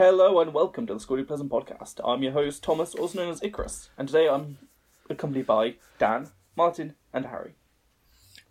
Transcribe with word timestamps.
Hello 0.00 0.40
and 0.40 0.54
welcome 0.54 0.86
to 0.86 0.94
the 0.94 0.98
Skulduggery 0.98 1.26
Pleasant 1.26 1.50
podcast. 1.50 2.00
I'm 2.02 2.22
your 2.22 2.32
host, 2.32 2.62
Thomas, 2.62 2.94
also 2.94 3.18
known 3.18 3.30
as 3.30 3.42
Icarus, 3.42 3.90
and 3.98 4.08
today 4.08 4.30
I'm 4.30 4.56
accompanied 5.10 5.44
by 5.44 5.74
Dan, 5.98 6.30
Martin, 6.56 6.94
and 7.12 7.26
Harry. 7.26 7.52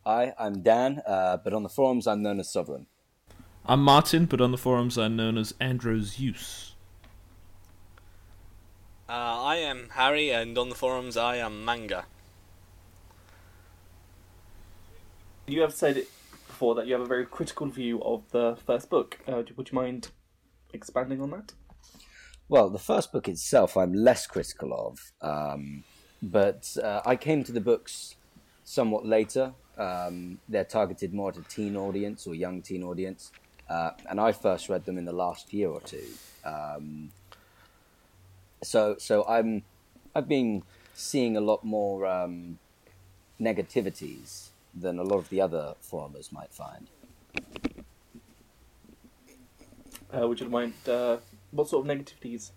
Hi, 0.06 0.36
I'm 0.38 0.62
Dan, 0.62 1.02
uh, 1.08 1.38
but 1.44 1.52
on 1.52 1.64
the 1.64 1.70
forums 1.70 2.06
I'm 2.06 2.22
known 2.22 2.40
as 2.40 2.54
Sovereign. 2.54 2.86
I'm 3.66 3.82
Martin, 3.82 4.28
but 4.28 4.42
on 4.42 4.52
the 4.52 4.60
forums 4.60 4.96
I'm 4.96 5.16
known 5.16 5.40
as 5.40 5.56
Andros 5.60 6.20
Use. 6.20 6.76
Uh, 9.10 9.14
I 9.42 9.56
am 9.56 9.90
Harry, 9.94 10.30
and 10.30 10.56
on 10.56 10.70
the 10.70 10.76
forums 10.76 11.18
I 11.18 11.38
am 11.38 11.66
Manga. 11.66 12.06
You 15.48 15.62
have 15.62 15.74
said 15.74 15.98
it 15.98 16.12
before 16.46 16.76
that 16.76 16.86
you 16.86 16.94
have 16.94 17.02
a 17.02 17.08
very 17.08 17.26
critical 17.26 17.66
view 17.66 18.04
of 18.04 18.30
the 18.30 18.56
first 18.68 18.92
book. 18.92 19.18
Uh, 19.28 19.42
would 19.58 19.72
you 19.72 19.76
mind 19.76 20.10
expanding 20.74 21.22
on 21.22 21.32
that? 21.32 21.54
Well, 22.48 22.70
the 22.70 22.80
first 22.80 23.12
book 23.12 23.28
itself 23.28 23.78
I'm 23.78 23.94
less 23.94 24.26
critical 24.26 24.74
of, 24.74 25.12
um, 25.22 25.84
but 26.22 26.76
uh, 26.82 27.02
I 27.06 27.16
came 27.16 27.44
to 27.44 27.52
the 27.52 27.62
books 27.62 28.16
somewhat 28.64 29.06
later. 29.06 29.54
Um, 29.78 30.40
they're 30.50 30.66
targeted 30.66 31.14
more 31.14 31.30
at 31.30 31.38
a 31.38 31.44
teen 31.44 31.78
audience 31.78 32.26
or 32.28 32.36
young 32.36 32.62
teen 32.62 32.84
audience, 32.84 33.32
uh, 33.70 33.92
and 34.10 34.20
I 34.20 34.32
first 34.32 34.68
read 34.68 34.86
them 34.86 34.98
in 34.98 35.06
the 35.06 35.14
last 35.14 35.54
year 35.54 35.70
or 35.70 35.82
two. 35.82 36.08
Um, 36.44 37.12
so, 38.64 38.96
so 38.98 39.26
I'm 39.28 39.64
I've 40.16 40.28
been 40.28 40.64
seeing 40.96 41.38
a 41.38 41.42
lot 41.42 41.64
more 41.64 42.06
um, 42.06 42.58
negativities 43.40 44.50
than 44.74 45.00
a 45.00 45.04
lot 45.04 45.18
of 45.18 45.30
the 45.30 45.42
other 45.42 45.76
forumers 45.82 46.32
might 46.32 46.52
find. 46.52 46.90
Uh, 50.14 50.28
would 50.28 50.40
you 50.40 50.50
mind 50.50 50.74
uh, 50.88 51.18
what 51.52 51.68
sort 51.68 51.88
of 51.88 51.98
negativities? 51.98 52.52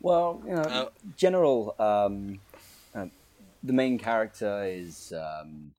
Well, 0.00 0.42
you 0.46 0.54
know, 0.54 0.62
Uh, 0.62 0.88
general. 1.16 1.74
Um, 1.78 2.40
uh, 2.94 3.06
the 3.62 3.72
main 3.72 3.98
character 3.98 4.64
is, 4.64 5.12
um, 5.12 5.72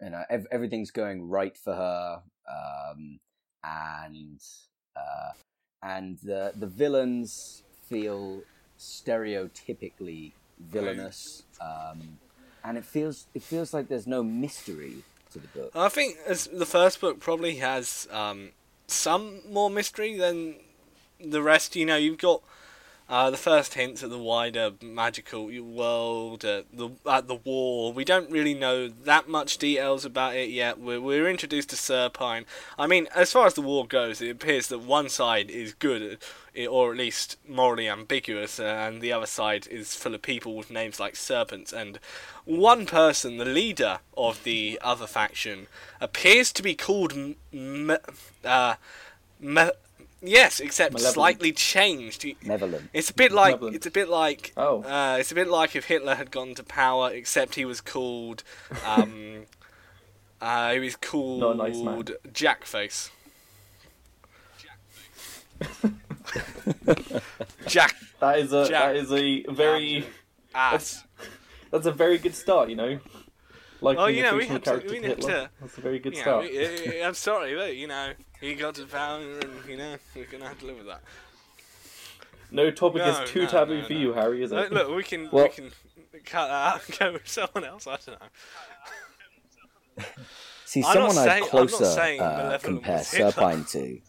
you 0.00 0.10
know, 0.10 0.24
ev- 0.30 0.46
everything's 0.50 0.90
going 0.90 1.28
right 1.28 1.56
for 1.56 1.74
her, 1.74 2.22
um, 2.48 3.18
and 3.62 4.40
uh, 4.96 5.32
and 5.82 6.18
the 6.22 6.52
the 6.56 6.66
villains 6.66 7.62
feel 7.88 8.42
stereotypically 8.78 10.32
villainous, 10.58 11.42
um, 11.60 12.18
and 12.62 12.78
it 12.78 12.84
feels 12.84 13.26
it 13.34 13.42
feels 13.42 13.74
like 13.74 13.88
there's 13.88 14.06
no 14.06 14.22
mystery 14.22 15.02
the 15.38 15.48
book. 15.48 15.70
I 15.74 15.88
think 15.88 16.16
the 16.26 16.66
first 16.66 17.00
book 17.00 17.20
probably 17.20 17.56
has 17.56 18.08
um, 18.10 18.50
some 18.86 19.40
more 19.50 19.70
mystery 19.70 20.16
than 20.16 20.56
the 21.20 21.42
rest. 21.42 21.76
You 21.76 21.86
know, 21.86 21.96
you've 21.96 22.18
got 22.18 22.42
uh, 23.06 23.30
the 23.30 23.36
first 23.36 23.74
hints 23.74 24.02
at 24.02 24.08
the 24.08 24.18
wider 24.18 24.72
magical 24.82 25.46
world, 25.62 26.44
at 26.44 26.64
the 26.72 26.90
at 27.06 27.28
the 27.28 27.34
war. 27.34 27.92
We 27.92 28.04
don't 28.04 28.30
really 28.30 28.54
know 28.54 28.88
that 28.88 29.28
much 29.28 29.58
details 29.58 30.04
about 30.04 30.36
it 30.36 30.48
yet. 30.48 30.78
We're 30.80 31.00
we're 31.00 31.28
introduced 31.28 31.70
to 31.70 31.76
Serpine. 31.76 32.46
I 32.78 32.86
mean, 32.86 33.06
as 33.14 33.32
far 33.32 33.46
as 33.46 33.54
the 33.54 33.60
war 33.60 33.86
goes, 33.86 34.22
it 34.22 34.30
appears 34.30 34.68
that 34.68 34.78
one 34.78 35.10
side 35.10 35.50
is 35.50 35.74
good, 35.74 36.18
eh, 36.56 36.66
or 36.66 36.92
at 36.92 36.98
least 36.98 37.36
morally 37.46 37.88
ambiguous, 37.88 38.58
uh, 38.58 38.64
and 38.64 39.02
the 39.02 39.12
other 39.12 39.26
side 39.26 39.66
is 39.66 39.94
full 39.94 40.14
of 40.14 40.22
people 40.22 40.56
with 40.56 40.70
names 40.70 40.98
like 40.98 41.14
serpents. 41.14 41.74
And 41.74 41.98
one 42.46 42.86
person, 42.86 43.36
the 43.36 43.44
leader 43.44 43.98
of 44.16 44.44
the 44.44 44.78
other 44.82 45.06
faction, 45.06 45.66
appears 46.00 46.52
to 46.54 46.62
be 46.62 46.74
called 46.74 47.12
M- 47.12 47.36
M- 47.52 47.98
uh, 48.44 48.76
Me- 49.40 49.70
yes, 50.26 50.60
except 50.60 50.92
Malevolent. 50.94 51.14
slightly 51.14 51.52
changed. 51.52 52.24
Malevolent. 52.44 52.90
it's 52.92 53.10
a 53.10 53.14
bit 53.14 53.32
like 53.32 53.52
Malevolent. 53.56 53.76
it's 53.76 53.86
a 53.86 53.90
bit 53.90 54.08
like 54.08 54.52
Oh. 54.56 54.82
uh, 54.82 55.16
it's 55.18 55.32
a 55.32 55.34
bit 55.34 55.48
like 55.48 55.74
if 55.76 55.84
Hitler 55.86 56.14
had 56.14 56.30
gone 56.30 56.54
to 56.54 56.62
power, 56.62 57.10
except 57.12 57.54
he 57.54 57.64
was 57.64 57.80
called 57.80 58.42
um, 58.86 59.44
uh, 60.40 60.72
he 60.72 60.78
was 60.80 60.96
called 60.96 61.40
Not 61.40 61.54
a 61.54 61.68
nice 61.70 61.78
man. 61.78 62.02
Jackface. 62.32 63.10
Jack 67.66 67.94
That 68.20 68.38
is 68.38 68.52
a 68.52 68.68
Jack. 68.68 68.82
that 68.94 68.96
is 68.96 69.12
a 69.12 69.44
very 69.52 70.06
ass. 70.54 71.04
that's 71.70 71.86
a 71.86 71.92
very 71.92 72.18
good 72.18 72.34
start. 72.34 72.70
You 72.70 72.76
know, 72.76 72.98
like 73.80 73.98
Oh, 73.98 74.06
you 74.06 74.22
know, 74.22 74.36
we 74.36 74.46
had 74.46 74.64
to- 74.64 74.82
we 74.88 75.02
had 75.02 75.20
to- 75.20 75.50
That's 75.60 75.78
a 75.78 75.80
very 75.80 75.98
good 75.98 76.14
know, 76.14 76.20
start. 76.20 76.44
we- 76.50 77.00
uh, 77.02 77.06
I'm 77.08 77.14
sorry, 77.14 77.54
but 77.54 77.76
you 77.76 77.86
know 77.86 78.12
he 78.44 78.54
got 78.54 78.74
to 78.76 78.86
power, 78.86 79.20
and 79.20 79.44
you 79.68 79.76
know 79.76 79.96
we're 80.14 80.26
gonna 80.26 80.48
have 80.48 80.58
to 80.60 80.66
live 80.66 80.76
with 80.78 80.86
that. 80.86 81.02
No 82.50 82.70
topic 82.70 82.98
No, 83.02 83.08
is 83.22 83.30
too 83.30 83.42
no, 83.42 83.48
taboo 83.48 83.78
no, 83.80 83.86
for 83.86 83.92
no. 83.92 83.98
you, 83.98 84.12
Harry. 84.12 84.42
Is 84.44 84.52
it? 84.52 84.72
Look, 84.72 84.94
we 84.94 85.02
can 85.02 85.28
Well- 85.32 85.44
we 85.44 85.50
can 85.50 85.70
cut 86.24 86.48
that 86.48 86.74
out 86.74 86.88
and 86.88 86.98
go 86.98 87.12
with 87.14 87.28
someone 87.28 87.64
else. 87.64 87.86
I 87.86 87.96
don't 88.06 88.20
know. 88.20 90.04
See, 90.64 90.80
I'm 90.80 90.84
not 90.84 90.92
someone 91.12 91.12
saying- 91.12 91.28
I'd 91.28 91.34
I'm 91.36 91.40
not 91.40 91.50
closer 91.50 91.84
saying 91.84 92.20
uh, 92.20 92.24
Malevolent 92.24 92.62
compare. 92.62 92.98
Serpine 93.04 93.64
to. 93.72 94.00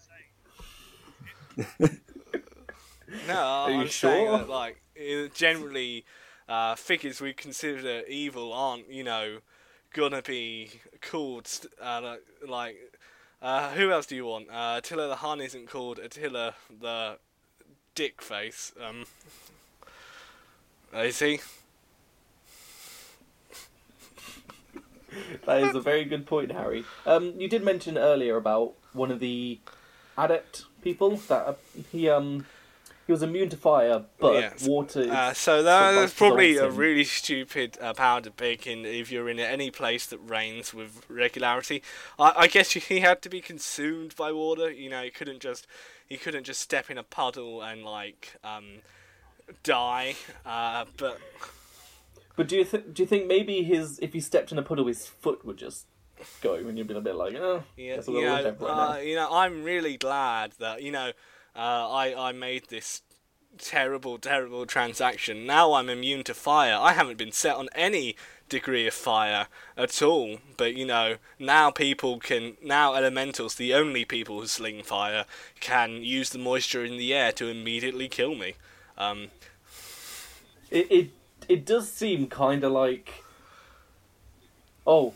No, 3.27 3.33
Are 3.35 3.71
you 3.71 3.81
I'm 3.81 3.87
saying 3.89 4.27
sure? 4.27 4.37
that 4.39 4.49
like 4.49 4.81
generally, 5.33 6.05
uh, 6.49 6.75
figures 6.75 7.21
we 7.21 7.33
consider 7.33 8.01
evil 8.07 8.51
aren't 8.53 8.89
you 8.91 9.03
know 9.03 9.39
gonna 9.93 10.21
be 10.21 10.71
called 11.01 11.47
uh, 11.81 12.01
like, 12.03 12.21
like 12.47 12.75
uh, 13.45 13.69
who 13.69 13.91
else 13.91 14.07
do 14.07 14.15
you 14.15 14.25
want? 14.25 14.49
Uh, 14.49 14.75
Attila 14.79 15.07
the 15.07 15.17
Hun 15.17 15.39
isn't 15.39 15.69
called 15.69 15.99
Attila 15.99 16.55
the 16.81 17.19
Dick 17.93 18.21
Face. 18.21 18.73
Um, 18.83 19.05
is 20.93 21.19
he? 21.19 21.39
That 25.45 25.61
is 25.63 25.75
a 25.75 25.79
very 25.79 26.05
good 26.05 26.25
point, 26.25 26.51
Harry. 26.51 26.85
Um, 27.05 27.33
you 27.37 27.47
did 27.47 27.63
mention 27.63 27.97
earlier 27.97 28.35
about 28.35 28.73
one 28.93 29.11
of 29.11 29.19
the 29.19 29.59
adept 30.17 30.65
people 30.81 31.17
that 31.17 31.47
uh, 31.47 31.53
he 31.91 32.09
um 32.09 32.45
he 33.05 33.11
was 33.11 33.21
immune 33.21 33.49
to 33.49 33.57
fire, 33.57 34.03
but 34.19 34.61
water. 34.65 35.01
Is 35.01 35.09
Uh, 35.09 35.33
so 35.33 35.61
that, 35.61 35.91
that's 35.91 36.13
probably 36.13 36.57
a 36.57 36.69
really 36.69 37.03
stupid 37.03 37.77
uh, 37.79 37.93
power 37.93 38.21
to 38.21 38.31
pick 38.31 38.65
in 38.65 38.83
if 38.85 39.11
you're 39.11 39.29
in 39.29 39.39
any 39.39 39.69
place 39.69 40.07
that 40.07 40.17
rains 40.17 40.73
with 40.73 41.05
regularity. 41.07 41.83
I, 42.17 42.33
I 42.35 42.47
guess 42.47 42.71
he 42.71 43.01
had 43.01 43.21
to 43.21 43.29
be 43.29 43.41
consumed 43.41 44.15
by 44.15 44.31
water. 44.31 44.71
You 44.71 44.89
know, 44.89 45.03
he 45.03 45.11
couldn't 45.11 45.39
just 45.39 45.67
he 46.07 46.17
couldn't 46.17 46.45
just 46.45 46.61
step 46.61 46.89
in 46.89 46.97
a 46.97 47.03
puddle 47.03 47.61
and 47.61 47.83
like 47.83 48.35
um, 48.43 48.65
die. 49.63 50.15
Uh, 50.45 50.85
but 50.97 51.19
But 52.35 52.47
do 52.47 52.57
you 52.57 52.65
th- 52.65 52.85
do 52.91 53.03
you 53.03 53.07
think 53.07 53.27
maybe 53.27 53.63
his 53.63 53.99
if 53.99 54.13
he 54.13 54.19
stepped 54.19 54.51
in 54.51 54.57
a 54.57 54.63
puddle, 54.63 54.87
his 54.87 55.07
foot 55.07 55.45
would 55.45 55.57
just 55.57 55.85
go, 56.41 56.55
and 56.55 56.77
you'd 56.77 56.87
be 56.87 56.95
a 56.95 57.01
bit 57.01 57.15
like, 57.15 57.35
oh, 57.35 57.63
yeah, 57.77 57.97
guess 57.97 58.07
you 58.07 58.21
know, 58.21 58.33
right 58.33 58.61
uh, 58.61 58.97
you 58.97 59.15
know, 59.15 59.29
I'm 59.31 59.63
really 59.63 59.97
glad 59.97 60.53
that 60.59 60.81
you 60.81 60.91
know 60.91 61.11
uh, 61.55 61.89
I 61.89 62.29
I 62.29 62.31
made 62.31 62.67
this 62.69 63.01
terrible, 63.57 64.17
terrible 64.17 64.65
transaction. 64.65 65.45
Now 65.45 65.73
I'm 65.73 65.89
immune 65.89 66.23
to 66.25 66.33
fire. 66.33 66.77
I 66.79 66.93
haven't 66.93 67.17
been 67.17 67.31
set 67.31 67.55
on 67.55 67.69
any 67.73 68.15
degree 68.49 68.85
of 68.87 68.93
fire 68.93 69.47
at 69.77 70.01
all. 70.01 70.37
But 70.57 70.75
you 70.75 70.85
know, 70.85 71.15
now 71.39 71.71
people 71.71 72.19
can 72.19 72.57
now 72.61 72.93
elementals, 72.95 73.55
the 73.55 73.73
only 73.73 74.05
people 74.05 74.39
who 74.39 74.47
sling 74.47 74.83
fire, 74.83 75.25
can 75.59 76.03
use 76.03 76.29
the 76.29 76.39
moisture 76.39 76.83
in 76.83 76.97
the 76.97 77.13
air 77.13 77.31
to 77.33 77.47
immediately 77.47 78.07
kill 78.07 78.35
me. 78.35 78.55
Um, 78.97 79.29
It 80.71 80.91
it 80.91 81.09
it 81.47 81.65
does 81.65 81.91
seem 81.91 82.27
kind 82.27 82.63
of 82.63 82.71
like, 82.71 83.23
oh, 84.85 85.13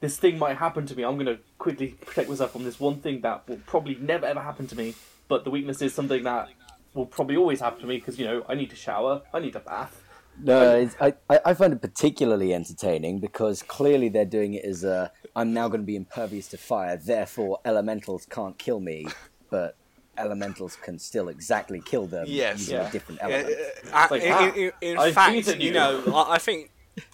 this 0.00 0.16
thing 0.16 0.38
might 0.38 0.56
happen 0.56 0.86
to 0.86 0.94
me. 0.96 1.02
I'm 1.02 1.18
gonna 1.18 1.38
quickly 1.58 1.88
protect 1.88 2.28
myself 2.28 2.52
from 2.52 2.64
this 2.64 2.78
one 2.80 2.96
thing 3.00 3.20
that 3.22 3.48
will 3.48 3.60
probably 3.66 3.96
never 3.96 4.26
ever 4.26 4.40
happen 4.40 4.66
to 4.68 4.76
me. 4.76 4.94
But 5.28 5.44
the 5.44 5.50
weakness 5.50 5.82
is 5.82 5.94
something 5.94 6.22
that 6.24 6.48
will 6.94 7.06
probably 7.06 7.36
always 7.36 7.60
happen 7.60 7.80
to 7.80 7.86
me 7.86 7.98
because 7.98 8.18
you 8.18 8.24
know 8.24 8.44
I 8.48 8.54
need 8.54 8.70
to 8.70 8.76
shower, 8.76 9.22
I 9.32 9.40
need 9.40 9.56
a 9.56 9.60
bath. 9.60 10.02
No, 10.42 10.76
it's, 10.76 10.94
I, 11.00 11.14
I 11.30 11.40
I 11.46 11.54
find 11.54 11.72
it 11.72 11.80
particularly 11.80 12.52
entertaining 12.52 13.20
because 13.20 13.62
clearly 13.62 14.08
they're 14.08 14.24
doing 14.24 14.54
it 14.54 14.64
as 14.64 14.84
a 14.84 15.10
I'm 15.34 15.52
now 15.52 15.68
going 15.68 15.80
to 15.80 15.86
be 15.86 15.96
impervious 15.96 16.48
to 16.48 16.58
fire, 16.58 16.96
therefore 16.96 17.58
elementals 17.64 18.26
can't 18.26 18.58
kill 18.58 18.80
me, 18.80 19.06
but 19.50 19.76
elementals 20.18 20.76
can 20.76 20.98
still 20.98 21.28
exactly 21.28 21.80
kill 21.84 22.06
them 22.06 22.26
Yes. 22.28 22.60
using 22.60 22.76
Yeah. 22.76 22.88
a 22.88 22.90
different 22.90 23.22
Uh, 23.22 23.26
element. 23.26 23.56
uh, 23.92 24.06
like, 24.10 24.22
in, 24.22 24.32
ah, 24.32 24.54
in, 24.54 24.72
in 24.80 24.98
I've 24.98 25.14
fact, 25.14 25.34
beaten 25.34 25.60
you 25.60 25.68
you. 25.68 25.72
know, 25.74 26.14
I, 26.14 26.34
I 26.34 26.38
think 26.38 26.70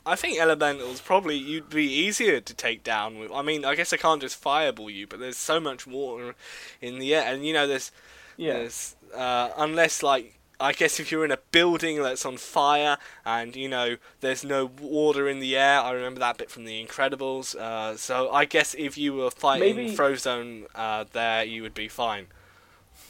I 0.07 0.15
think 0.17 0.39
elementals 0.41 1.01
probably 1.01 1.37
you'd 1.37 1.71
be 1.71 1.85
easier 1.93 2.41
to 2.41 2.55
take 2.55 2.85
down 2.85 3.19
with. 3.19 3.31
I 3.33 3.43
mean, 3.43 3.65
I 3.65 3.75
guess 3.75 3.93
I 3.93 3.97
can't 3.97 4.21
just 4.21 4.37
fireball 4.37 4.91
you, 4.91 5.07
but 5.07 5.19
there's 5.21 5.37
so 5.37 5.59
much 5.61 5.87
water 5.87 6.35
in 6.81 6.99
the 6.99 7.15
air, 7.15 7.25
and 7.27 7.45
you 7.47 7.53
know, 7.53 7.67
there's 7.67 7.91
Yeah. 8.37 8.55
there's 8.55 8.97
uh, 9.15 9.51
unless 9.57 10.03
like. 10.03 10.39
I 10.61 10.73
guess 10.73 11.01
if 11.01 11.11
you're 11.11 11.25
in 11.25 11.33
a 11.33 11.39
building 11.51 12.01
that's 12.01 12.25
on 12.25 12.37
fire 12.37 12.97
and 13.27 13.57
you 13.57 13.69
know 13.69 13.97
there's 14.21 14.45
no 14.45 14.67
water 14.81 15.29
in 15.29 15.41
the 15.41 15.57
air, 15.57 15.81
I 15.81 15.91
remember 15.91 16.21
that 16.21 16.39
bit 16.39 16.53
from 16.53 16.67
The 16.67 16.87
Incredibles. 16.87 17.57
Uh, 17.57 17.97
so 17.97 18.31
I 18.31 18.45
guess 18.45 18.73
if 18.79 18.97
you 18.97 19.13
were 19.15 19.33
fighting 19.33 19.75
Maybe- 19.75 19.97
Frozone 19.97 20.67
uh, 20.77 21.05
there, 21.13 21.43
you 21.43 21.63
would 21.63 21.75
be 21.75 21.89
fine. 21.89 22.29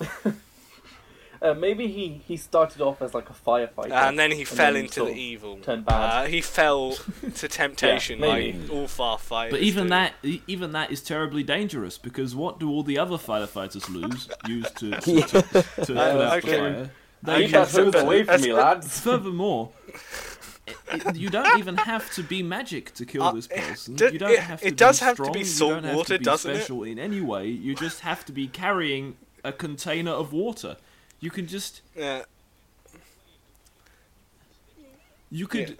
Uh, 1.42 1.54
maybe 1.54 1.88
he, 1.88 2.20
he 2.28 2.36
started 2.36 2.80
off 2.80 3.02
as 3.02 3.14
like 3.14 3.28
a 3.28 3.32
firefighter, 3.32 3.90
and 3.90 4.16
then 4.16 4.30
he 4.30 4.44
fell 4.44 4.76
into 4.76 4.92
sort 4.94 5.06
the 5.08 5.12
of 5.12 5.18
evil. 5.18 5.56
turned 5.56 5.84
bad. 5.84 6.24
Uh, 6.24 6.26
he 6.28 6.40
fell 6.40 6.92
to 7.34 7.48
temptation 7.48 8.20
Yeah, 8.20 8.26
like 8.26 8.54
maybe. 8.54 8.68
all 8.70 8.86
firefighters. 8.86 9.50
But 9.50 9.60
even 9.60 9.84
do. 9.84 9.90
that, 9.90 10.12
e- 10.22 10.40
even 10.46 10.70
that 10.72 10.92
is 10.92 11.02
terribly 11.02 11.42
dangerous 11.42 11.98
because 11.98 12.36
what 12.36 12.60
do 12.60 12.70
all 12.70 12.84
the 12.84 12.96
other 12.96 13.16
firefighters 13.16 13.88
lose? 13.88 14.28
Use 14.46 14.70
to 14.72 14.92
to, 15.00 15.12
Yeah. 15.12 15.26
to, 15.26 15.42
to 15.42 15.62
put 15.86 15.96
out 15.96 16.44
okay. 16.44 16.58
fire. 16.58 16.90
They 17.24 17.32
Okay, 17.32 17.42
Keep 17.44 17.52
that 17.52 17.68
so- 17.68 17.84
hose 17.90 17.94
away 18.02 18.22
from 18.22 18.40
me, 18.40 18.52
lads. 18.64 19.00
Furthermore, 19.00 19.70
it, 20.66 20.76
it- 20.92 21.16
you 21.16 21.28
don't 21.28 21.58
even 21.58 21.76
have 21.76 22.08
to 22.14 22.22
be 22.22 22.42
magic 22.44 22.94
to 22.94 23.04
kill 23.04 23.22
Uh, 23.24 23.32
this 23.32 23.46
it 23.46 23.56
person. 23.56 23.94
do- 23.96 24.10
you 24.12 24.18
don't 24.20 24.30
it- 24.30 24.38
have 24.38 24.62
it 24.62 24.70
to 24.70 24.74
does 24.76 25.00
be 25.00 25.04
have 25.06 25.16
to 25.16 25.22
strong, 25.24 25.32
be 25.32 25.38
you 25.40 25.44
salt 25.44 25.70
don't 25.72 25.84
have 25.84 25.96
water, 25.96 26.14
to 26.14 26.18
be 26.20 26.24
doesn't 26.24 26.50
it? 26.52 26.56
special 26.58 26.84
in 26.84 26.98
any 27.00 27.20
way. 27.20 27.46
You 27.48 27.74
just 27.74 28.00
have 28.00 28.24
to 28.26 28.32
be 28.32 28.46
carrying 28.46 29.16
a 29.42 29.52
container 29.52 30.12
of 30.12 30.32
water. 30.32 30.76
You 31.22 31.30
can 31.30 31.46
just 31.46 31.80
Yeah. 31.96 32.24
you 35.30 35.46
could. 35.46 35.68
Yeah. 35.70 35.74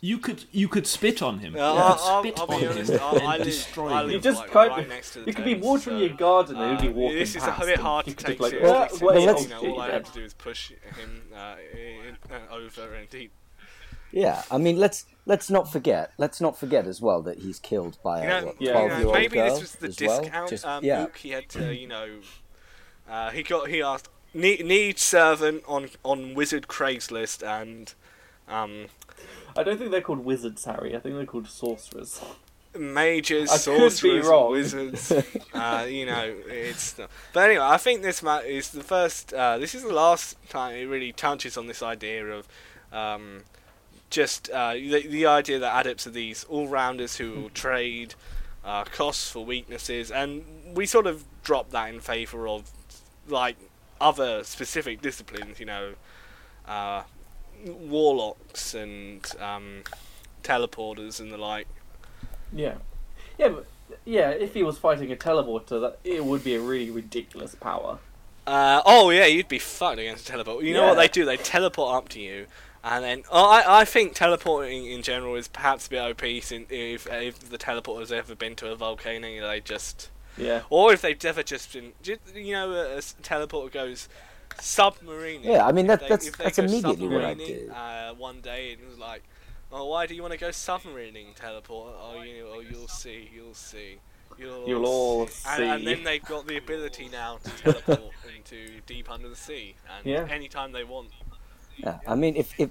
You 0.00 0.18
could 0.18 0.44
you 0.52 0.68
could 0.68 0.86
spit 0.86 1.22
on 1.22 1.40
him. 1.40 1.54
You 1.56 1.60
I'll, 1.60 1.74
could 1.74 1.82
I'll, 2.04 2.22
spit 2.22 2.38
I'll 2.38 2.44
on 2.54 2.60
be 2.60 2.66
him 2.66 2.70
honest. 2.72 2.90
I, 2.92 3.10
and 3.14 3.22
I 3.22 3.36
live, 3.38 3.46
destroy 3.46 3.88
him. 4.04 4.10
You 4.10 4.20
just 4.20 4.40
like, 4.42 4.50
kind 4.52 4.70
right 4.70 4.88
next 4.88 5.12
to 5.14 5.20
the 5.20 5.26
You 5.26 5.34
could 5.34 5.44
be 5.44 5.54
watering 5.56 5.96
so, 5.96 6.04
your 6.04 6.14
garden 6.16 6.56
and 6.56 6.76
uh, 6.78 6.80
he'd 6.80 6.86
be 6.88 6.92
walking 6.92 7.18
This 7.18 7.34
is 7.34 7.42
past. 7.42 7.62
a 7.62 7.66
bit 7.66 7.80
hard 7.80 8.04
to 8.04 8.14
take 8.14 8.38
just 8.38 8.52
be 8.52 8.58
seriously. 8.58 8.70
like, 8.78 8.90
since, 8.90 9.02
"Oh, 9.02 9.06
let's- 9.06 9.42
you 9.42 9.48
know, 9.48 9.60
all 9.74 9.80
I 9.80 9.90
have 9.90 10.04
to 10.04 10.12
do 10.20 10.24
is 10.24 10.34
push 10.34 10.68
him 10.70 11.22
uh, 11.34 11.56
in, 11.72 12.16
uh, 12.30 12.54
over 12.54 12.94
and 12.94 13.08
he 13.12 13.30
Yeah, 14.12 14.42
I 14.52 14.58
mean, 14.58 14.76
let's 14.78 15.06
let's 15.26 15.50
not 15.50 15.72
forget. 15.72 16.12
Let's 16.16 16.40
not 16.40 16.56
forget 16.56 16.86
as 16.86 17.00
well 17.00 17.20
that 17.22 17.38
he's 17.38 17.58
killed 17.58 17.98
by 18.04 18.18
You 18.22 18.24
a 18.24 18.28
know, 18.40 18.46
what, 18.46 18.56
Yeah. 18.60 18.72
twelve 18.72 18.84
you 18.90 18.90
year 18.94 19.00
know 19.02 19.08
old 19.08 19.14
maybe 19.16 19.34
girl 19.34 19.50
this 19.50 19.60
was 19.60 19.72
the 19.74 19.86
as 19.88 20.00
well. 20.00 20.20
discount 20.20 20.50
Just- 20.50 20.64
um, 20.66 20.84
yeah, 20.84 21.00
Luke. 21.00 21.16
He 21.16 21.30
had 21.30 21.48
to, 21.48 21.74
you 21.74 21.88
know, 21.88 22.08
uh, 23.08 23.30
he 23.30 23.42
got 23.42 23.68
he 23.68 23.82
asked 23.82 24.08
need, 24.34 24.64
need 24.64 24.98
servant 24.98 25.62
on 25.66 25.90
on 26.04 26.34
Wizard 26.34 26.68
Craigslist 26.68 27.46
and 27.46 27.94
um, 28.48 28.86
I 29.56 29.62
don't 29.62 29.78
think 29.78 29.90
they're 29.90 30.00
called 30.00 30.24
wizards, 30.24 30.64
Harry. 30.64 30.96
I 30.96 31.00
think 31.00 31.16
they're 31.16 31.26
called 31.26 31.48
sorcerers. 31.48 32.20
mages, 32.76 33.50
I 33.50 33.56
sorcerers, 33.56 34.28
wizards. 34.50 35.12
uh, 35.54 35.86
you 35.88 36.06
know, 36.06 36.34
it's. 36.46 36.98
Not... 36.98 37.10
But 37.32 37.50
anyway, 37.50 37.64
I 37.64 37.76
think 37.76 38.02
this 38.02 38.22
ma- 38.22 38.38
is 38.38 38.70
the 38.70 38.82
first. 38.82 39.32
Uh, 39.34 39.58
this 39.58 39.74
is 39.74 39.82
the 39.82 39.92
last 39.92 40.36
time 40.48 40.76
it 40.76 40.84
really 40.84 41.12
touches 41.12 41.56
on 41.56 41.66
this 41.66 41.82
idea 41.82 42.26
of. 42.26 42.48
Um, 42.92 43.42
just 44.10 44.48
uh, 44.48 44.72
the, 44.72 45.06
the 45.06 45.26
idea 45.26 45.58
that 45.58 45.80
adepts 45.80 46.06
are 46.06 46.10
these 46.10 46.42
all-rounders 46.44 47.16
who 47.16 47.32
will 47.32 47.50
trade 47.50 48.14
uh, 48.64 48.84
costs 48.84 49.30
for 49.30 49.44
weaknesses, 49.44 50.10
and 50.10 50.44
we 50.74 50.86
sort 50.86 51.06
of 51.06 51.24
drop 51.42 51.70
that 51.72 51.92
in 51.92 52.00
favour 52.00 52.48
of 52.48 52.70
like 53.28 53.56
other 54.00 54.44
specific 54.44 55.00
disciplines, 55.00 55.60
you 55.60 55.66
know, 55.66 55.94
uh, 56.66 57.02
warlocks 57.66 58.74
and 58.74 59.26
um, 59.40 59.82
teleporters 60.42 61.20
and 61.20 61.32
the 61.32 61.38
like. 61.38 61.66
Yeah, 62.52 62.76
yeah, 63.38 63.48
but 63.48 63.66
yeah. 64.04 64.30
If 64.30 64.54
he 64.54 64.62
was 64.62 64.78
fighting 64.78 65.12
a 65.12 65.16
teleporter, 65.16 65.80
that 65.80 65.98
it 66.04 66.24
would 66.24 66.44
be 66.44 66.54
a 66.54 66.60
really 66.60 66.90
ridiculous 66.90 67.54
power. 67.54 67.98
Uh, 68.46 68.82
oh 68.86 69.10
yeah, 69.10 69.26
you'd 69.26 69.48
be 69.48 69.58
fucked 69.58 69.98
against 69.98 70.28
a 70.28 70.32
teleporter. 70.32 70.62
You 70.62 70.74
know 70.74 70.86
what 70.86 70.94
they 70.94 71.08
do? 71.08 71.24
They 71.24 71.36
teleport 71.36 71.94
up 71.94 72.08
to 72.10 72.20
you, 72.20 72.46
and 72.82 73.04
then 73.04 73.22
oh, 73.30 73.50
I 73.50 73.80
I 73.80 73.84
think 73.84 74.14
teleporting 74.14 74.86
in 74.86 75.02
general 75.02 75.34
is 75.34 75.48
perhaps 75.48 75.86
a 75.86 75.90
bit 75.90 75.98
OP. 75.98 76.42
Since 76.42 76.68
if 76.70 77.06
if 77.10 77.50
the 77.50 77.58
teleporter's 77.58 78.12
ever 78.12 78.34
been 78.34 78.56
to 78.56 78.70
a 78.70 78.76
volcano, 78.76 79.46
they 79.46 79.60
just 79.60 80.10
Yeah, 80.38 80.62
or 80.70 80.92
if 80.92 81.02
they've 81.02 81.22
ever 81.24 81.42
just 81.42 81.72
been, 81.72 81.92
you 82.34 82.52
know, 82.52 82.72
a 82.72 82.98
teleporter 83.22 83.72
goes 83.72 84.08
submarine. 84.60 85.42
Yeah, 85.42 85.66
I 85.66 85.72
mean, 85.72 85.86
that- 85.86 86.00
they- 86.00 86.08
that's- 86.08 86.30
that's 86.36 86.58
immediately 86.58 87.06
what 87.08 87.24
I'd 87.24 87.38
submarining, 87.38 87.66
do. 87.66 87.72
Uh, 87.72 88.14
one 88.14 88.40
day 88.40 88.72
and 88.72 88.82
it 88.82 88.88
was 88.88 88.98
like, 88.98 89.22
oh, 89.72 89.86
why 89.86 90.06
do 90.06 90.14
you 90.14 90.22
want 90.22 90.32
to 90.32 90.38
go 90.38 90.48
submarining, 90.48 91.34
teleporter? 91.36 91.92
Oh, 92.00 92.22
you, 92.22 92.46
oh, 92.52 92.60
you'll 92.60 92.88
see, 92.88 93.30
you'll 93.34 93.54
see. 93.54 93.98
You'll, 94.38 94.68
You'll 94.68 94.86
all 94.86 95.28
And, 95.48 95.64
and 95.64 95.86
then 95.86 96.04
they've 96.04 96.24
got 96.24 96.46
the 96.46 96.56
ability 96.58 97.08
now 97.10 97.38
to 97.42 97.50
teleport 97.50 98.12
into 98.36 98.80
deep 98.86 99.10
under 99.10 99.28
the 99.28 99.34
sea, 99.36 99.74
and 99.96 100.06
Yeah. 100.06 100.26
anytime 100.30 100.70
they 100.72 100.84
want. 100.84 101.10
yeah. 101.76 101.98
I 102.06 102.14
mean, 102.14 102.36
if 102.36 102.54
if 102.58 102.70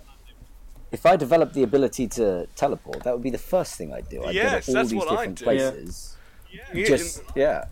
if 0.92 1.06
I 1.06 1.18
developed 1.18 1.54
the 1.54 1.64
ability 1.64 2.08
to 2.08 2.48
teleport, 2.56 3.04
that 3.04 3.14
would 3.14 3.24
be 3.24 3.30
the 3.32 3.38
first 3.38 3.76
thing 3.76 3.92
I'd 3.94 4.08
do. 4.08 4.24
I'd 4.24 4.34
Yes, 4.36 4.68
go 4.68 4.74
to 4.74 4.80
all 4.80 4.86
these 4.86 5.04
different 5.04 5.42
places. 5.44 6.16
Yeah, 6.16 6.17
Just 6.74 7.24
yeah. 7.36 7.66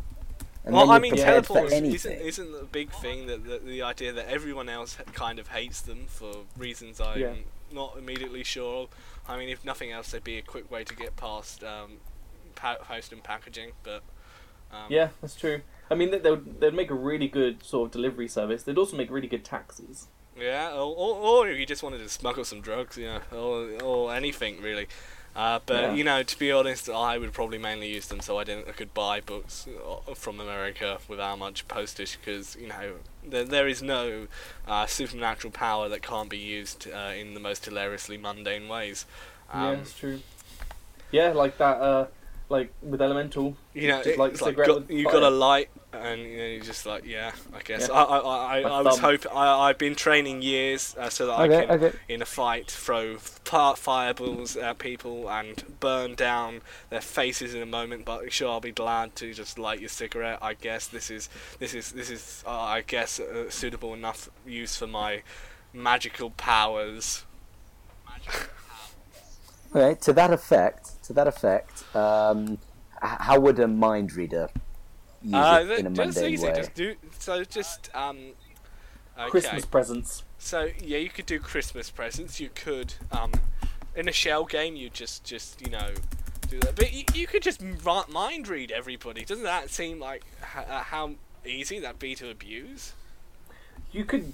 And 0.63 0.73
well, 0.73 0.87
then 0.87 0.95
I 0.95 0.99
mean, 0.99 1.13
prepared 1.13 1.45
for 1.45 1.53
teleporting 1.53 1.93
isn't, 1.93 2.11
isn't 2.11 2.51
the 2.51 2.63
big 2.65 2.89
thing 2.91 3.27
that 3.27 3.45
the, 3.45 3.59
the 3.59 3.81
idea 3.83 4.11
that 4.13 4.27
everyone 4.27 4.67
else 4.67 4.97
kind 5.13 5.37
of 5.37 5.49
hates 5.49 5.81
them 5.81 6.05
for 6.07 6.31
reasons 6.57 6.99
I'm 6.99 7.19
Yeah. 7.19 7.33
not 7.71 7.95
immediately 7.99 8.43
sure 8.43 8.83
of. 8.83 8.89
I 9.27 9.37
mean, 9.37 9.49
if 9.49 9.63
nothing 9.63 9.91
else, 9.91 10.09
they'd 10.11 10.23
be 10.23 10.37
a 10.39 10.41
quick 10.41 10.71
way 10.71 10.83
to 10.83 10.95
get 10.95 11.15
past 11.17 11.63
um, 11.63 11.97
pa- 12.55 12.77
post 12.81 13.11
and 13.13 13.23
packaging. 13.23 13.73
But 13.83 14.01
um, 14.71 14.87
yeah, 14.89 15.09
that's 15.21 15.35
true. 15.35 15.61
I 15.91 15.93
mean, 15.93 16.09
they 16.09 16.17
they 16.17 16.31
would 16.31 16.59
they'd 16.59 16.73
make 16.73 16.89
a 16.89 16.95
really 16.95 17.27
good 17.27 17.63
sort 17.63 17.87
of 17.87 17.91
delivery 17.91 18.27
service. 18.27 18.63
They'd 18.63 18.77
also 18.79 18.97
make 18.97 19.11
really 19.11 19.27
good 19.27 19.45
taxis. 19.45 20.07
yeah, 20.35 20.71
or, 20.71 20.95
or, 20.95 21.15
or 21.43 21.47
if 21.49 21.59
you 21.59 21.65
just 21.67 21.83
wanted 21.83 21.99
to 21.99 22.09
smuggle 22.09 22.43
some 22.43 22.61
drugs, 22.61 22.97
you 22.97 23.05
know, 23.05 23.21
or 23.31 23.83
or 23.83 24.15
anything 24.15 24.61
really. 24.63 24.87
Uh, 25.35 25.59
but 25.65 25.81
Yeah. 25.81 25.93
you 25.93 26.03
know, 26.05 26.23
to 26.23 26.39
be 26.39 26.49
honest, 26.51 26.89
I 26.89 27.17
would 27.17 27.33
probably 27.33 27.57
mainly 27.57 27.91
use 27.93 28.07
them 28.07 28.21
so 28.21 28.39
I 28.39 28.45
didn't 28.45 28.69
I 28.69 28.71
could 28.71 28.93
buy 28.93 29.19
books 29.19 29.67
uh, 29.67 30.13
from 30.13 30.39
America 30.39 30.99
without 31.09 31.37
much 31.39 31.67
postage 31.67 32.17
because 32.19 32.55
you 32.55 32.67
know 32.67 32.93
there, 33.21 33.43
there 33.43 33.67
is 33.67 33.81
no 33.81 34.27
uh, 34.67 34.85
supernatural 34.85 35.51
power 35.51 35.89
that 35.89 36.01
can't 36.01 36.29
be 36.29 36.37
used 36.37 36.87
uh, 36.89 37.11
in 37.17 37.33
the 37.33 37.41
most 37.41 37.65
hilariously 37.65 38.17
mundane 38.17 38.69
ways. 38.69 39.05
yeah, 39.53 39.69
Um, 39.69 39.75
that's 39.77 39.97
true. 39.97 40.21
Yeah, 41.11 41.33
like 41.33 41.57
that. 41.57 41.81
Uh, 41.81 42.07
like 42.47 42.71
with 42.81 43.01
elemental. 43.01 43.57
you 43.73 43.87
know, 43.87 44.01
like 44.17 44.33
it's 44.33 44.41
like 44.41 44.55
got, 44.55 44.81
with 44.81 44.91
you 44.91 45.03
fire. 45.03 45.13
got 45.13 45.23
a 45.23 45.29
light, 45.29 45.69
and 46.01 46.21
you 46.21 46.37
know, 46.37 46.45
you're 46.45 46.63
just 46.63 46.85
like, 46.85 47.05
yeah, 47.05 47.31
I 47.53 47.61
guess. 47.61 47.87
Yeah. 47.87 47.95
I, 47.95 48.03
I, 48.03 48.19
I, 48.19 48.61
I, 48.61 48.81
was 48.81 48.99
hoping. 48.99 49.31
I, 49.31 49.69
I've 49.69 49.77
been 49.77 49.95
training 49.95 50.41
years 50.41 50.95
uh, 50.97 51.09
so 51.09 51.27
that 51.27 51.39
I 51.39 51.47
can, 51.47 51.71
okay. 51.71 51.97
in 52.07 52.21
a 52.21 52.25
fight, 52.25 52.69
throw 52.69 53.17
fi- 53.17 53.75
fireballs 53.75 54.55
at 54.55 54.79
people 54.79 55.29
and 55.29 55.63
burn 55.79 56.15
down 56.15 56.61
their 56.89 57.01
faces 57.01 57.53
in 57.53 57.61
a 57.61 57.65
moment. 57.65 58.05
But 58.05 58.31
sure, 58.31 58.49
I'll 58.49 58.59
be 58.59 58.71
glad 58.71 59.15
to 59.17 59.33
just 59.33 59.57
light 59.57 59.79
your 59.79 59.89
cigarette. 59.89 60.39
I 60.41 60.53
guess 60.53 60.87
this 60.87 61.09
is 61.09 61.29
this 61.59 61.73
is 61.73 61.91
this 61.91 62.09
is 62.09 62.43
uh, 62.45 62.51
I 62.51 62.81
guess 62.81 63.19
uh, 63.19 63.49
suitable 63.49 63.93
enough 63.93 64.29
use 64.45 64.75
for 64.75 64.87
my 64.87 65.23
magical 65.73 66.31
powers. 66.31 67.23
Okay, 69.75 69.99
to 70.03 70.13
that 70.13 70.31
effect, 70.31 71.03
to 71.03 71.11
that 71.11 71.27
effect, 71.27 71.83
um, 71.93 72.57
how 73.01 73.37
would 73.39 73.59
a 73.59 73.67
mind 73.67 74.13
reader 74.13 74.47
use 75.25 75.33
Uh, 75.33 75.67
it 75.69 75.79
in 75.79 75.87
a 75.87 75.89
just 75.89 76.15
mundane 76.17 76.33
easy. 76.33 76.47
way? 76.47 76.53
Just 76.55 76.73
do 76.73 76.95
so. 77.19 77.43
Just 77.43 77.89
um. 77.95 78.17
Okay. 79.17 79.29
Christmas 79.29 79.65
presents. 79.65 80.23
So 80.37 80.69
yeah, 80.83 80.97
you 80.97 81.09
could 81.09 81.25
do 81.25 81.39
Christmas 81.39 81.89
presents. 81.89 82.39
You 82.41 82.49
could, 82.53 82.93
um, 83.11 83.31
in 83.95 84.09
a 84.09 84.11
shell 84.11 84.43
game, 84.45 84.75
you 84.75 84.89
just 84.89 85.23
just 85.23 85.61
you 85.61 85.71
know 85.71 85.93
do 86.49 86.59
that. 86.59 86.75
But 86.75 86.91
you, 86.93 87.03
you 87.13 87.25
could 87.27 87.41
just 87.41 87.61
mind 88.09 88.47
read 88.47 88.71
everybody. 88.71 89.23
Doesn't 89.23 89.45
that 89.45 89.69
seem 89.69 89.99
like 89.99 90.23
uh, 90.55 90.81
how 90.83 91.15
easy 91.45 91.79
that'd 91.79 91.99
be 91.99 92.13
to 92.15 92.29
abuse? 92.29 92.93
You 93.91 94.03
could, 94.03 94.33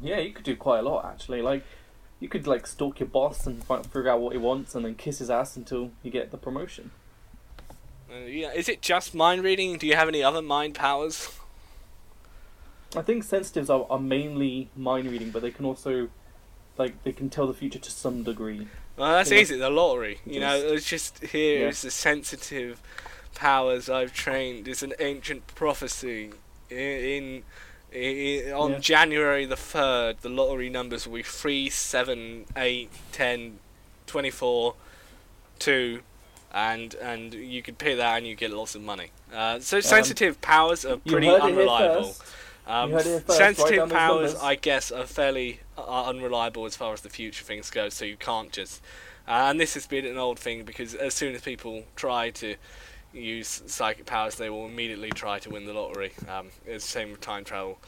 yeah, 0.00 0.18
you 0.18 0.32
could 0.32 0.44
do 0.44 0.56
quite 0.56 0.78
a 0.78 0.82
lot 0.82 1.04
actually. 1.04 1.42
Like, 1.42 1.64
you 2.18 2.28
could 2.28 2.46
like 2.46 2.66
stalk 2.66 3.00
your 3.00 3.08
boss 3.08 3.46
and 3.46 3.62
find, 3.62 3.84
figure 3.84 4.08
out 4.08 4.20
what 4.20 4.32
he 4.32 4.38
wants, 4.38 4.74
and 4.74 4.84
then 4.84 4.94
kiss 4.94 5.18
his 5.18 5.28
ass 5.30 5.56
until 5.56 5.90
you 6.02 6.10
get 6.10 6.30
the 6.30 6.38
promotion. 6.38 6.90
Uh, 8.12 8.26
yeah, 8.26 8.52
is 8.52 8.68
it 8.68 8.82
just 8.82 9.14
mind 9.14 9.42
reading? 9.42 9.78
Do 9.78 9.86
you 9.86 9.96
have 9.96 10.08
any 10.08 10.22
other 10.22 10.42
mind 10.42 10.74
powers? 10.74 11.30
I 12.94 13.00
think 13.00 13.24
sensitives 13.24 13.70
are, 13.70 13.86
are 13.88 13.98
mainly 13.98 14.68
mind 14.76 15.10
reading, 15.10 15.30
but 15.30 15.40
they 15.40 15.50
can 15.50 15.64
also, 15.64 16.08
like, 16.76 17.02
they 17.04 17.12
can 17.12 17.30
tell 17.30 17.46
the 17.46 17.54
future 17.54 17.78
to 17.78 17.90
some 17.90 18.22
degree. 18.22 18.66
Well, 18.98 19.12
that's 19.12 19.32
easy. 19.32 19.56
The 19.56 19.70
lottery. 19.70 20.18
You 20.26 20.40
know, 20.40 20.54
it's 20.54 20.86
just 20.86 21.24
here 21.24 21.62
Yeah. 21.62 21.68
is 21.68 21.80
the 21.80 21.90
sensitive 21.90 22.82
powers 23.34 23.88
I've 23.88 24.12
trained. 24.12 24.68
It's 24.68 24.82
an 24.82 24.92
ancient 25.00 25.46
prophecy. 25.54 26.32
In, 26.68 26.76
in, 26.76 27.42
in 27.92 28.52
on 28.52 28.72
Yeah. 28.72 28.78
January 28.80 29.46
the 29.46 29.56
third, 29.56 30.18
the 30.20 30.28
lottery 30.28 30.68
numbers 30.68 31.06
will 31.06 31.16
be 31.16 31.22
three, 31.22 31.70
seven, 31.70 32.44
eight, 32.56 32.90
ten, 33.10 33.58
twenty-four, 34.06 34.74
two, 35.58 36.00
and 36.52 36.94
and 36.96 37.34
you 37.34 37.62
could 37.62 37.78
pay 37.78 37.94
that 37.94 38.18
and 38.18 38.26
you 38.26 38.34
get 38.34 38.52
lots 38.52 38.74
of 38.74 38.82
money. 38.82 39.10
Uh, 39.34 39.58
so 39.58 39.80
sensitive 39.80 40.40
powers 40.40 40.84
are 40.84 40.94
Um, 40.94 41.00
pretty 41.00 41.26
heard 41.26 41.36
it 41.36 41.42
here 41.42 41.60
unreliable. 41.60 42.14
Um, 42.66 42.90
You 42.90 42.96
heard 42.96 43.06
it 43.06 43.26
first, 43.26 43.38
sensitive 43.38 43.88
powers. 43.90 44.34
I 44.36 44.54
guess, 44.54 44.92
are 44.92 45.06
fairly 45.06 45.60
uh, 45.76 46.04
unreliable 46.04 46.64
as 46.66 46.76
far 46.76 46.92
as 46.92 47.00
the 47.00 47.08
future 47.08 47.44
things 47.44 47.70
go. 47.70 47.88
So 47.88 48.04
you 48.04 48.16
can't 48.16 48.52
just. 48.52 48.82
Uh, 49.26 49.48
and 49.50 49.58
this 49.58 49.74
has 49.74 49.86
been 49.86 50.04
an 50.04 50.18
old 50.18 50.38
thing 50.38 50.64
because 50.64 50.94
as 50.94 51.14
soon 51.14 51.34
as 51.34 51.42
people 51.42 51.84
try 51.94 52.30
to, 52.30 52.56
use 53.12 53.62
psychic 53.66 54.06
powers, 54.06 54.36
they 54.36 54.50
will 54.50 54.66
immediately 54.66 55.10
try 55.10 55.38
to 55.38 55.50
win 55.50 55.64
the 55.64 55.72
lottery. 55.72 56.12
Um, 56.28 56.48
it's 56.66 56.84
the 56.84 56.90
same 56.90 57.10
with 57.10 57.20
time 57.20 57.44
travel, 57.44 57.78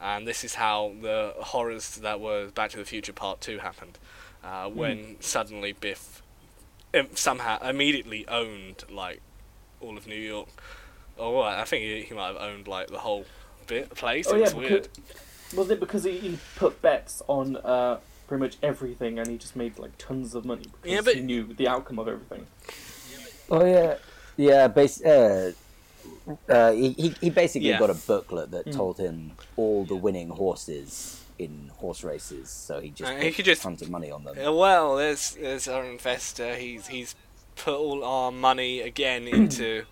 and 0.00 0.26
this 0.26 0.44
is 0.44 0.54
how 0.54 0.92
the 1.00 1.34
horrors 1.38 1.96
that 1.96 2.20
were 2.20 2.48
Back 2.48 2.70
to 2.72 2.76
the 2.76 2.84
Future 2.84 3.12
Part 3.12 3.40
Two 3.40 3.58
happened, 3.58 3.98
uh, 4.42 4.68
when 4.68 5.16
suddenly 5.20 5.72
Biff 5.72 6.20
um, 6.20 6.23
somehow 7.14 7.58
immediately 7.68 8.26
owned 8.28 8.84
like 8.90 9.20
all 9.80 9.96
of 9.96 10.06
New 10.06 10.14
York. 10.14 10.48
Oh, 11.18 11.32
well, 11.38 11.42
I 11.44 11.64
think 11.64 11.82
he, 11.84 12.02
he 12.02 12.14
might 12.14 12.28
have 12.28 12.36
owned 12.36 12.66
like 12.68 12.88
the 12.88 12.98
whole 12.98 13.24
bit 13.66 13.90
place. 13.94 14.26
Oh 14.28 14.34
it 14.34 14.38
yeah, 14.38 14.44
was 14.44 14.54
weird. 14.54 14.88
because, 14.94 15.54
was 15.58 15.70
it 15.70 15.80
because 15.80 16.04
he, 16.04 16.18
he 16.18 16.38
put 16.56 16.80
bets 16.82 17.22
on 17.28 17.56
uh, 17.56 17.98
pretty 18.26 18.42
much 18.42 18.56
everything 18.62 19.18
and 19.18 19.28
he 19.28 19.36
just 19.38 19.54
made 19.56 19.78
like 19.78 19.96
tons 19.98 20.34
of 20.34 20.44
money 20.44 20.62
because 20.64 20.90
Yeah, 20.90 21.00
but- 21.02 21.14
he 21.16 21.20
knew 21.20 21.52
the 21.54 21.68
outcome 21.68 21.98
of 21.98 22.08
everything? 22.08 22.46
Oh 23.50 23.64
yeah, 23.64 23.96
yeah. 24.36 24.68
Base, 24.68 25.02
uh, 25.04 25.52
uh, 26.48 26.72
he 26.72 26.90
he- 26.92 27.14
he 27.20 27.30
basically 27.30 27.68
Yeah. 27.68 27.78
got 27.78 27.90
a 27.90 27.94
booklet 27.94 28.50
that 28.52 28.66
Mm. 28.66 28.74
told 28.74 28.98
him 28.98 29.32
all 29.56 29.84
the 29.84 29.94
winning 29.96 30.30
horses 30.30 31.20
in 31.38 31.70
horse 31.76 32.04
races, 32.04 32.48
so 32.50 32.80
he 32.80 32.90
just 32.90 33.10
Uh, 33.12 33.16
he 33.16 33.32
could 33.32 33.44
just- 33.44 33.62
tons 33.62 33.82
of 33.82 33.90
money 33.90 34.10
on 34.10 34.24
them. 34.24 34.38
Uh, 34.38 34.52
well, 34.52 34.96
there's 34.96 35.32
there's 35.32 35.66
our 35.68 35.84
investor. 35.84 36.54
He's 36.56 36.86
he's 36.88 37.14
put 37.56 37.74
all 37.74 38.04
our 38.04 38.30
money 38.32 38.80
again 38.80 39.26
into 39.38 39.84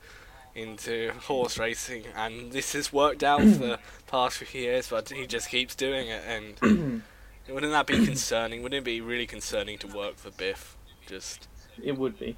into 0.55 1.13
horse 1.27 1.59
racing, 1.59 2.05
and 2.15 2.53
this 2.53 2.73
has 2.75 2.93
worked 2.93 3.23
out 3.25 3.41
for 3.41 3.47
the 3.67 3.79
past 4.07 4.37
few 4.39 4.61
years. 4.61 4.89
But 4.89 5.09
he 5.09 5.27
just 5.27 5.49
keeps 5.49 5.75
doing 5.75 6.09
it, 6.09 6.23
and 6.27 7.03
wouldn't 7.49 7.73
that 7.73 7.87
be 7.87 8.05
concerning? 8.05 8.63
Wouldn't 8.63 8.81
it 8.81 8.85
be 8.85 9.01
really 9.01 9.27
concerning 9.27 9.79
to 9.79 9.87
work 9.89 10.17
for 10.17 10.31
Biff? 10.31 10.77
Just 11.07 11.49
It 11.83 11.99
would 11.99 12.19
be. 12.19 12.37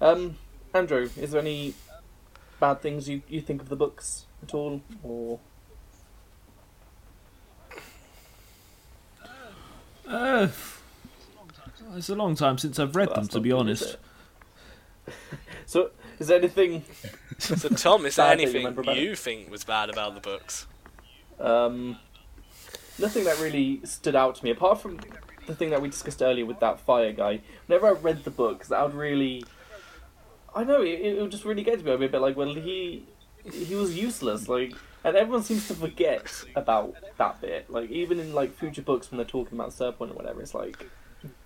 Um, 0.00 0.36
Andrew, 0.74 1.08
is 1.16 1.30
there 1.32 1.40
any 1.40 1.74
bad 2.58 2.80
things 2.82 3.08
you, 3.08 3.22
you 3.28 3.40
think 3.40 3.62
of 3.62 3.68
the 3.68 3.76
books 3.76 4.26
at 4.42 4.52
all, 4.54 4.82
or 5.02 5.38
Uh, 10.10 10.48
it's 11.96 12.08
a 12.08 12.14
long 12.14 12.34
time 12.34 12.58
since 12.58 12.78
I've 12.78 12.96
read 12.96 13.08
Well, 13.08 13.16
them, 13.16 13.28
to 13.28 13.40
be 13.40 13.52
honest. 13.52 13.96
so? 15.66 15.90
Is 16.18 16.26
there 16.26 16.38
anything 16.38 16.84
so, 17.38 17.54
Tom, 17.70 18.04
is 18.04 18.16
there 18.16 18.26
Bad 18.26 18.38
that 18.38 18.42
you 18.42 18.48
anything 18.48 18.56
remember 18.56 18.82
about 18.82 18.98
it? 18.98 19.02
you 19.02 19.14
think 19.14 19.50
was 19.50 19.64
bad 19.64 19.88
about 19.88 20.14
the 20.14 20.20
books? 20.20 20.66
Um, 21.38 21.96
nothing 22.98 23.24
that 23.24 23.38
really 23.38 23.80
stood 23.84 24.14
out 24.14 24.34
to 24.34 24.44
me, 24.44 24.50
apart 24.50 24.80
from 24.80 25.00
the 25.46 25.54
thing 25.54 25.70
that 25.70 25.80
we 25.80 25.88
discussed 25.88 26.20
earlier 26.20 26.44
with 26.44 26.60
that 26.60 26.80
fire 26.80 27.12
guy. 27.12 27.40
Whenever 27.66 27.86
I 27.86 27.92
read 27.92 28.24
the 28.24 28.30
books, 28.30 28.68
that 28.68 28.82
would 28.82 28.94
really, 28.94 29.44
I 30.54 30.64
know 30.64 30.82
it, 30.82 31.00
it 31.00 31.22
would 31.22 31.30
just 31.30 31.44
really 31.44 31.62
get 31.62 31.78
to 31.78 31.84
me. 31.84 31.92
I'd 31.92 32.00
be 32.00 32.06
a 32.06 32.08
bit 32.10 32.20
like, 32.20 32.36
well, 32.36 32.52
he 32.52 33.06
he 33.50 33.74
was 33.74 33.96
useless, 33.96 34.48
like, 34.48 34.74
and 35.04 35.16
everyone 35.16 35.42
seems 35.42 35.66
to 35.68 35.74
forget 35.74 36.26
about 36.56 36.94
that 37.18 37.40
bit. 37.40 37.70
Like, 37.70 37.90
even 37.90 38.18
in 38.20 38.34
like 38.34 38.54
future 38.54 38.82
books 38.82 39.10
when 39.10 39.18
they're 39.18 39.26
talking 39.26 39.58
about 39.58 39.70
Serpine 39.72 40.10
or 40.10 40.14
whatever, 40.14 40.40
it's 40.42 40.54
like, 40.54 40.86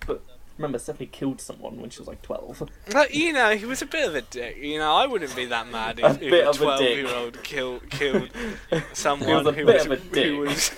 but 0.07 0.21
remember, 0.57 0.79
Stephanie 0.79 1.07
killed 1.11 1.41
someone 1.41 1.79
when 1.79 1.89
she 1.89 1.99
was 1.99 2.07
like 2.07 2.21
twelve. 2.21 2.63
But 2.91 3.13
you 3.13 3.33
know, 3.33 3.55
he 3.55 3.65
was 3.65 3.81
a 3.81 3.85
bit 3.85 4.07
of 4.07 4.15
a 4.15 4.21
dick. 4.21 4.57
You 4.57 4.79
know, 4.79 4.93
I 4.93 5.05
wouldn't 5.07 5.35
be 5.35 5.45
that 5.45 5.69
mad 5.69 5.99
A 6.03 6.07
if, 6.11 6.21
if 6.21 6.29
bit 6.31 6.45
a 6.45 6.49
of 6.49 6.55
a 6.55 6.59
dick. 6.77 7.05
twelve-year-old 7.05 7.43
kill, 7.43 7.79
killed 7.89 8.29
someone 8.93 9.45
a 9.47 9.51
who 9.51 9.65
bit 9.65 9.75
was 9.75 9.85
of 9.85 9.91
a 9.91 9.95
who 9.97 10.09
dick. 10.11 10.39
was 10.39 10.71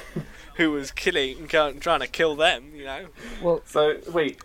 who 0.56 0.72
was 0.72 0.92
killing, 0.92 1.48
trying 1.48 1.80
to 2.00 2.08
kill 2.08 2.36
them. 2.36 2.72
You 2.76 2.86
know. 2.86 3.06
Well, 3.44 3.62
So 3.66 3.98
wait, 4.12 4.40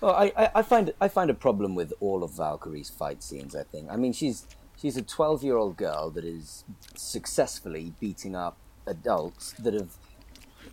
Well, 0.00 0.14
I, 0.14 0.32
I, 0.36 0.50
I 0.56 0.62
find 0.62 0.92
I 1.00 1.08
find 1.08 1.30
a 1.30 1.34
problem 1.34 1.74
with 1.74 1.92
all 2.00 2.22
of 2.22 2.30
Valkyrie's 2.32 2.90
fight 2.90 3.22
scenes. 3.22 3.54
I 3.56 3.64
think. 3.64 3.90
I 3.90 3.96
mean, 3.96 4.12
she's 4.12 4.46
she's 4.80 4.96
a 4.96 5.02
twelve 5.02 5.42
year 5.42 5.56
old 5.56 5.76
girl 5.76 6.10
that 6.10 6.24
is 6.24 6.64
successfully 6.96 7.92
beating 8.00 8.34
up 8.34 8.56
adults 8.86 9.52
that 9.58 9.74
have, 9.74 9.90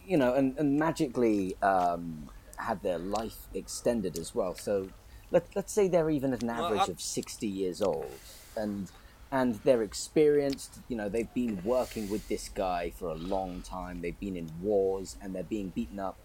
you 0.07 0.17
know, 0.17 0.33
and, 0.33 0.57
and 0.57 0.77
magically 0.77 1.55
um, 1.61 2.29
had 2.57 2.81
their 2.83 2.97
life 2.97 3.47
extended 3.53 4.17
as 4.17 4.33
well. 4.33 4.55
So 4.55 4.89
let 5.31 5.45
let's 5.55 5.73
say 5.73 5.87
they're 5.87 6.09
even 6.09 6.33
at 6.33 6.41
an 6.41 6.47
Well, 6.49 6.65
average 6.65 6.89
I- 6.89 6.91
of 6.93 7.01
sixty 7.01 7.47
years 7.47 7.81
old, 7.81 8.11
and 8.55 8.89
and 9.31 9.55
they're 9.65 9.83
experienced. 9.83 10.79
You 10.87 10.95
know, 10.97 11.09
they've 11.09 11.33
been 11.33 11.61
working 11.63 12.09
with 12.09 12.27
this 12.29 12.49
guy 12.49 12.91
for 12.91 13.09
a 13.09 13.15
long 13.15 13.61
time. 13.61 14.01
They've 14.01 14.19
been 14.19 14.37
in 14.37 14.49
wars, 14.61 15.17
and 15.21 15.35
they're 15.35 15.43
being 15.43 15.69
beaten 15.69 15.99
up 15.99 16.17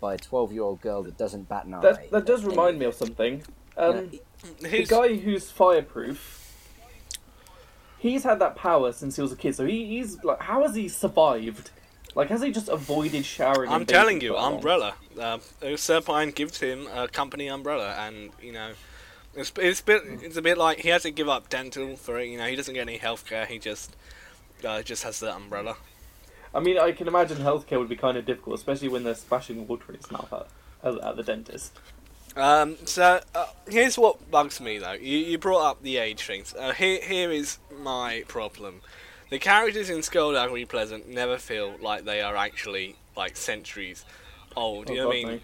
by 0.00 0.14
a 0.14 0.18
twelve-year-old 0.18 0.80
girl 0.80 1.02
that 1.04 1.16
doesn't 1.18 1.48
bat 1.48 1.64
an 1.64 1.74
eye. 1.74 1.80
that 1.80 2.10
that 2.10 2.26
does 2.26 2.44
remind 2.44 2.78
me 2.78 2.84
of 2.86 2.94
something. 2.94 3.42
Um, 3.76 4.10
the 4.60 4.84
guy 4.84 5.14
who's 5.16 5.50
fireproof, 5.50 6.39
he's 8.00 8.24
had 8.24 8.38
that 8.40 8.56
power 8.56 8.92
since 8.92 9.16
he 9.16 9.22
was 9.22 9.30
a 9.30 9.36
kid. 9.36 9.54
So 9.54 9.66
he, 9.66 9.86
he's 9.86 10.22
like, 10.24 10.40
how 10.40 10.62
has 10.62 10.74
he 10.74 10.88
survived? 10.88 11.70
Like, 12.16 12.28
has 12.28 12.42
he 12.42 12.50
just 12.50 12.68
avoided 12.68 13.24
showering? 13.24 13.70
I'm 13.70 13.86
telling 13.86 14.20
you, 14.20 14.30
for 14.30 14.34
that 14.34 14.42
long? 14.42 14.54
umbrella. 14.54 14.94
Uh, 15.16 15.38
Serpine 15.76 16.34
gives 16.34 16.58
him 16.58 16.88
a 16.92 17.06
company 17.06 17.46
umbrella, 17.48 17.94
and 17.98 18.30
you 18.42 18.52
know, 18.52 18.72
it's 19.34 19.52
it's 19.56 19.80
a 19.80 19.84
bit 19.84 20.02
it's 20.22 20.36
a 20.36 20.42
bit 20.42 20.58
like 20.58 20.78
he 20.78 20.88
has 20.88 21.02
to 21.02 21.12
give 21.12 21.28
up 21.28 21.48
dental 21.48 21.94
for 21.94 22.18
it. 22.18 22.26
You 22.26 22.38
know, 22.38 22.46
he 22.46 22.56
doesn't 22.56 22.74
get 22.74 22.88
any 22.88 22.98
healthcare. 22.98 23.46
He 23.46 23.60
just 23.60 23.94
uh, 24.64 24.82
just 24.82 25.04
has 25.04 25.20
the 25.20 25.32
umbrella. 25.32 25.76
I 26.52 26.58
mean, 26.58 26.78
I 26.78 26.90
can 26.90 27.06
imagine 27.06 27.38
healthcare 27.38 27.78
would 27.78 27.88
be 27.88 27.96
kind 27.96 28.16
of 28.16 28.26
difficult, 28.26 28.56
especially 28.58 28.88
when 28.88 29.04
they're 29.04 29.14
splashing 29.14 29.68
water 29.68 29.84
in 29.90 29.94
his 29.94 30.10
mouth 30.10 30.32
at, 30.82 30.98
at 30.98 31.16
the 31.16 31.22
dentist. 31.22 31.78
Um, 32.36 32.76
so 32.84 33.20
uh, 33.34 33.46
here's 33.68 33.98
what 33.98 34.30
bugs 34.30 34.60
me 34.60 34.78
though. 34.78 34.92
You, 34.92 35.18
you 35.18 35.38
brought 35.38 35.68
up 35.68 35.82
the 35.82 35.96
age 35.96 36.22
things. 36.22 36.54
Uh, 36.54 36.72
here 36.72 37.00
here 37.02 37.30
is 37.30 37.58
my 37.80 38.24
problem. 38.28 38.80
The 39.30 39.38
characters 39.38 39.90
in 39.90 39.98
Skulduggery 39.98 40.68
Pleasant 40.68 41.08
never 41.08 41.38
feel 41.38 41.74
like 41.80 42.04
they 42.04 42.20
are 42.20 42.36
actually 42.36 42.96
like 43.16 43.36
centuries 43.36 44.04
old. 44.56 44.90
Oh, 44.90 44.92
you 44.92 44.98
know 45.00 45.08
what 45.08 45.16
I 45.16 45.24
mean? 45.24 45.40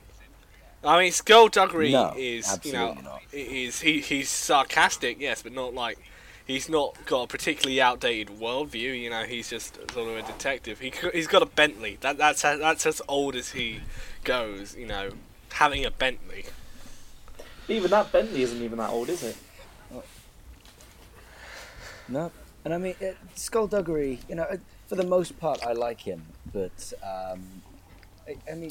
I 0.85 0.99
mean, 1.00 1.12
Skulduggery 1.12 1.93
No, 1.93 2.14
is 2.16 2.59
you 2.64 2.73
know 2.73 2.95
not. 2.95 3.23
is 3.33 3.81
he 3.81 4.00
he's 4.00 4.28
sarcastic, 4.28 5.21
yes, 5.21 5.43
but 5.43 5.52
not 5.52 5.75
like 5.75 5.99
he's 6.47 6.69
not 6.69 6.97
got 7.07 7.23
a 7.23 7.26
particularly 7.26 7.81
outdated 7.81 8.38
worldview. 8.38 9.00
You 9.00 9.11
know, 9.11 9.25
he's 9.25 9.50
just 9.50 9.76
sort 9.93 10.09
of 10.09 10.16
a 10.16 10.23
detective. 10.23 10.81
He 10.81 10.93
he's 11.12 11.26
got 11.26 11.43
a 11.43 11.47
Bentley. 11.47 11.99
That 12.00 12.19
that's 12.19 12.43
that's 12.43 12.87
as 12.87 13.02
old 13.09 13.35
as 13.35 13.50
he 13.50 13.81
goes. 14.25 14.76
You 14.76 14.87
know, 14.87 15.11
having 15.52 15.85
a 15.85 15.90
Bentley. 15.90 16.45
Even 17.68 17.90
that 17.90 18.12
Bentley 18.12 18.42
isn't 18.42 18.62
even 18.62 18.78
that 18.78 18.90
old, 18.90 19.08
is 19.08 19.23
it? 19.23 19.37
No, 22.08 22.30
and 22.64 22.73
I 22.73 22.78
mean 22.78 22.94
uh, 23.02 23.12
Skulduggery. 23.35 24.18
You 24.28 24.37
know, 24.37 24.46
for 24.87 24.94
the 24.94 25.04
most 25.04 25.38
part, 25.38 25.64
I 25.66 25.73
like 25.73 26.00
him, 26.00 26.25
but 26.52 26.92
um, 27.02 27.42
I, 28.28 28.37
I 28.50 28.54
mean, 28.54 28.70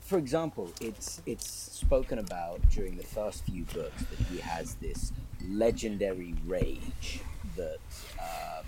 for 0.00 0.18
example, 0.18 0.70
it's 0.80 1.22
it's 1.24 1.48
spoken 1.48 2.18
about 2.18 2.60
during 2.68 2.96
the 2.96 3.02
first 3.02 3.44
few 3.44 3.64
books 3.64 4.02
that 4.04 4.18
he 4.26 4.38
has 4.38 4.74
this 4.74 5.12
legendary 5.48 6.34
rage 6.46 7.20
that 7.56 7.78
um, 8.20 8.66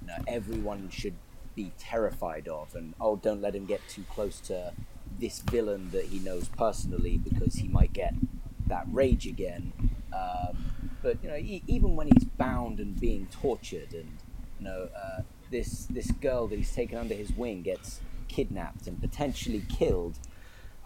you 0.00 0.08
know, 0.08 0.24
everyone 0.26 0.88
should 0.88 1.14
be 1.54 1.72
terrified 1.78 2.48
of, 2.48 2.74
and 2.74 2.94
oh, 3.00 3.16
don't 3.16 3.42
let 3.42 3.54
him 3.54 3.66
get 3.66 3.86
too 3.88 4.04
close 4.10 4.40
to 4.40 4.72
this 5.18 5.40
villain 5.40 5.90
that 5.90 6.06
he 6.06 6.20
knows 6.20 6.48
personally 6.48 7.18
because 7.18 7.56
he 7.56 7.68
might 7.68 7.92
get 7.92 8.14
that 8.68 8.86
rage 8.90 9.26
again. 9.26 9.72
Um, 10.12 10.72
but 11.02 11.22
you 11.22 11.28
know, 11.28 11.36
e- 11.36 11.62
even 11.66 11.96
when 11.96 12.08
he's 12.08 12.24
bound 12.24 12.80
and 12.80 12.98
being 12.98 13.26
tortured, 13.30 13.92
and 13.92 14.08
you 14.58 14.64
know, 14.64 14.88
uh, 14.96 15.22
this 15.50 15.86
this 15.86 16.10
girl 16.12 16.46
that 16.48 16.56
he's 16.56 16.72
taken 16.74 16.98
under 16.98 17.14
his 17.14 17.32
wing 17.32 17.62
gets 17.62 18.00
kidnapped 18.28 18.86
and 18.86 19.00
potentially 19.00 19.62
killed. 19.68 20.18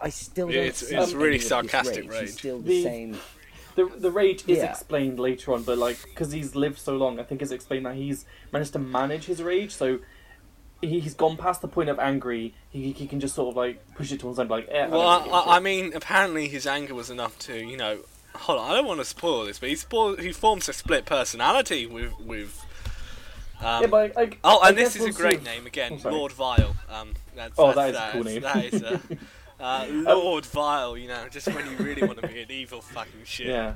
I 0.00 0.08
still 0.08 0.48
Yeah, 0.50 0.56
don't 0.56 0.64
it's- 0.66 0.88
see 0.88 0.96
it's 0.96 1.12
really 1.12 1.38
sarcastic 1.38 2.04
rage. 2.04 2.10
rage. 2.10 2.20
He's 2.22 2.38
still 2.38 2.58
the, 2.58 2.68
The- 2.68 2.82
same. 2.82 3.16
The 3.74 3.86
the 3.86 4.10
rage 4.10 4.42
is 4.46 4.58
Yeah. 4.58 4.70
explained 4.70 5.18
later 5.18 5.52
on, 5.54 5.62
but 5.62 5.78
like 5.78 5.98
because 6.04 6.32
he's 6.32 6.54
lived 6.54 6.78
so 6.78 6.96
long, 6.96 7.18
I 7.18 7.22
think 7.22 7.40
it's 7.40 7.52
explained 7.52 7.86
that 7.86 7.94
he's 7.96 8.24
managed 8.52 8.74
to 8.74 8.78
manage 8.78 9.24
his 9.24 9.42
rage. 9.42 9.70
So 9.72 10.00
he, 10.82 11.00
he's 11.00 11.14
gone 11.14 11.36
past 11.36 11.62
the 11.62 11.68
point 11.68 11.88
of 11.88 11.98
angry. 11.98 12.54
He, 12.70 12.92
he 12.92 13.06
can 13.06 13.20
just 13.20 13.34
sort 13.34 13.48
of 13.48 13.56
like 13.56 13.94
push 13.94 14.12
it 14.12 14.20
to 14.20 14.26
one 14.26 14.34
side, 14.34 14.50
like 14.50 14.68
eh, 14.70 14.86
Well, 14.88 15.00
I, 15.00 15.14
I, 15.14 15.18
don't 15.18 15.26
really 15.26 15.30
give 15.30 15.46
a 15.46 15.50
I, 15.50 15.60
mean, 15.60 15.92
apparently 15.94 16.48
his 16.48 16.66
anger 16.66 16.94
was 16.94 17.08
enough 17.08 17.38
to, 17.40 17.56
you 17.56 17.76
know, 17.76 18.00
hold 18.34 18.58
on. 18.58 18.70
I 18.70 18.74
don't 18.74 18.86
want 18.86 19.00
to 19.00 19.04
spoil 19.04 19.46
this, 19.46 19.58
but 19.58 19.68
he 19.68 19.76
spoil, 19.76 20.16
he 20.16 20.32
forms 20.32 20.68
a 20.68 20.72
split 20.72 21.06
personality 21.06 21.86
with 21.86 22.18
with. 22.20 22.64
Um, 23.60 23.82
yeah, 23.82 23.86
but 23.86 24.18
I, 24.18 24.30
oh, 24.42 24.60
and 24.64 24.76
this 24.76 24.96
is 24.96 25.02
a 25.02 25.04
we'll 25.04 25.12
great 25.12 25.38
see. 25.38 25.44
name 25.44 25.66
again. 25.66 26.00
Lord 26.04 26.32
Vile. 26.32 26.74
Um, 26.90 27.14
that's, 27.36 27.54
Oh, 27.56 27.72
that's, 27.72 27.92
that 27.92 27.92
is 27.92 27.96
a 27.96 28.12
cool 28.12 28.24
name. 28.24 28.42
That 28.42 28.64
is 28.64 28.82
uh, 28.82 28.98
uh, 29.60 29.86
Lord 29.88 30.44
Vile. 30.46 30.98
You 30.98 31.06
know, 31.06 31.28
just 31.30 31.46
when 31.46 31.64
you 31.70 31.76
really 31.76 32.02
want 32.02 32.20
to 32.20 32.26
be 32.26 32.42
an 32.42 32.50
evil 32.50 32.80
fucking 32.80 33.22
shit. 33.24 33.46
Yeah. 33.46 33.74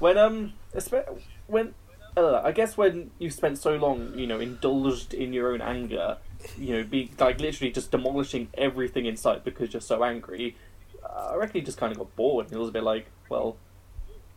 When 0.00 0.18
um, 0.18 0.52
when 1.46 1.74
uh, 2.16 2.42
I 2.44 2.52
guess 2.52 2.76
when 2.76 3.10
you 3.18 3.30
spent 3.30 3.58
so 3.58 3.76
long, 3.76 4.12
you 4.18 4.26
know, 4.26 4.38
indulged 4.38 5.14
in 5.14 5.32
your 5.32 5.52
own 5.52 5.62
anger, 5.62 6.18
you 6.58 6.76
know, 6.76 6.84
be 6.84 7.10
like 7.18 7.40
literally 7.40 7.70
just 7.72 7.90
demolishing 7.90 8.48
everything 8.54 9.06
in 9.06 9.16
sight 9.16 9.44
because 9.44 9.72
you're 9.72 9.80
so 9.80 10.02
angry. 10.04 10.56
Uh, 11.02 11.30
I 11.32 11.36
reckon 11.36 11.60
he 11.60 11.64
just 11.64 11.78
kind 11.78 11.92
of 11.92 11.98
got 11.98 12.14
bored. 12.16 12.46
and 12.46 12.54
It 12.54 12.58
was 12.58 12.68
a 12.68 12.72
bit 12.72 12.84
like, 12.84 13.06
well, 13.28 13.56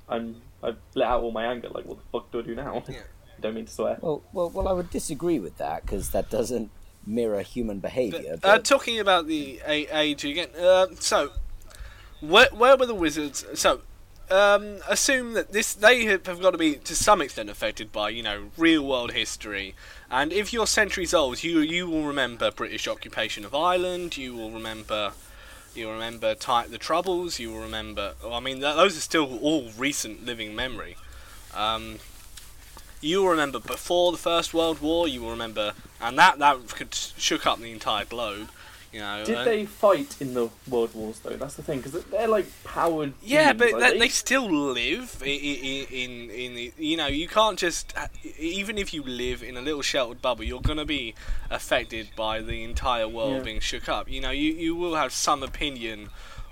I'm 0.09 0.41
I've 0.63 0.77
let 0.95 1.07
out 1.07 1.21
all 1.23 1.31
my 1.31 1.45
anger. 1.45 1.69
Like, 1.69 1.85
what 1.85 1.97
the 1.97 2.03
fuck 2.11 2.31
do 2.31 2.39
I 2.39 2.41
do 2.43 2.55
now? 2.55 2.83
Yeah. 2.87 2.99
Don't 3.41 3.53
mean 3.53 3.65
to 3.65 3.71
swear. 3.71 3.97
Well, 4.01 4.23
well, 4.33 4.49
well, 4.49 4.67
I 4.67 4.71
would 4.71 4.89
disagree 4.89 5.39
with 5.39 5.57
that 5.57 5.81
because 5.81 6.11
that 6.11 6.29
doesn't 6.29 6.71
mirror 7.05 7.41
human 7.41 7.79
behaviour. 7.79 8.33
Uh, 8.33 8.37
But, 8.41 8.65
talking 8.65 8.99
about 8.99 9.27
the 9.27 9.61
age 9.67 10.23
again, 10.23 10.47
uh, 10.57 10.87
so 10.99 11.31
where, 12.21 12.47
where 12.53 12.77
were 12.77 12.85
the 12.85 12.95
wizards? 12.95 13.45
So 13.55 13.81
um, 14.31 14.79
assume 14.87 15.33
that 15.33 15.51
this 15.51 15.73
they 15.73 16.05
have, 16.05 16.23
got 16.23 16.51
to 16.51 16.57
be 16.57 16.75
to 16.75 16.95
some 16.95 17.21
extent 17.21 17.49
affected 17.49 17.91
by 17.91 18.09
you 18.09 18.23
know 18.23 18.49
real 18.57 18.85
world 18.85 19.11
history, 19.11 19.75
and 20.09 20.33
if 20.33 20.51
you're 20.51 20.67
centuries 20.67 21.13
old, 21.13 21.43
you 21.43 21.59
you 21.59 21.87
will 21.87 22.03
remember 22.03 22.51
British 22.51 22.87
occupation 22.87 23.45
of 23.45 23.53
Ireland. 23.53 24.17
You 24.17 24.35
will 24.35 24.51
remember. 24.51 25.13
You 25.73 25.87
will 25.87 25.93
remember 25.93 26.35
ti 26.35 26.67
the 26.69 26.77
Troubles. 26.77 27.39
You 27.39 27.51
will 27.51 27.61
remember. 27.61 28.13
I 28.25 28.39
mean, 28.39 28.61
th- 28.61 28.75
those 28.75 28.97
are 28.97 29.01
still 29.01 29.37
all 29.39 29.69
recent 29.77 30.25
living 30.25 30.55
memory. 30.55 30.95
Um, 31.53 31.99
you 33.01 33.21
will 33.21 33.29
remember 33.29 33.59
before 33.59 34.11
the 34.11 34.17
First 34.17 34.53
World 34.53 34.81
War. 34.81 35.07
You 35.07 35.21
will 35.21 35.31
remember, 35.31 35.73
and 36.01 36.17
that 36.17 36.39
that 36.39 36.69
could 36.69 36.95
shook 36.95 37.45
up 37.45 37.59
the 37.59 37.71
entire 37.71 38.05
globe. 38.05 38.49
You 38.95 39.01
know. 39.01 39.23
Did 39.25 39.45
they 39.45 39.65
fight 39.65 40.15
in 40.21 40.33
the 40.33 40.49
world 40.69 40.93
wars 40.95 41.19
though? 41.19 41.31
That's 41.35 41.55
the 41.55 41.63
thing 41.63 41.79
because 41.81 42.01
they're 42.05 42.29
like 42.29 42.45
powered. 42.63 43.11
Yeah, 43.21 43.51
but 43.51 43.77
they, 43.79 43.99
they 43.99 44.07
still 44.07 44.49
live 44.49 45.21
in, 45.21 45.85
in 45.91 46.29
in 46.29 46.55
the 46.55 46.73
you 46.77 46.95
know 46.95 47.07
you 47.07 47.27
can't 47.27 47.59
just 47.59 47.93
even 48.39 48.77
if 48.77 48.93
you 48.93 49.03
live 49.03 49.43
in 49.43 49.57
a 49.57 49.61
little 49.61 49.81
sheltered 49.81 50.21
bubble 50.21 50.45
you're 50.45 50.61
gonna 50.61 50.85
be 50.85 51.13
affected 51.51 52.07
by 52.15 52.41
the 52.41 52.63
entire 52.63 53.07
world 53.07 53.33
Yeah. 53.37 53.43
being 53.43 53.59
shook 53.59 53.89
up. 53.89 54.09
You 54.09 54.21
know 54.21 54.31
you 54.31 54.53
you 54.53 54.75
will 54.75 54.95
have 54.95 55.11
some 55.11 55.43
opinion 55.43 56.09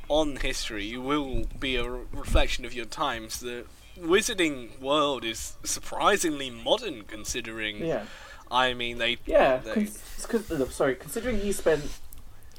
on 0.09 0.35
history. 0.35 0.83
You 0.83 1.01
will 1.01 1.45
be 1.59 1.77
a 1.77 1.89
re- 1.89 2.01
reflection 2.11 2.65
of 2.65 2.73
your 2.73 2.85
times. 2.85 3.39
The 3.39 3.63
wizarding 3.97 4.77
world 4.81 5.23
is 5.23 5.55
surprisingly 5.63 6.49
modern 6.49 7.03
considering. 7.03 7.77
Yeah, 7.85 8.03
I 8.51 8.73
mean 8.73 8.97
they. 8.97 9.17
yeah. 9.25 9.57
they- 9.57 9.73
Cons- 9.73 10.25
cons- 10.27 10.51
uh, 10.51 10.69
sorry, 10.69 10.95
considering 10.95 11.39
he 11.39 11.51
spent 11.53 11.83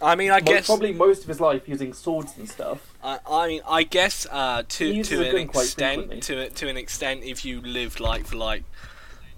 I 0.03 0.15
mean 0.15 0.31
I 0.31 0.41
mo- 0.41 0.47
guess. 0.47 0.67
probably 0.67 0.93
most 0.93 1.23
of 1.23 1.29
his 1.29 1.41
life 1.41 1.69
using 1.69 1.93
swords 1.93 2.37
and 2.37 2.49
stuff. 2.49 2.95
I, 3.03 3.19
I 3.29 3.49
mean, 3.49 3.61
I 3.69 3.83
guess 3.85 4.27
uh, 4.31 4.63
to 4.69 5.03
to 5.05 5.29
an 5.29 5.37
extent, 5.37 6.23
to 6.25 6.51
to 6.51 6.69
an 6.69 6.77
extent, 6.77 7.23
if 7.23 7.45
you 7.45 7.61
live 7.61 8.01
like 8.01 8.27
for 8.27 8.37
like 8.37 8.65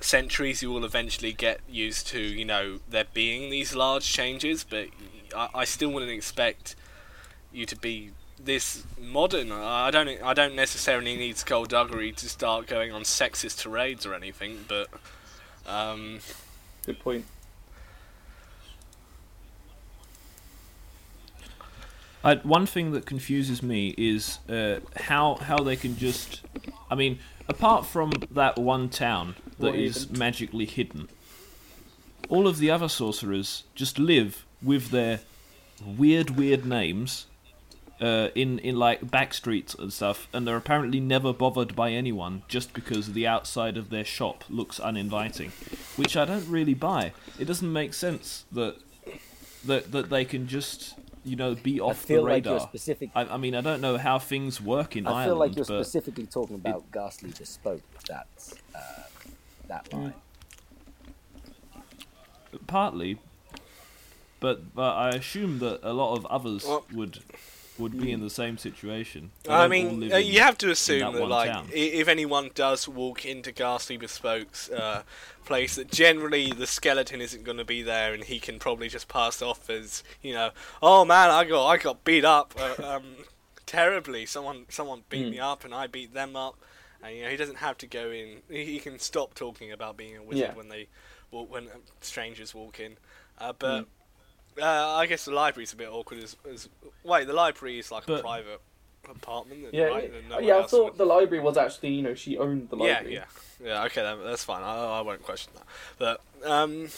centuries, 0.01 0.63
you 0.63 0.71
will 0.71 0.85
eventually 0.85 1.33
get 1.33 1.61
used 1.69 2.07
to 2.09 2.21
you 2.21 2.45
know 2.45 2.81
there 2.89 3.05
being 3.13 3.51
these 3.51 3.75
large 3.75 4.11
changes. 4.11 4.65
But 4.65 4.89
I, 5.37 5.49
I 5.55 5.65
still 5.65 5.91
wouldn't 5.91 6.13
expect 6.13 6.77
you 7.53 7.67
to 7.67 7.77
be 7.77 8.13
this 8.43 8.85
modern. 9.01 9.53
I 9.53 9.91
don't 9.91 10.09
I 10.23 10.33
don't 10.33 10.55
necessarily 10.55 11.17
need 11.17 11.37
skulduggery 11.37 12.15
to 12.17 12.29
start 12.29 12.67
going 12.67 12.93
on 12.93 13.03
sexist 13.03 13.63
tirades 13.63 14.07
or 14.07 14.15
anything, 14.15 14.65
but. 14.69 14.89
Um, 15.69 16.21
Good 16.85 17.01
point. 17.01 17.25
I, 22.27 22.35
one 22.37 22.67
thing 22.67 22.91
that 22.91 23.07
confuses 23.07 23.63
me 23.63 23.95
is 23.97 24.41
uh, 24.49 24.81
how 24.97 25.37
how 25.37 25.59
they 25.59 25.77
can 25.77 25.97
just. 25.97 26.43
I 26.91 26.97
mean, 26.97 27.21
apart 27.49 27.87
from 27.87 28.11
that 28.33 28.59
one 28.59 28.89
town 28.89 29.37
that 29.61 29.77
is 29.77 30.11
magically 30.11 30.67
hidden, 30.67 31.09
all 32.29 32.49
of 32.49 32.59
the 32.59 32.69
other 32.69 32.89
sorcerers 32.89 33.63
just 33.77 34.01
live 34.01 34.45
with 34.61 34.91
their 34.91 35.21
weird, 35.85 36.31
weird 36.31 36.67
names 36.67 37.27
uh, 38.01 38.31
in 38.35 38.59
in 38.59 38.75
like 38.75 39.09
back 39.09 39.33
streets 39.33 39.75
and 39.75 39.93
stuff, 39.93 40.27
and 40.33 40.49
they're 40.49 40.57
apparently 40.57 40.99
never 40.99 41.33
bothered 41.33 41.77
by 41.77 41.93
anyone 41.93 42.43
just 42.49 42.73
because 42.73 43.13
the 43.13 43.25
outside 43.25 43.77
of 43.77 43.91
their 43.91 44.05
shop 44.05 44.43
looks 44.51 44.81
uninviting, 44.81 45.53
which 45.95 46.17
I 46.17 46.25
don't 46.25 46.49
really 46.49 46.75
buy. 46.75 47.13
It 47.39 47.45
doesn't 47.45 47.73
make 47.73 47.95
sense 47.95 48.47
that 48.51 48.79
that 49.65 49.93
that 49.93 50.11
they 50.11 50.25
can 50.25 50.49
just 50.49 50.95
you 51.27 51.37
know 51.37 51.55
be 51.55 51.81
off 51.81 51.99
feel 51.99 52.23
the 52.25 52.31
like 52.31 52.45
you're 52.45 52.55
radar. 52.55 52.69
specific- 52.69 53.11
I, 53.15 53.23
I 53.25 53.37
mean, 53.37 53.55
I 53.55 53.61
don't 53.61 53.81
know 53.81 53.99
how 53.99 54.19
things 54.19 54.61
work 54.61 54.97
in 54.97 55.07
I 55.07 55.11
Ireland, 55.11 55.27
feel 55.29 55.37
like 55.39 55.57
you're 55.57 55.65
but 55.67 55.85
specifically 55.85 56.27
talking 56.27 56.57
about 56.57 56.91
Ghastly 56.93 57.33
Bespoke. 57.39 57.83
That 58.09 58.27
uh, 58.75 58.79
that 59.69 59.93
line. 59.93 60.15
partly. 62.67 63.19
But, 64.39 64.75
but 64.75 64.93
I 64.95 65.09
assume 65.11 65.61
that 65.61 65.81
a 65.83 65.93
lot 65.95 66.15
of 66.17 66.27
others 66.27 66.65
Well- 66.67 66.85
would 66.93 67.21
would 67.79 67.99
be 67.99 68.11
in 68.13 68.21
the 68.21 68.31
same 68.31 68.59
situation. 68.59 69.31
They 69.45 69.53
I 69.53 69.69
mean, 69.69 70.13
uh, 70.13 70.17
you 70.17 70.41
have 70.41 70.57
to 70.59 70.71
assume 70.71 71.13
that 71.13 71.19
that, 71.19 71.27
like, 71.27 71.51
town. 71.51 71.69
if 71.73 72.09
anyone 72.09 72.51
does 72.55 72.89
walk 72.89 73.25
into 73.25 73.53
Ghastly 73.53 73.97
Bespoke's 73.97 74.71
uh, 74.71 75.03
place, 75.45 75.77
that 75.77 75.91
generally 75.91 76.53
the 76.53 76.67
skeleton 76.67 77.21
isn't 77.21 77.45
going 77.45 77.59
to 77.59 77.65
be 77.65 77.83
there, 77.83 78.15
and 78.15 78.25
he 78.25 78.39
can 78.41 78.59
probably 78.59 78.89
just 78.89 79.09
pass 79.09 79.43
off 79.43 79.69
as, 79.71 80.03
you 80.23 80.33
know, 80.35 80.51
oh 80.83 81.05
man, 81.05 81.31
I 81.31 81.45
got 81.45 81.67
I 81.67 81.77
got 81.77 82.05
beat 82.05 82.25
up 82.25 82.55
uh, 82.59 82.97
um, 82.97 83.05
terribly. 83.67 84.27
Someone 84.27 84.67
someone 84.69 85.03
beat 85.09 85.25
Hmm. 85.27 85.31
me 85.33 85.39
up, 85.41 85.65
and 85.65 85.75
I 85.75 85.87
beat 85.87 86.15
them 86.15 86.37
up. 86.37 86.57
And 87.03 87.15
you 87.17 87.25
know, 87.25 87.31
he 87.31 87.37
doesn't 87.37 87.57
have 87.59 87.77
to 87.79 87.87
go 87.87 88.11
in. 88.11 88.39
He 88.49 88.79
can 88.79 88.99
stop 88.99 89.35
talking 89.35 89.71
about 89.71 89.97
being 89.97 90.17
a 90.17 90.23
wizard 90.23 90.49
Yeah. 90.51 90.55
when 90.55 90.69
they 90.69 90.89
walk, 91.31 91.51
when 91.51 91.69
uh, 91.69 91.73
strangers 92.01 92.55
walk 92.55 92.81
in. 92.81 92.97
Uh, 93.39 93.53
but. 93.59 93.87
Uh, 94.61 94.65
I 94.97 95.07
guess 95.07 95.25
the 95.27 95.33
library's 95.33 95.73
a 95.73 95.77
bit 95.77 95.89
awkward 95.89 96.23
as, 96.23 96.37
as 96.51 96.69
wait 97.05 97.27
the 97.27 97.33
library 97.35 97.79
is 97.79 97.91
like 97.93 98.09
a 98.09 98.19
private 98.21 98.61
apartment 99.09 99.63
then, 99.65 99.71
Yeah, 99.73 99.85
right? 99.87 100.11
yeah. 100.31 100.37
And 100.39 100.47
yeah. 100.47 100.59
I 100.59 100.63
thought 100.67 100.85
would- 100.85 100.99
the 100.99 101.05
library 101.05 101.43
was 101.43 101.57
actually, 101.57 101.91
you 101.91 102.03
know, 102.03 102.15
she 102.15 102.39
owned 102.39 102.71
the 102.71 102.77
library. 102.77 103.15
yeah 103.15 103.25
yeah 103.61 103.67
yeah. 103.69 103.85
okay 103.85 104.03
then, 104.03 104.19
that's 104.25 104.45
fine 104.45 104.63
I, 104.63 104.99
I 104.99 105.01
won't 105.03 105.23
question 105.23 105.53
that 105.57 105.67
but 105.99 106.21
um 106.51 106.89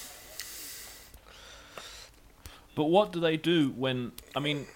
But 2.75 2.85
what 2.85 3.11
do 3.12 3.18
they 3.21 3.37
do 3.37 3.71
when? 3.71 4.12
I 4.37 4.40
mean, 4.40 4.66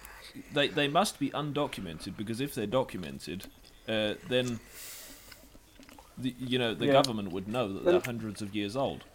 they 0.53 0.67
they 0.67 0.87
must 0.89 1.19
be 1.19 1.29
undocumented 1.29 2.17
because 2.17 2.41
if 2.41 2.53
they're 2.53 2.67
documented, 2.67 3.45
uh, 3.87 4.15
then 4.27 4.59
the, 6.17 6.35
you 6.37 6.59
know 6.59 6.73
the 6.73 6.87
Yeah. 6.87 6.91
government 6.93 7.31
would 7.31 7.47
know 7.47 7.71
that 7.71 7.85
they're 7.85 8.01
hundreds 8.01 8.41
of 8.41 8.53
years 8.53 8.75
old. 8.75 9.05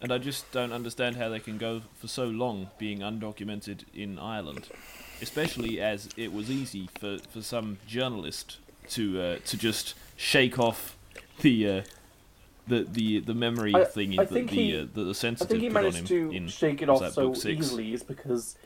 And 0.00 0.12
I 0.12 0.18
just 0.18 0.50
don't 0.52 0.72
understand 0.72 1.16
how 1.16 1.28
they 1.28 1.40
can 1.40 1.58
go 1.58 1.82
for 1.96 2.06
so 2.06 2.24
long 2.26 2.70
being 2.78 3.00
undocumented 3.00 3.80
in 3.94 4.18
Ireland, 4.18 4.68
especially 5.20 5.80
as 5.80 6.08
it 6.16 6.32
was 6.32 6.50
easy 6.50 6.88
for, 7.00 7.18
for 7.30 7.42
some 7.42 7.78
journalist 7.86 8.58
to 8.90 9.20
uh, 9.20 9.36
to 9.46 9.56
just 9.58 9.94
shake 10.16 10.58
off 10.58 10.96
the 11.40 11.68
uh, 11.68 11.82
the 12.68 12.86
the 12.90 13.20
the 13.20 13.34
memory 13.34 13.74
I- 13.74 13.80
thingy 13.84 14.18
I 14.20 14.24
that 14.24 14.32
think 14.32 14.50
the 14.50 14.56
he- 14.56 14.76
uh, 14.78 14.80
that 14.94 15.02
the 15.04 15.10
I 15.10 15.12
sensitive 15.12 15.48
think 15.50 15.62
he 15.62 15.68
put 15.68 15.76
on 15.78 15.82
managed 15.82 15.98
him 15.98 16.06
to 16.06 16.30
in 16.36 16.48
shake 16.48 16.80
it 16.80 16.88
off 16.88 17.12
so 17.12 17.34
six? 17.34 17.58
easily 17.58 17.92
is 17.92 18.02
because, 18.04 18.56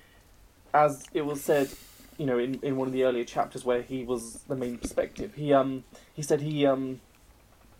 as 0.74 1.02
it 1.14 1.22
was 1.22 1.42
said, 1.42 1.70
you 2.18 2.26
know, 2.26 2.38
in, 2.38 2.60
in 2.62 2.76
one 2.76 2.86
of 2.88 2.92
the 2.92 3.04
earlier 3.04 3.24
chapters 3.24 3.64
where 3.64 3.80
he 3.80 4.04
was 4.04 4.34
the 4.48 4.54
main 4.54 4.76
perspective, 4.76 5.32
he 5.34 5.52
um 5.54 5.84
he 6.12 6.20
said 6.20 6.42
he 6.42 6.66
um 6.66 7.00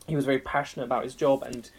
he 0.09 0.17
was 0.17 0.25
very 0.25 0.39
passionate 0.39 0.87
about 0.87 1.05
his 1.05 1.15
job 1.15 1.43
and 1.43 1.71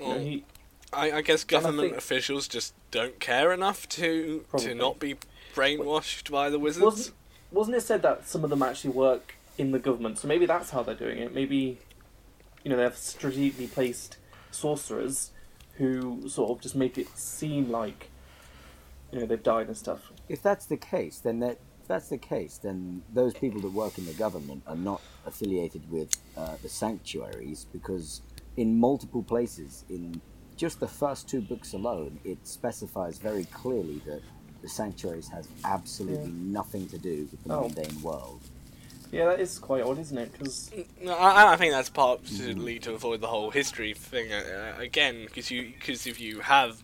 you 0.00 0.08
know, 0.08 0.18
he 0.18 0.44
I, 0.92 1.12
I 1.12 1.20
guess 1.22 1.42
And 1.44 1.52
I 1.52 1.60
government 1.60 1.88
think- 1.90 1.96
officials 1.98 2.48
just 2.48 2.74
don't 2.90 3.18
care 3.20 3.52
enough 3.52 3.88
to 3.90 4.44
Probably. 4.50 4.68
to 4.68 4.74
not 4.74 4.98
be 4.98 5.16
brainwashed 5.54 6.30
by 6.30 6.48
the 6.50 6.58
wizards 6.58 6.84
wasn't 6.84 7.14
wasn't 7.52 7.76
it 7.76 7.80
said 7.82 8.02
that 8.02 8.26
some 8.28 8.44
of 8.44 8.50
them 8.50 8.62
actually 8.62 8.90
work 8.92 9.34
in 9.58 9.72
the 9.72 9.78
government, 9.78 10.18
so 10.18 10.28
maybe 10.28 10.46
that's 10.46 10.70
how 10.70 10.82
they're 10.82 10.94
doing 10.94 11.18
it. 11.18 11.34
Maybe 11.34 11.78
you 12.64 12.70
know 12.70 12.76
they 12.76 12.82
have 12.84 12.96
strategically 12.96 13.66
placed 13.66 14.16
sorcerers 14.50 15.30
who 15.76 16.28
sort 16.28 16.50
of 16.50 16.60
just 16.60 16.76
make 16.76 16.96
it 16.98 17.08
seem 17.18 17.70
like 17.70 18.10
you 19.12 19.18
know 19.20 19.26
they've 19.26 19.42
died 19.42 19.66
and 19.66 19.76
stuff. 19.76 20.12
If 20.28 20.42
that's 20.42 20.66
the 20.66 20.76
case, 20.76 21.18
then 21.18 21.40
that 21.40 21.58
that's 21.88 22.08
the 22.08 22.18
case, 22.18 22.58
then 22.58 23.02
those 23.12 23.34
people 23.34 23.60
that 23.62 23.72
work 23.72 23.98
in 23.98 24.06
the 24.06 24.12
government 24.12 24.62
are 24.66 24.76
not 24.76 25.00
affiliated 25.26 25.90
with 25.90 26.16
uh, 26.36 26.54
the 26.62 26.68
sanctuaries 26.68 27.66
because 27.72 28.22
in 28.56 28.78
multiple 28.78 29.24
places, 29.24 29.84
in 29.90 30.20
just 30.60 30.78
the 30.78 30.86
first 30.86 31.26
two 31.26 31.40
books 31.40 31.72
alone, 31.72 32.20
it 32.22 32.36
specifies 32.46 33.16
very 33.16 33.44
clearly 33.46 34.02
that 34.04 34.20
the 34.60 34.68
sanctuaries 34.68 35.26
has 35.28 35.48
absolutely 35.64 36.26
Yeah. 36.26 36.52
nothing 36.58 36.86
to 36.88 36.98
do 36.98 37.26
with 37.30 37.42
the 37.44 37.54
Oh. 37.54 37.62
mundane 37.62 38.02
world. 38.02 38.42
Yeah, 39.10 39.24
that 39.24 39.40
is 39.40 39.58
quite 39.58 39.82
odd, 39.82 39.98
isn't 39.98 40.18
it? 40.18 40.30
Because 40.32 40.70
mm, 40.76 40.86
No, 41.02 41.14
I, 41.14 41.54
I 41.54 41.56
think 41.56 41.72
that's 41.72 41.88
partly 41.88 42.28
mm-hmm. 42.28 42.78
to 42.82 42.92
avoid 42.92 43.22
the 43.22 43.28
whole 43.28 43.50
history 43.50 43.94
thing 43.94 44.34
uh, 44.34 44.74
uh 44.76 44.82
again, 44.82 45.24
because 45.24 45.50
you 45.50 45.72
because 45.78 46.06
if 46.06 46.20
you 46.20 46.40
have 46.40 46.82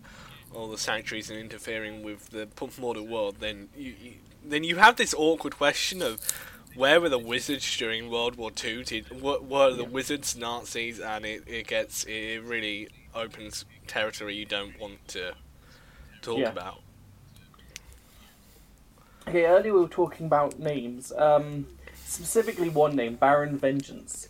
all 0.55 0.69
the 0.69 0.79
sanctuaries 0.79 1.29
and 1.29 1.39
interfering 1.39 2.03
with 2.03 2.31
the 2.31 2.47
p- 2.47 2.81
modern 2.81 3.11
world, 3.11 3.37
then 3.41 3.69
you, 3.77 3.95
you 4.03 4.13
then 4.43 4.65
you 4.65 4.77
have 4.77 4.97
this 4.97 5.13
awkward 5.13 5.55
question 5.59 6.01
of 6.01 6.19
where 6.75 7.01
were 7.01 7.11
the 7.11 7.19
wizards 7.19 7.77
during 7.77 8.11
World 8.11 8.37
War 8.37 8.51
Two? 8.51 8.85
Did 8.85 9.21
what 9.21 9.45
were 9.45 9.73
the 9.75 9.83
Yeah. 9.83 9.97
wizards 9.99 10.35
Nazis? 10.35 10.99
And 10.99 11.27
it, 11.27 11.43
it 11.47 11.67
gets 11.67 12.05
it 12.05 12.43
really 12.43 12.89
opens 13.17 13.65
territory 13.87 14.35
you 14.37 14.45
don't 14.45 14.79
want 14.79 15.07
to 15.09 15.35
talk 16.23 16.39
Yeah. 16.39 16.51
about. 16.51 16.81
okay, 19.29 19.45
earlier 19.47 19.73
we 19.75 19.81
were 19.81 19.89
talking 19.89 20.27
about 20.27 20.59
names. 20.59 21.13
Um, 21.13 21.67
specifically 22.05 22.69
one 22.69 22.95
name, 22.95 23.15
Baron 23.17 23.57
Vengeance. 23.59 24.29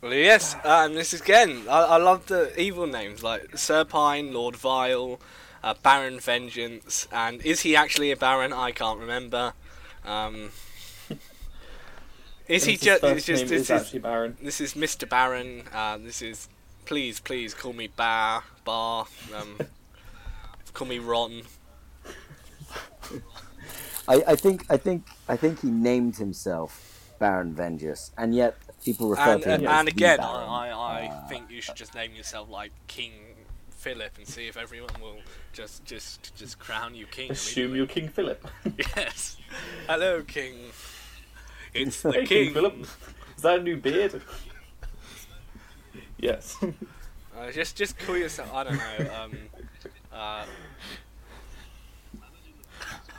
Well, 0.00 0.12
yes, 0.12 0.54
and 0.64 0.94
this 0.96 1.14
is 1.14 1.20
again. 1.20 1.62
I, 1.68 1.80
I 1.80 1.96
love 1.96 2.26
the 2.26 2.58
evil 2.60 2.86
names 2.86 3.22
like 3.22 3.56
Serpine, 3.56 4.32
Lord 4.34 4.54
Vile, 4.56 5.18
uh, 5.62 5.74
Baron 5.82 6.20
Vengeance, 6.20 7.08
and 7.10 7.40
is 7.42 7.60
he 7.60 7.74
actually 7.74 8.10
a 8.10 8.16
Baron? 8.16 8.52
I 8.52 8.72
can't 8.72 8.98
remember. 8.98 9.54
Um, 10.04 10.50
is 12.48 12.64
he 12.64 12.76
just? 12.76 13.02
It's 13.02 13.24
just 13.24 13.46
this 13.46 13.70
is 13.70 13.90
Baron. 14.02 14.36
this 14.42 14.60
is 14.60 14.74
Mr. 14.74 15.08
Baron. 15.08 15.62
Uh, 15.72 15.96
this 15.96 16.20
is 16.20 16.48
please, 16.84 17.20
please 17.20 17.54
call 17.54 17.72
me 17.72 17.86
Bar 17.88 18.44
Bar. 18.64 19.06
Um, 19.34 19.58
call 20.72 20.88
me 20.88 20.98
Ron. 20.98 21.42
I, 24.06 24.22
I 24.28 24.36
think 24.36 24.66
I 24.70 24.76
think 24.76 25.06
I 25.28 25.36
think 25.36 25.60
he 25.60 25.70
named 25.70 26.16
himself 26.16 27.14
Baron 27.18 27.54
Vengeance, 27.54 28.10
and 28.18 28.34
yet 28.34 28.56
people 28.84 29.08
refer 29.08 29.34
And 29.34 29.42
to 29.42 29.48
him 29.48 29.54
and, 29.60 29.68
as 29.68 29.78
and 29.80 29.88
again, 29.88 30.18
Baron. 30.18 30.48
I 30.48 30.70
I 30.70 31.06
Uh, 31.06 31.28
think 31.28 31.50
you 31.50 31.60
should 31.60 31.76
just 31.76 31.94
name 31.94 32.14
yourself 32.14 32.50
like 32.50 32.72
King 32.86 33.12
Philip 33.70 34.16
and 34.18 34.26
see 34.26 34.46
if 34.48 34.56
everyone 34.56 34.94
will 35.00 35.20
just 35.52 35.84
just 35.84 36.34
just 36.36 36.58
crown 36.58 36.94
you 36.94 37.06
king. 37.06 37.30
Assume 37.32 37.74
you're 37.74 37.86
King 37.86 38.08
Philip. 38.08 38.46
Yes. 38.96 39.36
Hello, 39.86 40.22
King. 40.22 40.56
It's 41.72 42.02
the 42.02 42.12
hey, 42.12 42.26
king. 42.26 42.52
Philip. 42.52 42.76
Is 43.36 43.42
that 43.42 43.58
a 43.60 43.62
new 43.62 43.76
beard? 43.76 44.20
Yes. 46.24 46.56
Uh, 47.36 47.50
just, 47.50 47.74
just 47.74 47.98
call 47.98 48.16
yourself. 48.16 48.48
I 48.54 48.62
don't 48.62 48.76
know. 48.76 49.10
Um, 49.24 49.32
uh, 50.12 50.44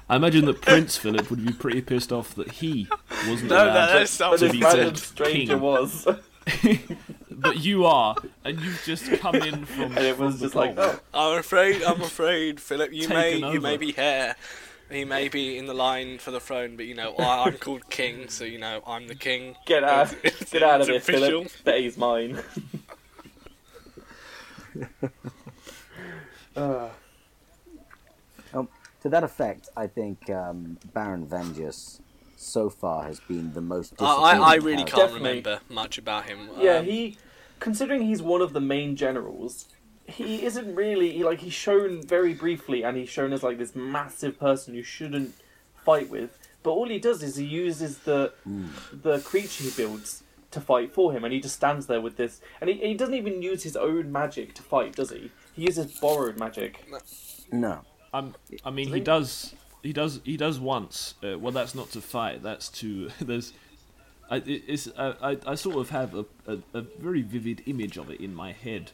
I 0.09 0.15
imagine 0.15 0.45
that 0.45 0.61
Prince 0.61 0.95
Philip 0.95 1.29
would 1.29 1.45
be 1.45 1.51
pretty 1.51 1.81
pissed 1.81 2.13
off 2.13 2.33
that 2.35 2.49
he 2.49 2.87
wasn't 3.27 3.49
No, 3.49 3.57
no, 3.57 3.63
allowed 3.71 3.87
that's 3.97 4.17
to 4.17 4.37
to 4.37 4.49
be 4.51 4.61
random 4.61 4.83
called 4.85 4.97
stranger 4.99 5.53
king. 5.55 5.61
was, 5.61 6.07
but 7.29 7.57
you 7.59 7.85
are, 7.85 8.15
and 8.45 8.57
you've 8.61 8.81
just 8.85 9.11
come 9.19 9.35
in 9.35 9.65
from. 9.75 9.97
and 9.97 10.05
it 10.05 10.15
from 10.15 10.27
was 10.27 10.39
the 10.39 10.45
just 10.45 10.55
like, 10.55 10.75
oh, 10.77 10.97
I'm 11.13 11.37
afraid. 11.39 11.83
I'm 11.83 12.01
afraid, 12.01 12.61
Philip. 12.61 12.93
You 12.93 13.09
may, 13.09 13.33
Taken 13.33 13.51
you 13.51 13.59
may 13.59 13.75
be 13.75 13.97
heir. 13.97 14.37
He 14.89 15.03
may 15.03 15.27
be 15.27 15.57
in 15.57 15.65
the 15.65 15.73
line 15.73 16.19
for 16.19 16.29
the 16.31 16.39
throne, 16.39 16.77
but 16.77 16.85
you 16.85 16.93
know, 16.95 17.15
I, 17.15 17.45
I'm 17.47 17.57
called 17.57 17.89
king, 17.89 18.29
so 18.29 18.45
you 18.45 18.59
know, 18.59 18.81
I'm 18.87 19.07
the 19.07 19.15
king. 19.15 19.55
get 19.65 19.83
out, 19.83 20.13
It's- 20.23 20.51
get 20.51 20.63
out 20.63 20.79
of 20.81 20.87
it's 20.89 21.05
here, 21.07 21.17
official. 21.17 21.43
Philip. 21.45 21.63
Bet 21.65 21.79
he's 21.81 21.97
mine. 21.97 22.39
uh, 26.55 26.89
to 29.05 29.09
that 29.09 29.23
effect, 29.23 29.69
I 29.77 29.85
think 29.85 30.29
um, 30.31 30.79
Baron 30.93 31.27
Vengeance 31.27 32.01
so 32.37 32.69
far 32.71 33.03
has 33.03 33.19
been 33.19 33.53
the 33.53 33.61
most. 33.61 33.93
I, 33.99 34.05
I, 34.05 34.37
I 34.37 34.55
really 34.55 34.77
character. 34.77 34.95
can't 34.95 35.11
Definitely. 35.11 35.29
remember 35.29 35.59
much 35.69 35.97
about 35.99 36.25
him. 36.25 36.49
yeah, 36.57 36.77
Um, 36.77 36.85
he, 36.85 37.17
considering 37.59 38.01
he's 38.01 38.21
one 38.23 38.41
of 38.41 38.53
the 38.53 38.61
main 38.61 38.95
generals, 38.95 39.67
he 40.07 40.43
isn't 40.43 40.73
really 40.75 41.11
he, 41.11 41.23
like 41.23 41.41
he's 41.41 41.53
shown 41.53 42.01
very 42.01 42.33
briefly, 42.33 42.83
and 42.83 42.97
he's 42.97 43.09
shown 43.09 43.31
as 43.31 43.43
like 43.43 43.59
this 43.59 43.75
massive 43.75 44.39
person 44.39 44.73
you 44.73 44.83
shouldn't 44.83 45.35
fight 45.75 46.09
with. 46.09 46.37
But 46.63 46.71
all 46.71 46.89
he 46.89 46.97
does 46.97 47.21
is 47.21 47.35
he 47.35 47.45
uses 47.45 47.99
the 47.99 48.33
the 48.91 49.19
creature 49.19 49.65
he 49.65 49.69
builds 49.69 50.23
to 50.55 50.61
fight 50.61 50.93
for 50.93 51.13
him, 51.13 51.23
and 51.23 51.33
he 51.33 51.39
just 51.39 51.55
stands 51.55 51.85
there 51.85 52.01
with 52.01 52.17
this, 52.17 52.41
and 52.59 52.69
he, 52.69 52.77
he 52.77 52.93
doesn't 52.95 53.13
even 53.13 53.41
use 53.41 53.61
his 53.63 53.75
own 53.75 54.11
magic 54.11 54.53
to 54.55 54.63
fight, 54.63 54.95
does 54.95 55.11
he? 55.11 55.29
He 55.53 55.63
uses 55.63 55.99
borrowed 55.99 56.39
magic. 56.39 56.85
No, 57.51 57.81
I'm, 58.13 58.33
I 58.63 58.71
mean, 58.71 58.91
he 58.91 58.99
does. 58.99 59.53
He 59.83 59.93
does. 59.93 60.21
He 60.23 60.37
does 60.37 60.59
once. 60.59 61.13
Uh, 61.23 61.37
well, 61.37 61.51
that's 61.51 61.75
not 61.75 61.91
to 61.91 62.01
fight. 62.01 62.41
That's 62.41 62.69
to. 62.79 63.09
There's. 63.21 63.53
I, 64.29 64.37
it's. 64.45 64.89
I, 64.97 65.13
I, 65.21 65.37
I 65.45 65.55
sort 65.55 65.75
of 65.75 65.89
have 65.91 66.15
a, 66.15 66.25
a, 66.47 66.57
a 66.73 66.81
very 66.81 67.21
vivid 67.21 67.61
image 67.67 67.97
of 67.97 68.09
it 68.09 68.19
in 68.19 68.33
my 68.33 68.53
head, 68.53 68.91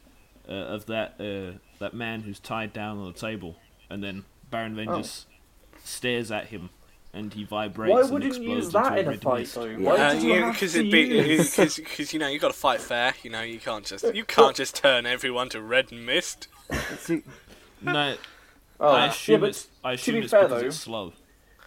uh, 0.49 0.53
of 0.53 0.87
that 0.87 1.15
uh, 1.19 1.57
that 1.79 1.93
man 1.93 2.21
who's 2.21 2.39
tied 2.39 2.73
down 2.73 2.97
on 2.97 3.05
the 3.05 3.17
table, 3.17 3.55
and 3.89 4.03
then 4.03 4.25
Baron 4.49 4.75
Vengeance 4.75 5.27
stares 5.83 6.31
at 6.31 6.47
him, 6.47 6.69
and 7.13 7.33
he 7.33 7.43
vibrates. 7.43 7.91
Why 7.93 8.01
and 8.01 8.11
wouldn't 8.11 8.33
you 8.35 8.39
explodes 8.53 8.65
use 8.65 8.73
that 8.73 8.85
into 8.97 8.99
in 8.99 9.07
a 9.07 9.09
red 9.11 9.21
fight, 9.21 9.39
mist. 9.39 9.55
though? 9.55 9.65
Yeah. 9.65 9.77
Why 9.77 9.95
Uh, 9.97 10.13
did 10.13 10.23
you 10.23 10.33
you, 10.33 10.45
because 10.51 10.73
to 10.73 10.79
it'd 10.79 10.91
be 10.91 11.37
because 11.37 12.13
you 12.13 12.19
know 12.19 12.27
you 12.27 12.39
got 12.39 12.51
to 12.51 12.57
fight 12.57 12.81
fair. 12.81 13.13
You 13.23 13.29
know 13.29 13.41
you 13.41 13.59
can't 13.59 13.85
just 13.85 14.13
you 14.15 14.23
can't 14.25 14.55
just 14.55 14.75
turn 14.75 15.05
everyone 15.05 15.49
to 15.49 15.61
red 15.61 15.91
mist. 15.91 16.47
See, 16.99 17.23
No, 17.81 18.15
Oh, 18.79 18.87
I 18.89 18.97
yeah, 19.05 19.11
assume 19.11 19.41
but 19.41 19.49
it's. 19.49 19.67
I 19.83 19.91
to 19.91 19.95
assume 20.01 20.15
be 20.15 20.21
it's 20.21 20.31
fair, 20.31 20.43
because 20.43 20.61
though, 20.61 20.67
it's 20.67 20.77
slow. 20.77 21.13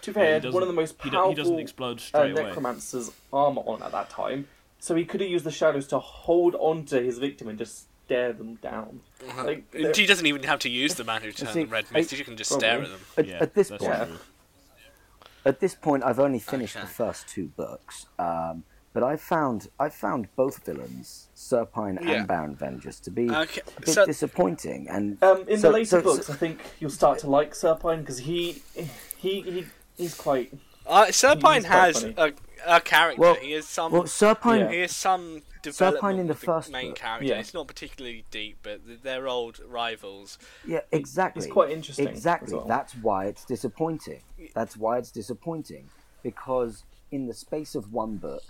to 0.03 0.11
be 0.11 0.15
fair, 0.15 0.41
one 0.51 0.63
of 0.63 0.69
the 0.69 0.75
most 0.75 0.97
he, 1.03 1.09
he 1.09 1.15
doesn't 1.15 1.35
powerful 1.35 1.59
explode 1.59 1.99
uh, 1.99 2.01
straight 2.01 2.33
away. 2.33 2.43
necromancer's 2.45 3.11
armor 3.33 3.63
on 3.67 3.83
at 3.83 3.93
that 3.93 4.11
time, 4.11 4.49
so 4.81 4.95
he 4.95 5.05
could 5.05 5.21
have 5.21 5.31
used 5.31 5.45
the 5.45 5.51
shadows 5.51 5.87
to 5.89 5.99
hold 5.99 6.55
on 6.57 6.85
to 6.87 7.01
his 7.03 7.19
victim 7.19 7.49
and 7.49 7.59
just 7.59 7.87
stare 8.07 8.33
them 8.33 8.57
down. 8.57 9.01
Like, 9.39 9.65
He 9.97 10.05
doesn't 10.07 10.27
even 10.27 10.43
have 10.43 10.59
to 10.61 10.69
use 10.69 10.95
the 10.95 11.05
man 11.05 11.23
who 11.23 11.33
turned 11.33 11.53
See, 11.53 11.65
the 11.65 11.71
red 11.71 11.87
I- 11.91 11.95
mist. 11.99 12.13
You 12.13 12.25
can 12.25 12.37
just 12.37 12.53
stare 12.53 12.83
at 12.83 12.89
them. 12.89 13.01
at, 13.17 13.27
Yeah, 13.29 13.39
at 13.41 13.55
this 13.55 13.71
point, 13.71 13.83
Yeah. 13.83 14.05
true. 14.07 14.19
At 15.45 15.61
this 15.61 15.75
point, 15.75 16.03
I've 16.05 16.19
only 16.21 16.39
finished 16.39 16.77
Okay. 16.77 16.85
the 16.85 16.91
first 16.91 17.29
two 17.29 17.47
books, 17.57 18.07
um, 18.19 18.65
but 18.93 19.03
I 19.03 19.17
found 19.17 19.69
I 19.79 19.89
found 19.89 20.29
both 20.37 20.65
villains, 20.65 21.29
Serpine 21.35 21.99
Yeah. 22.03 22.11
and 22.13 22.29
Baron 22.29 22.55
Vengeance, 22.57 23.01
to 23.01 23.11
be 23.11 23.31
Okay, 23.31 23.63
a 23.77 23.81
bit 23.81 23.89
so 23.95 24.07
disappointing. 24.07 24.89
And 24.89 25.23
Um, 25.23 25.45
in 25.49 25.59
So- 25.59 25.69
the 25.69 25.75
later 25.75 25.87
so- 25.99 26.03
books, 26.03 26.27
so- 26.27 26.33
I 26.33 26.37
think 26.37 26.61
you'll 26.81 26.91
start 26.91 27.19
to 27.21 27.29
like 27.31 27.53
Serpine 27.55 28.01
because 28.01 28.19
he, 28.19 28.63
he, 28.75 29.41
he, 29.41 29.67
he's 29.97 30.15
quite. 30.15 30.53
uh, 30.87 31.07
Serpine 31.11 31.63
He's 31.63 31.67
quite 31.67 31.81
has 31.81 32.03
funny. 32.03 32.15
a, 32.19 32.33
a 32.67 32.81
character. 32.81 33.21
Well- 33.21 33.35
he 33.35 33.53
has 33.53 33.67
some. 33.69 33.93
well, 33.93 34.05
Serpine, 34.05 34.61
Yeah. 34.61 34.71
He 34.73 34.81
has 34.81 34.95
some 34.95 35.43
development 35.63 36.21
in 36.21 36.27
the 36.27 36.33
with 36.35 36.43
first 36.45 36.71
main 36.71 36.89
book. 36.91 36.97
character. 36.99 37.27
Yeah. 37.27 37.39
It's 37.41 37.55
not 37.55 37.67
particularly 37.67 38.25
deep, 38.31 38.59
but 38.63 38.81
they're 39.03 39.27
old 39.29 39.61
rivals. 39.67 40.39
yeah, 40.67 40.81
exactly. 40.93 41.45
It's 41.45 41.53
quite 41.53 41.71
interesting. 41.71 42.09
Exactly. 42.09 42.55
well. 42.55 42.67
That's 42.67 42.93
why 42.95 43.27
it's 43.27 43.45
disappointing. 43.45 44.21
That's 44.55 44.77
why 44.77 44.99
it's 44.99 45.11
disappointing 45.11 45.89
because 46.23 46.85
in 47.11 47.27
the 47.27 47.35
space 47.35 47.75
of 47.75 47.93
one 47.93 48.17
book, 48.17 48.43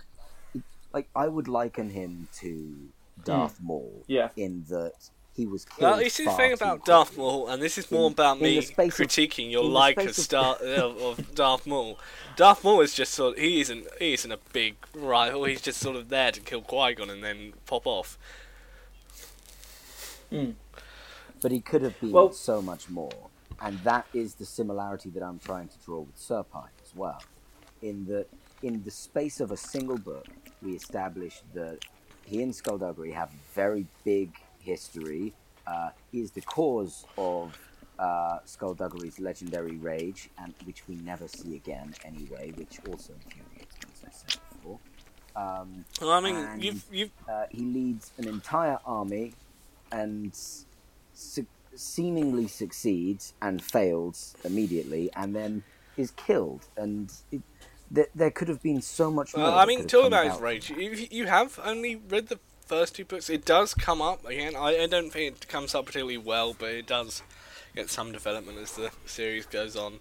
it, 0.53 0.63
like 0.93 1.07
I 1.15 1.27
would 1.27 1.47
liken 1.47 1.89
him 1.91 2.27
to 2.39 2.89
Darth 3.23 3.59
Maul. 3.61 4.03
Hmm. 4.05 4.11
Yeah. 4.11 4.29
In 4.35 4.65
that 4.69 5.09
he 5.35 5.45
was 5.45 5.65
killed. 5.65 5.81
Well, 5.91 5.97
this 5.97 6.19
is 6.19 6.25
the 6.27 6.31
thing 6.31 6.53
about 6.53 6.79
quickly. 6.79 6.91
Darth 6.93 7.17
Maul, 7.17 7.47
and 7.49 7.61
this 7.61 7.77
is 7.77 7.91
more 7.91 8.07
In- 8.07 8.13
about 8.13 8.39
me 8.39 8.55
the 8.55 8.61
space 8.65 8.99
of- 8.99 9.07
critiquing 9.07 9.51
your 9.51 9.63
like 9.65 9.97
of, 9.99 10.15
Star, 10.15 10.55
of, 10.55 10.97
of 10.97 11.35
Darth 11.35 11.67
Maul. 11.67 11.99
Darth 12.37 12.63
Maul 12.63 12.81
is 12.81 12.93
just 12.93 13.13
sort. 13.13 13.37
he 13.37 13.59
isn't. 13.61 13.85
He 13.99 14.13
isn't 14.13 14.31
a 14.31 14.39
big 14.53 14.75
rival. 14.93 15.43
He's 15.45 15.61
just 15.61 15.79
sort 15.79 15.95
of 15.97 16.09
there 16.09 16.31
to 16.31 16.39
kill 16.39 16.61
Qui 16.61 16.93
Gon 16.95 17.09
and 17.09 17.23
then 17.23 17.53
pop 17.65 17.85
off. 17.85 18.17
Hmm. 20.29 20.51
But 21.41 21.51
he 21.51 21.59
could 21.59 21.81
have 21.81 21.99
been 21.99 22.11
Well- 22.11 22.33
so 22.33 22.61
much 22.61 22.89
more. 22.89 23.11
And 23.61 23.79
that 23.85 24.05
is 24.13 24.35
the 24.35 24.45
similarity 24.45 25.09
that 25.11 25.23
I'm 25.23 25.39
trying 25.39 25.69
to 25.69 25.77
draw 25.85 25.99
with 26.01 26.17
Serpine 26.17 26.69
as 26.83 26.93
well. 26.93 27.21
In 27.81 28.05
that, 28.07 28.27
in 28.61 28.83
the 28.83 28.91
space 28.91 29.39
of 29.39 29.51
a 29.51 29.55
single 29.57 29.97
book, 29.97 30.25
we 30.61 30.73
establish 30.75 31.41
that 31.53 31.79
he 32.25 32.41
and 32.43 32.51
Skulduggery 32.53 33.13
have 33.13 33.29
very 33.53 33.85
big 34.03 34.31
history. 34.65 35.33
Uh, 35.67 35.89
is 36.13 36.29
the 36.31 36.41
cause 36.41 37.05
of 37.17 37.57
uh, 37.97 38.37
Skulduggery's 38.45 39.19
legendary 39.19 39.77
rage, 39.77 40.29
and 40.37 40.53
which 40.65 40.87
we 40.87 40.93
never 40.97 41.27
see 41.27 41.55
again 41.55 41.91
anyway, 42.05 42.51
which 42.55 42.79
also 42.87 43.13
infuriates 43.13 43.75
me, 43.81 43.89
as 43.95 44.03
I 44.05 44.11
said 44.11 44.39
before. 44.53 44.79
Um, 45.35 45.83
Well, 45.99 46.11
I 46.11 46.19
mean, 46.21 46.35
And- 46.35 46.63
you've 46.63 46.85
you've 46.91 47.11
uh, 47.27 47.45
he 47.49 47.63
leads 47.65 48.11
an 48.19 48.27
entire 48.27 48.77
army 48.85 49.33
and 49.91 50.31
su- 51.13 51.47
seemingly 51.73 52.47
succeeds 52.47 53.33
and 53.41 53.63
fails 53.63 54.35
immediately 54.43 55.09
and 55.15 55.35
then 55.35 55.63
is 55.97 56.11
killed 56.11 56.65
and 56.77 57.11
it, 57.31 57.41
th- 57.93 58.09
there 58.15 58.31
could 58.31 58.47
have 58.49 58.61
been 58.61 58.81
so 58.81 59.09
much 59.11 59.35
more 59.35 59.47
I 59.47 59.65
mean, 59.65 59.87
talking 59.87 60.07
about 60.07 60.31
his 60.31 60.39
rage, 60.41 60.69
you, 60.69 60.91
you 61.11 61.25
have 61.25 61.59
only 61.63 61.95
read 61.97 62.27
the 62.27 62.39
first 62.65 62.95
two 62.95 63.05
books. 63.05 63.29
It 63.29 63.45
does 63.45 63.73
come 63.73 64.01
up 64.01 64.25
again. 64.25 64.55
I, 64.55 64.83
I 64.83 64.87
don't 64.87 65.11
think 65.11 65.35
it 65.35 65.47
comes 65.47 65.75
up 65.75 65.85
particularly 65.85 66.17
well, 66.17 66.55
but 66.57 66.69
it 66.71 66.87
does 66.87 67.21
get 67.75 67.89
some 67.89 68.11
development 68.11 68.57
as 68.57 68.73
the 68.73 68.91
series 69.05 69.45
goes 69.45 69.75
on. 69.75 69.99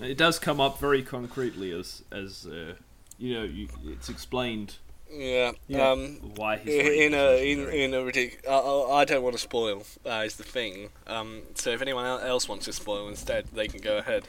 It 0.00 0.16
does 0.16 0.38
come 0.38 0.60
up 0.60 0.78
very 0.78 1.02
concretely 1.02 1.72
as 1.72 2.02
as 2.12 2.46
uh, 2.46 2.74
you 3.18 3.34
know. 3.34 3.42
You, 3.42 3.68
it's 3.86 4.08
explained 4.08 4.76
Yeah. 5.10 5.52
Yeah. 5.66 5.90
Um, 5.90 6.20
why 6.36 6.56
his 6.56 6.74
rage 6.74 7.00
in 7.00 7.14
a 7.14 7.52
in, 7.52 7.68
in 7.68 7.94
a 7.94 8.04
ridiculous. 8.04 8.46
Uh, 8.46 8.92
I 8.92 9.04
don't 9.04 9.22
want 9.22 9.34
to 9.34 9.42
spoil. 9.42 9.82
Uh, 10.06 10.22
is 10.24 10.36
the 10.36 10.44
thing. 10.44 10.90
Um, 11.06 11.42
so 11.54 11.70
if 11.70 11.82
anyone 11.82 12.04
else 12.04 12.48
wants 12.48 12.66
to 12.66 12.72
spoil 12.72 13.08
instead, 13.08 13.46
they 13.48 13.66
can 13.66 13.80
go 13.80 13.98
ahead. 13.98 14.28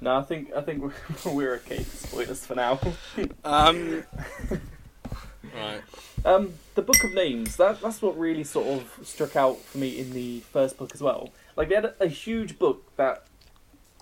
No, 0.00 0.16
I 0.16 0.22
think 0.22 0.52
I 0.54 0.60
think 0.60 0.82
we're, 0.82 0.92
we're 1.32 1.54
okay. 1.56 1.82
Spoilers 1.82 2.46
for 2.46 2.54
now. 2.54 2.78
Um, 3.44 4.04
right. 5.54 5.82
Um, 6.24 6.54
the 6.74 6.82
Book 6.82 7.02
of 7.04 7.12
Names. 7.14 7.56
That 7.56 7.80
that's 7.80 8.02
what 8.02 8.18
really 8.18 8.44
sort 8.44 8.66
of 8.68 9.06
struck 9.06 9.36
out 9.36 9.58
for 9.60 9.78
me 9.78 9.98
in 9.98 10.12
the 10.12 10.40
first 10.52 10.76
book 10.76 10.92
as 10.94 11.00
well. 11.00 11.30
Like 11.56 11.68
they 11.68 11.74
had 11.74 11.84
a, 11.86 11.94
a 12.00 12.08
huge 12.08 12.58
book 12.58 12.94
that 12.96 13.24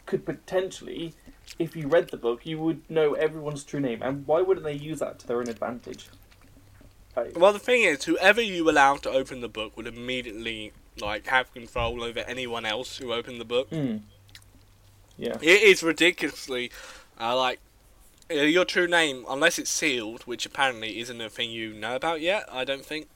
could 0.07 0.25
potentially, 0.25 1.15
if 1.59 1.77
you 1.77 1.87
read 1.89 2.09
the 2.11 2.17
book, 2.17 2.47
you 2.47 2.59
would 2.59 2.89
know 2.91 3.15
everyone's 3.15 3.63
true 3.65 3.81
name, 3.81 4.03
and 4.03 4.27
why 4.27 4.41
wouldn't 4.41 4.65
they 4.65 4.73
use 4.75 4.99
that 5.01 5.19
to 5.21 5.27
their 5.27 5.39
own 5.39 5.49
advantage? 5.49 6.09
I- 7.17 7.33
Well, 7.37 7.53
the 7.53 7.59
thing 7.59 7.83
is, 7.83 8.05
whoever 8.05 8.41
you 8.41 8.69
allow 8.71 8.97
to 8.97 9.11
open 9.11 9.41
the 9.41 9.49
book 9.49 9.77
would 9.77 9.87
immediately 9.87 10.73
like 11.01 11.27
have 11.29 11.53
control 11.53 12.03
over 12.03 12.21
anyone 12.21 12.65
else 12.67 12.97
who 12.99 13.13
opened 13.13 13.41
the 13.41 13.45
book. 13.45 13.69
Hmm. 13.71 13.99
Yeah. 15.17 15.37
It 15.41 15.63
is 15.63 15.83
ridiculously 15.83 16.71
uh, 17.21 17.37
like 17.37 17.61
your 18.31 18.65
true 18.65 18.87
name, 18.87 19.25
unless 19.29 19.59
it's 19.59 19.71
sealed, 19.71 20.23
which 20.23 20.47
apparently 20.47 20.99
isn't 21.01 21.21
a 21.21 21.31
thing 21.31 21.51
you 21.51 21.73
know 21.73 21.97
about 21.97 22.21
yet. 22.21 22.45
I 22.51 22.65
don't 22.65 22.85
think. 22.85 23.09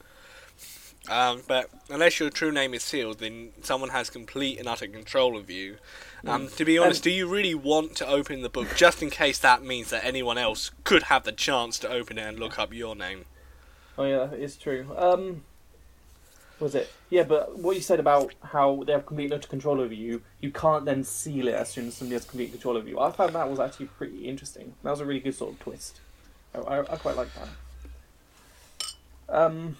Um, 1.09 1.42
but 1.48 1.68
unless 1.90 2.20
your 2.20 2.31
true 2.31 2.53
name 2.53 2.75
is 2.75 2.83
sealed, 2.85 3.18
then 3.18 3.51
someone 3.62 3.90
has 3.90 4.09
complete 4.09 4.59
and 4.59 4.68
utter 4.68 4.87
control 4.87 5.37
of 5.37 5.51
you. 5.51 5.79
Um, 6.25 6.48
to 6.51 6.64
be 6.64 6.79
honest, 6.79 6.98
And- 6.98 7.05
do 7.05 7.11
you 7.11 7.27
really 7.27 7.57
want 7.57 7.96
to 7.96 8.07
open 8.07 8.42
the 8.42 8.48
book 8.48 8.68
just 8.77 9.03
in 9.03 9.11
case 9.11 9.38
that 9.40 9.64
means 9.64 9.90
that 9.90 10.05
anyone 10.05 10.38
else 10.38 10.70
could 10.85 11.05
have 11.05 11.25
the 11.25 11.33
chance 11.33 11.79
to 11.81 11.88
open 11.90 12.18
it 12.18 12.22
and 12.22 12.38
look 12.38 12.59
up 12.59 12.72
your 12.72 12.94
name? 12.94 13.25
Oh 13.98 14.05
yeah, 14.05 14.29
it's 14.33 14.57
true. 14.57 14.87
Um, 14.96 15.42
was 16.62 16.75
it? 16.75 16.90
Yeah, 17.11 17.25
but 17.25 17.59
what 17.59 17.77
you 17.77 17.83
said 17.83 18.01
about 18.01 18.33
how 18.42 18.85
they 18.87 18.92
have 18.92 19.05
complete 19.05 19.33
utter 19.33 19.48
control 19.48 19.81
over 19.81 19.92
you, 19.92 20.22
you 20.40 20.51
can't 20.51 20.85
then 20.87 21.05
seal 21.05 21.48
it 21.48 21.55
as 21.55 21.68
soon 21.68 21.88
as 21.88 21.94
somebody 21.94 22.14
has 22.14 22.25
complete 22.25 22.53
control 22.53 22.77
over 22.77 22.88
you. 22.88 22.98
I 22.98 23.11
found 23.11 23.35
that 23.35 23.51
was 23.51 23.61
actually 23.61 23.87
pretty 23.87 24.29
interesting. 24.29 24.75
That 24.83 24.90
was 24.90 25.01
a 25.01 25.05
really 25.05 25.20
good 25.20 25.35
sort 25.35 25.53
of 25.53 25.61
twist. 25.61 26.01
I, 26.55 26.59
I, 26.59 26.79
I 26.81 26.96
quite 26.96 27.16
like 27.16 27.29
that. 27.35 27.48
Um, 29.29 29.77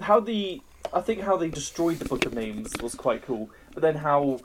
how 0.00 0.18
the 0.20 0.60
I 0.92 1.00
think 1.00 1.20
how 1.20 1.36
they 1.36 1.48
destroyed 1.48 1.98
the 1.98 2.04
book 2.04 2.26
of 2.26 2.34
names 2.34 2.72
was 2.82 2.94
quite 2.94 3.22
cool, 3.22 3.50
but 3.72 3.82
then 3.82 3.96
how 3.96 4.40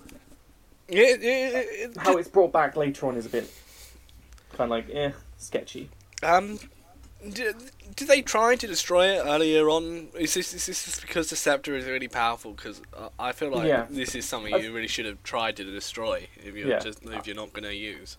It, 0.88 1.22
it, 1.22 1.24
it, 1.24 1.98
how 1.98 2.18
it's 2.18 2.28
brought 2.30 2.52
back 2.52 2.76
later 2.76 3.06
on 3.06 3.16
is 3.16 3.26
a 3.26 3.30
bit 3.30 3.52
kind 4.54 4.72
of 4.72 4.72
like 4.72 4.90
eh 4.92 5.12
sketchy. 5.38 5.90
Um, 6.24 6.60
did, 7.28 7.56
did 7.96 8.08
they 8.08 8.22
try 8.22 8.56
to 8.56 8.68
destroy 8.68 9.08
it 9.08 9.24
earlier 9.26 9.70
on? 9.70 10.08
Is 10.18 10.34
this, 10.34 10.54
is 10.54 10.66
this 10.66 10.86
just 10.86 11.02
because 11.02 11.30
the 11.30 11.36
scepter 11.36 11.76
is 11.76 11.86
really 11.86 12.08
powerful? 12.08 12.54
Because 12.54 12.82
uh, 12.96 13.10
I 13.20 13.32
feel 13.32 13.52
like 13.52 13.68
Yeah. 13.68 13.88
this 13.90 14.16
is 14.16 14.26
something 14.26 14.54
you 14.62 14.74
really 14.74 14.88
should 14.88 15.06
have 15.06 15.22
tried 15.24 15.58
to 15.58 15.64
destroy 15.64 16.28
if 16.38 16.56
you're 16.56 16.68
Yeah. 16.70 16.80
just 16.80 17.04
if 17.04 17.28
you're 17.28 17.36
not 17.36 17.54
going 17.54 17.66
to 17.66 17.76
use. 17.76 18.18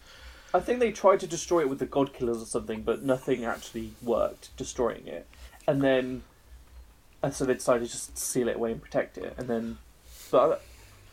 I 0.53 0.61
think 0.61 0.81
they 0.81 0.91
tried 0.91 1.21
to 1.21 1.27
destroy 1.27 1.61
it 1.61 1.69
with 1.69 1.79
the 1.79 1.87
God 1.87 2.13
Killers 2.13 2.43
or 2.43 2.47
something, 2.47 2.83
but 2.83 3.03
nothing 3.03 3.45
actually 3.45 3.93
worked 4.03 4.55
destroying 4.57 5.07
it. 5.07 5.27
And 5.67 5.83
then, 5.83 6.23
and 7.23 7.33
so 7.33 7.45
they 7.45 7.55
decided 7.55 7.87
to 7.87 7.93
just 7.93 8.19
seal 8.19 8.49
it 8.49 8.57
away 8.57 8.73
and 8.73 8.83
protect 8.83 9.17
it. 9.17 9.35
And 9.39 9.49
then, 9.49 9.79
but 10.31 10.63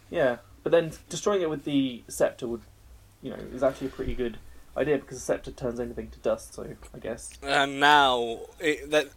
yeah, 0.09 0.37
but 0.63 0.71
then 0.71 0.91
destroying 1.09 1.41
it 1.41 1.49
with 1.49 1.65
the 1.65 2.03
scepter 2.07 2.47
would, 2.47 2.61
you 3.21 3.29
know, 3.29 3.37
is 3.53 3.61
actually 3.63 3.87
a 3.87 3.91
pretty 3.91 4.15
good 4.15 4.37
idea 4.77 4.97
because 4.97 5.17
the 5.17 5.23
scepter 5.25 5.51
turns 5.51 5.79
anything 5.79 6.09
to 6.11 6.19
dust. 6.19 6.53
So 6.53 6.63
I 6.93 6.99
guess 6.99 7.31
And 7.43 7.79
now 7.79 8.39
it, 8.59 8.89
that 8.91 9.07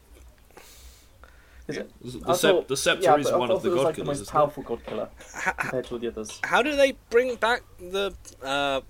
is 1.69 1.77
it? 1.77 1.91
The, 2.03 2.35
sep- 2.35 2.51
thought- 2.55 2.69
the 2.69 2.77
scepter 2.77 3.05
yeah, 3.05 3.17
is 3.17 3.31
one 3.33 3.51
of 3.51 3.63
the 3.63 3.71
god 3.71 3.85
like 3.85 3.95
the 3.97 4.03
killers. 4.03 4.07
most 4.07 4.17
isn't 4.23 4.29
it? 4.29 4.33
powerful 4.33 4.63
God 4.65 4.85
Killer 4.85 5.09
how, 5.35 5.53
compared 5.53 5.85
to 5.87 5.95
all 5.95 5.99
the 6.01 6.09
others. 6.09 6.41
how 6.45 6.63
do 6.63 6.75
they 6.75 6.97
bring 7.11 7.37
back 7.37 7.63
the 7.79 8.13
uh, 8.43 8.81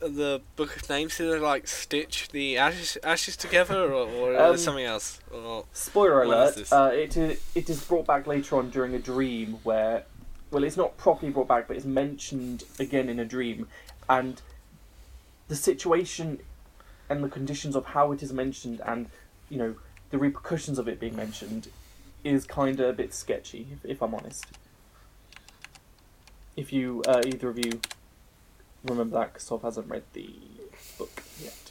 the 0.00 0.40
book 0.54 0.76
of 0.76 0.88
names? 0.90 1.16
Do 1.16 1.30
they 1.30 1.38
like 1.38 1.66
stitch 1.66 2.28
the 2.28 2.58
ashes 2.58 2.96
ashes 3.02 3.36
together, 3.36 3.84
or, 3.92 4.06
or 4.08 4.36
Um, 4.40 4.54
is 4.54 4.60
it 4.60 4.64
something 4.64 4.84
else? 4.84 5.18
Or, 5.32 5.64
Spoiler 5.72 6.22
alert! 6.22 6.54
this? 6.56 6.70
Uh, 6.72 6.90
it 6.94 7.16
is, 7.16 7.40
it 7.54 7.68
is 7.70 7.82
brought 7.84 8.06
back 8.06 8.26
later 8.26 8.56
on 8.58 8.68
during 8.70 8.94
a 8.94 8.98
dream 8.98 9.58
where, 9.64 10.04
well, 10.50 10.62
it's 10.62 10.76
not 10.76 10.96
properly 10.98 11.32
brought 11.32 11.48
back, 11.48 11.66
but 11.66 11.76
it's 11.76 11.86
mentioned 11.86 12.64
again 12.78 13.08
in 13.08 13.18
a 13.18 13.24
dream, 13.24 13.66
and 14.10 14.42
the 15.48 15.56
situation 15.56 16.40
and 17.08 17.24
the 17.24 17.28
conditions 17.28 17.74
of 17.74 17.86
how 17.86 18.12
it 18.12 18.22
is 18.22 18.32
mentioned, 18.32 18.80
and 18.86 19.08
you 19.48 19.58
know 19.58 19.74
the 20.10 20.18
repercussions 20.18 20.78
of 20.78 20.88
it 20.88 21.00
being 21.00 21.16
mentioned, 21.16 21.68
is 22.24 22.46
kind 22.46 22.78
of 22.80 22.88
a 22.88 22.92
bit 22.92 23.14
sketchy, 23.14 23.66
if, 23.72 23.90
if 23.90 24.02
I'm 24.02 24.14
honest. 24.14 24.46
If 26.56 26.72
you 26.72 27.02
uh, 27.06 27.22
either 27.26 27.48
of 27.48 27.58
you 27.58 27.80
remember 28.84 29.18
that, 29.18 29.34
because 29.34 29.62
hasn't 29.62 29.88
read 29.88 30.04
the 30.12 30.30
book 30.98 31.22
yet. 31.42 31.67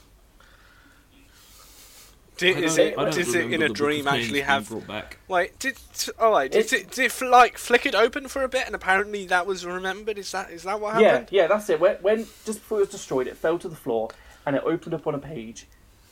Did, 2.38 2.64
is 2.64 2.78
it 2.78 2.96
does 2.96 3.34
it 3.36 3.52
in 3.52 3.62
a 3.62 3.70
dream 3.70 4.08
actually 4.08 4.42
have 4.42 4.70
brought 4.70 4.88
back? 4.88 5.18
Wait, 5.28 5.58
did 5.60 5.78
oh 6.20 6.36
wait, 6.36 6.52
did 6.52 6.66
It- 6.66 6.74
it, 6.74 6.92
did 6.92 7.12
it 7.12 7.26
like 7.26 7.58
flick 7.58 7.86
it 7.86 7.96
open 7.96 8.28
for 8.28 8.44
a 8.44 8.48
bit, 8.50 8.66
and 8.66 8.76
apparently 8.76 9.26
that 9.28 9.46
was 9.48 9.66
remembered? 9.66 10.18
Is 10.18 10.32
that 10.32 10.52
is 10.52 10.64
that 10.64 10.80
what 10.80 10.94
happened? 10.96 11.28
yeah, 11.32 11.42
yeah, 11.44 11.48
that's 11.48 11.70
it. 11.70 11.80
When, 11.80 11.96
when 11.98 12.18
just 12.46 12.60
before 12.60 12.78
it 12.80 12.82
was 12.82 12.90
destroyed, 12.90 13.28
it 13.28 13.38
fell 13.38 13.58
to 13.60 13.68
the 13.70 13.76
floor 13.76 14.10
and 14.46 14.56
it 14.56 14.64
opened 14.66 14.94
up 14.94 15.06
on 15.08 15.16
a 15.16 15.20
page, 15.20 15.68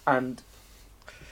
and 0.06 0.42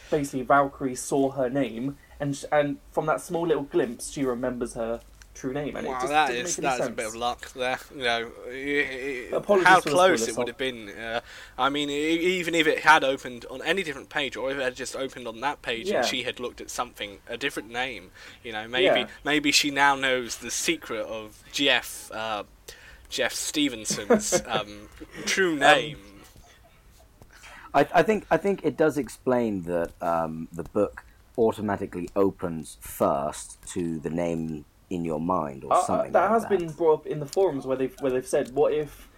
basically 0.10 0.42
Valkyrie 0.44 0.96
saw 0.96 1.32
her 1.32 1.50
name, 1.50 1.98
and 2.20 2.44
and 2.52 2.78
from 2.92 3.06
that 3.08 3.22
small 3.22 3.48
little 3.48 3.64
glimpse, 3.64 4.12
she 4.12 4.24
remembers 4.24 4.76
her 4.76 5.02
true 5.44 5.52
name, 5.54 5.76
and 5.76 5.86
it 5.86 5.90
wow, 5.90 5.96
just 6.00 6.08
that 6.10 6.28
didn't 6.28 6.46
is 6.46 6.58
make 6.58 6.68
any 6.70 6.78
that 6.78 6.84
is 6.84 6.88
a 6.88 6.92
bit 6.92 7.06
of 7.08 7.16
luck 7.16 7.52
there. 7.52 7.78
You 7.94 8.04
know, 8.04 8.32
i- 8.48 9.30
i- 9.34 9.36
Apologies 9.36 9.68
how 9.68 9.82
close 9.82 10.28
it 10.30 10.38
would 10.38 10.48
have 10.48 10.58
been. 10.58 10.88
Uh, 10.90 11.20
I 11.58 11.70
mean, 11.70 11.90
even 11.90 12.56
if 12.56 12.66
it 12.66 12.80
had 12.80 13.04
opened 13.04 13.46
on 13.52 13.62
any 13.62 13.84
different 13.84 14.08
page, 14.10 14.38
or 14.38 14.50
if 14.52 14.58
it 14.58 14.62
had 14.64 14.76
just 14.76 14.96
opened 14.96 15.28
on 15.28 15.42
that 15.42 15.62
page 15.62 15.90
Yeah. 15.90 15.98
and 15.98 16.06
she 16.08 16.24
had 16.24 16.40
looked 16.40 16.62
at 16.62 16.70
something, 16.70 17.20
a 17.28 17.36
different 17.36 17.70
name, 17.70 18.12
you 18.42 18.54
know, 18.54 18.70
maybe 18.70 19.02
Yeah. 19.02 19.08
maybe 19.26 19.52
she 19.52 19.70
now 19.70 19.96
knows 19.96 20.38
the 20.38 20.50
secret 20.52 21.06
of 21.06 21.44
Jeff 21.52 22.10
uh, 22.14 22.44
Jeff 23.10 23.34
Stevenson's 23.34 24.42
um, 24.48 24.88
true 25.26 25.58
name. 25.58 25.98
I, 27.74 27.86
I 27.94 28.04
think 28.04 28.26
I 28.32 28.38
think 28.38 28.62
it 28.64 28.78
does 28.78 28.98
explain 28.98 29.64
that 29.64 29.92
um, 30.02 30.48
the 30.54 30.64
book 30.64 31.04
automatically 31.38 32.08
opens 32.16 32.78
first 32.80 33.58
to 33.74 34.00
the 34.00 34.10
name 34.10 34.64
in 34.94 35.04
your 35.06 35.20
mind 35.20 35.64
or 35.64 35.74
Uh, 35.74 35.78
uh, 35.78 35.86
something. 35.86 36.12
that 36.14 36.22
like 36.22 36.30
has 36.32 36.44
that. 36.44 36.50
been 36.58 36.70
brought 36.72 36.94
up 37.02 37.08
in 37.08 37.20
the 37.20 37.26
forums 37.26 37.66
where 37.66 37.78
they've 37.78 37.96
where 38.02 38.12
they've 38.12 38.28
said, 38.28 38.54
what 38.54 38.74
if 38.74 39.10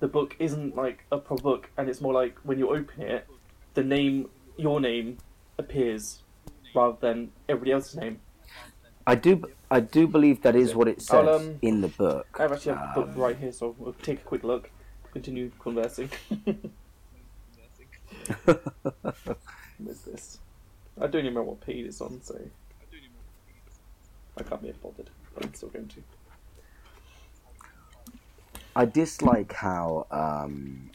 the 0.00 0.08
book 0.08 0.36
isn't 0.38 0.74
like 0.76 1.04
a 1.12 1.18
proper 1.18 1.42
book, 1.42 1.70
and 1.76 1.88
it's 1.88 2.00
more 2.00 2.12
like 2.12 2.36
when 2.42 2.58
you 2.58 2.68
open 2.70 3.02
it, 3.02 3.26
the 3.74 3.84
name, 3.84 4.28
your 4.56 4.80
name, 4.80 5.18
appears 5.58 6.22
rather 6.74 6.96
than 7.00 7.30
everybody 7.48 7.72
else's 7.72 7.94
name. 7.96 8.18
I 9.06 9.14
do 9.16 9.42
I 9.70 9.80
do 9.80 10.06
believe 10.06 10.42
that 10.42 10.54
is 10.56 10.74
what 10.74 10.88
it 10.88 11.00
says 11.02 11.28
um, 11.40 11.58
in 11.62 11.80
the 11.80 11.88
book. 11.88 12.26
I 12.38 12.42
have 12.42 12.52
actually 12.52 12.74
have 12.76 12.94
the 12.94 13.00
book 13.02 13.10
Um, 13.14 13.20
right 13.20 13.36
here, 13.36 13.52
so 13.52 13.74
we'll 13.78 13.94
take 13.94 14.20
a 14.20 14.24
quick 14.24 14.44
look. 14.44 14.70
Continue 15.12 15.50
conversing. 15.58 16.10
What's 18.44 20.02
this? 20.02 20.38
I 20.98 21.06
don't 21.06 21.24
even 21.24 21.26
remember 21.34 21.42
what 21.44 21.60
page 21.60 21.86
it's 21.86 22.00
on, 22.00 22.20
so 22.22 22.38
I 24.38 24.42
can't 24.42 24.62
be 24.62 24.72
bothered. 24.72 25.10
But 25.34 25.44
I'm 25.46 25.54
still 25.54 25.68
going 25.68 25.88
to. 25.88 26.02
I 28.74 28.86
dislike 28.86 29.52
how 29.52 30.06
um, 30.10 30.90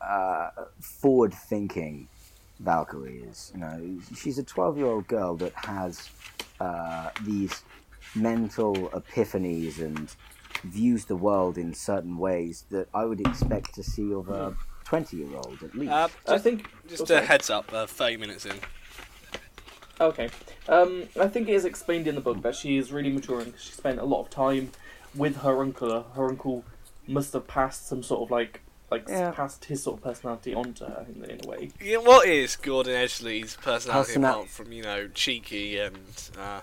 uh, 0.00 0.50
forward-thinking 0.80 2.08
Valkyrie 2.60 3.24
is. 3.28 3.52
You 3.54 3.60
know, 3.60 3.98
she's 4.16 4.38
a 4.38 4.44
twelve-year-old 4.44 5.08
girl 5.08 5.36
that 5.36 5.52
has 5.54 6.08
uh, 6.60 7.10
these 7.24 7.62
mental 8.14 8.74
epiphanies 8.90 9.78
and 9.80 10.14
views 10.64 11.04
the 11.04 11.16
world 11.16 11.58
in 11.58 11.74
certain 11.74 12.16
ways 12.16 12.64
that 12.70 12.88
I 12.94 13.04
would 13.04 13.20
expect 13.20 13.74
to 13.74 13.82
see 13.82 14.12
of 14.12 14.28
a 14.28 14.56
twenty-year-old 14.84 15.62
at 15.62 15.74
least. 15.74 15.92
Uh, 15.92 16.08
I 16.26 16.38
think. 16.38 16.68
just 16.88 17.10
oh, 17.10 17.16
a 17.16 17.20
heads 17.20 17.50
up, 17.50 17.72
uh, 17.72 17.86
thirty 17.86 18.16
minutes 18.16 18.46
in. 18.46 18.56
Okay. 20.00 20.30
Um, 20.68 21.04
I 21.20 21.26
think 21.28 21.48
it 21.48 21.54
is 21.54 21.64
explained 21.64 22.06
in 22.06 22.14
the 22.14 22.20
book 22.20 22.42
that 22.42 22.54
she 22.54 22.76
is 22.76 22.92
really 22.92 23.10
maturing. 23.10 23.52
She 23.58 23.72
spent 23.72 23.98
a 23.98 24.04
lot 24.04 24.20
of 24.20 24.30
time 24.30 24.70
with 25.14 25.38
her 25.38 25.60
uncle. 25.60 26.04
Her 26.14 26.28
uncle 26.28 26.64
must 27.06 27.32
have 27.32 27.46
passed 27.48 27.88
some 27.88 28.02
sort 28.02 28.22
of 28.22 28.30
like 28.30 28.60
like 28.90 29.04
Yeah. 29.08 29.32
passed 29.32 29.66
his 29.66 29.82
sort 29.82 29.98
of 29.98 30.04
personality 30.04 30.54
onto 30.54 30.84
her 30.86 31.04
in, 31.14 31.22
in 31.24 31.40
a 31.44 31.48
way. 31.48 31.70
Yeah, 31.82 31.98
what 31.98 32.26
is 32.26 32.56
Gordon 32.56 32.94
Edgley's 32.94 33.54
personality 33.56 34.12
Persona- 34.14 34.30
apart 34.30 34.48
from 34.48 34.72
you 34.72 34.82
know 34.82 35.08
cheeky 35.08 35.78
and 35.78 35.96
uh, 36.38 36.60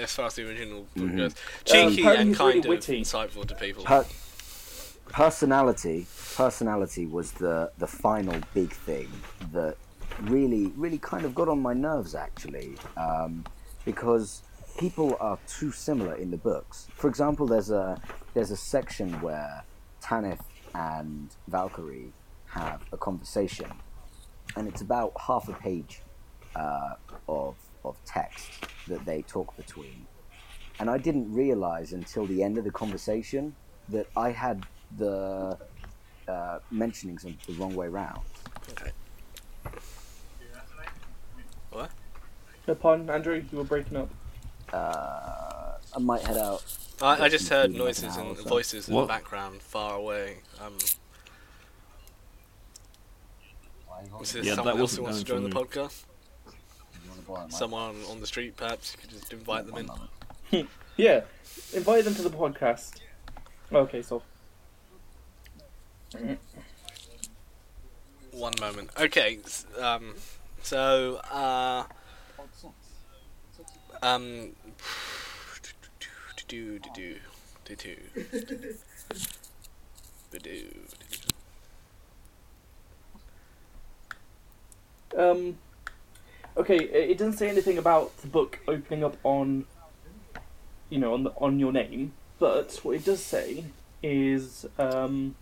as 0.00 0.12
far 0.14 0.26
as 0.26 0.34
the 0.34 0.46
original 0.48 0.86
book 0.96 1.08
Mhm. 1.08 1.16
goes, 1.16 1.34
cheeky 1.64 2.02
apparently 2.02 2.16
and 2.20 2.28
he's 2.28 2.38
really 2.38 2.52
kind 2.52 2.64
of 2.64 2.68
witty. 2.68 3.00
insightful 3.00 3.46
to 3.48 3.54
people. 3.56 3.84
Per- 3.84 4.06
personality 5.08 6.06
personality 6.36 7.06
was 7.06 7.32
the 7.32 7.70
the 7.78 7.86
final 7.86 8.38
big 8.54 8.72
thing 8.72 9.08
that 9.52 9.76
really 10.22 10.72
really 10.76 10.98
kind 10.98 11.24
of 11.24 11.34
got 11.34 11.48
on 11.48 11.60
my 11.60 11.72
nerves 11.72 12.14
actually 12.14 12.74
um, 12.96 13.44
because 13.84 14.42
people 14.78 15.16
are 15.20 15.38
too 15.46 15.72
similar 15.72 16.14
in 16.14 16.30
the 16.30 16.36
books 16.36 16.88
for 16.94 17.08
example 17.08 17.46
there's 17.46 17.70
a 17.70 18.00
there's 18.34 18.50
a 18.50 18.56
section 18.56 19.20
where 19.20 19.62
Tanith 20.00 20.42
and 20.74 21.34
Valkyrie 21.48 22.12
have 22.46 22.82
a 22.92 22.96
conversation 22.96 23.70
and 24.56 24.68
it's 24.68 24.80
about 24.80 25.12
half 25.26 25.48
a 25.48 25.52
page 25.54 26.00
uh, 26.56 26.94
of 27.28 27.56
of 27.84 27.96
text 28.04 28.50
that 28.86 29.04
they 29.04 29.22
talk 29.22 29.56
between 29.56 30.06
and 30.80 30.88
I 30.88 30.98
didn't 30.98 31.32
realize 31.32 31.92
until 31.92 32.26
the 32.26 32.42
end 32.42 32.58
of 32.58 32.64
the 32.64 32.70
conversation 32.70 33.54
that 33.88 34.06
I 34.16 34.30
had 34.30 34.64
the 34.96 35.58
uh, 36.28 36.58
mentionings 36.72 37.22
the 37.22 37.52
wrong 37.54 37.74
way 37.74 37.88
round. 37.88 38.20
Okay. 38.70 38.90
What? 41.70 41.90
No, 42.68 42.74
pardon, 42.74 43.08
Andrew, 43.08 43.42
you 43.50 43.58
were 43.58 43.64
breaking 43.64 43.96
up. 43.96 44.10
Uh, 44.72 45.78
I 45.96 45.98
might 45.98 46.20
head 46.20 46.36
out. 46.36 46.62
I, 47.00 47.24
I 47.24 47.28
just 47.30 47.48
heard 47.48 47.70
Including 47.70 47.86
like 47.86 47.96
an 47.96 48.02
noises 48.04 48.16
and 48.18 48.36
so. 48.36 48.42
voices 48.44 48.88
in 48.90 48.94
What? 48.94 49.02
the 49.02 49.06
background, 49.08 49.62
far 49.62 49.94
away. 49.94 50.36
Um, 50.60 50.74
is 54.20 54.32
there 54.34 54.42
Yeah, 54.44 54.50
that 54.50 54.56
someone 54.56 54.78
else 54.78 54.96
who 54.96 55.02
wants 55.02 55.18
to 55.20 55.24
join 55.24 55.42
the 55.44 55.48
podcast? 55.48 56.04
Someone 57.48 57.96
on 58.10 58.20
the 58.20 58.26
street, 58.26 58.54
perhaps 58.56 58.94
you 58.94 59.00
could 59.00 59.10
just 59.18 59.32
invite 59.32 59.66
them 59.66 59.88
in. 60.52 60.68
Yeah, 60.96 61.20
invite 61.74 62.04
them 62.04 62.14
to 62.16 62.22
the 62.22 62.30
podcast. 62.30 63.00
Okay, 63.72 64.02
so 64.02 64.22
One 68.32 68.52
moment. 68.60 68.90
Okay. 69.00 69.38
Um. 69.80 70.14
So. 70.62 71.16
Uh. 71.30 71.84
Um. 74.02 74.52
Do 76.46 76.78
do 76.78 77.16
do 77.64 77.76
do. 77.76 77.96
Um, 85.16 85.58
okay, 86.56 86.76
it 86.76 87.10
it 87.10 87.18
doesn't 87.18 87.38
say 87.38 87.48
anything 87.48 87.76
about 87.76 88.16
the 88.18 88.28
book 88.28 88.60
opening 88.68 89.04
up 89.04 89.16
on, 89.24 89.66
you 90.90 90.98
know, 90.98 91.14
on 91.14 91.24
the, 91.24 91.30
on 91.36 91.58
your 91.58 91.72
name. 91.72 92.12
But 92.38 92.78
what 92.82 92.96
it 92.96 93.04
does 93.04 93.22
say 93.22 93.64
is, 94.02 94.64
um, 94.78 95.34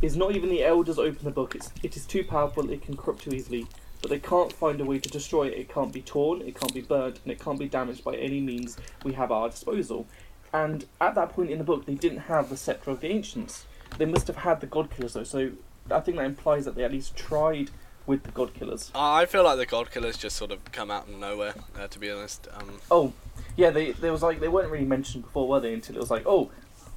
is 0.00 0.16
not 0.16 0.34
even 0.34 0.48
the 0.48 0.64
elders 0.64 0.98
open 0.98 1.24
the 1.24 1.30
book. 1.30 1.54
It's 1.54 1.70
it 1.82 1.96
is 1.96 2.06
too 2.06 2.24
powerful. 2.24 2.70
It 2.70 2.82
can 2.82 2.96
corrupt 2.96 3.22
too 3.22 3.30
easily. 3.30 3.66
But 4.06 4.10
they 4.10 4.20
can't 4.20 4.52
find 4.52 4.80
a 4.80 4.84
way 4.84 5.00
to 5.00 5.08
destroy 5.08 5.48
it. 5.48 5.54
It 5.54 5.68
can't 5.68 5.92
be 5.92 6.00
torn. 6.00 6.40
It 6.42 6.54
can't 6.54 6.72
be 6.72 6.80
burnt, 6.80 7.18
and 7.24 7.32
it 7.32 7.40
can't 7.40 7.58
be 7.58 7.66
damaged 7.68 8.04
by 8.04 8.14
any 8.14 8.40
means 8.40 8.76
we 9.02 9.14
have 9.14 9.32
at 9.32 9.34
our 9.34 9.48
disposal. 9.48 10.06
And 10.52 10.84
at 11.00 11.16
that 11.16 11.30
point 11.30 11.50
in 11.50 11.58
the 11.58 11.64
book, 11.64 11.86
they 11.86 11.96
didn't 11.96 12.18
have 12.18 12.48
the 12.48 12.56
scepter 12.56 12.92
of 12.92 13.00
the 13.00 13.08
ancients. 13.08 13.64
They 13.98 14.04
must 14.04 14.28
have 14.28 14.36
had 14.36 14.60
the 14.60 14.68
god 14.68 14.90
killers 14.94 15.14
though. 15.14 15.24
So 15.24 15.50
I 15.90 15.98
think 15.98 16.18
that 16.18 16.24
implies 16.24 16.66
that 16.66 16.76
they 16.76 16.84
at 16.84 16.92
least 16.92 17.16
tried 17.16 17.72
with 18.06 18.22
the 18.22 18.30
god 18.30 18.54
killers. 18.54 18.92
I 18.94 19.26
feel 19.26 19.42
like 19.42 19.58
the 19.58 19.66
God 19.66 19.90
Killers 19.90 20.16
just 20.16 20.36
sort 20.36 20.52
of 20.52 20.64
come 20.70 20.88
out 20.88 21.08
of 21.08 21.18
nowhere. 21.18 21.54
Uh, 21.76 21.88
to 21.88 21.98
be 21.98 22.08
honest. 22.08 22.46
Um. 22.54 22.78
Oh, 22.92 23.12
yeah. 23.56 23.70
They 23.70 23.90
there 23.90 24.12
was 24.12 24.22
like 24.22 24.38
they 24.38 24.46
weren't 24.46 24.70
really 24.70 24.84
mentioned 24.84 25.24
before, 25.24 25.48
were 25.48 25.58
they? 25.58 25.74
Until 25.74 25.96
it 25.96 25.98
was 25.98 26.12
like, 26.12 26.22
oh, 26.26 26.52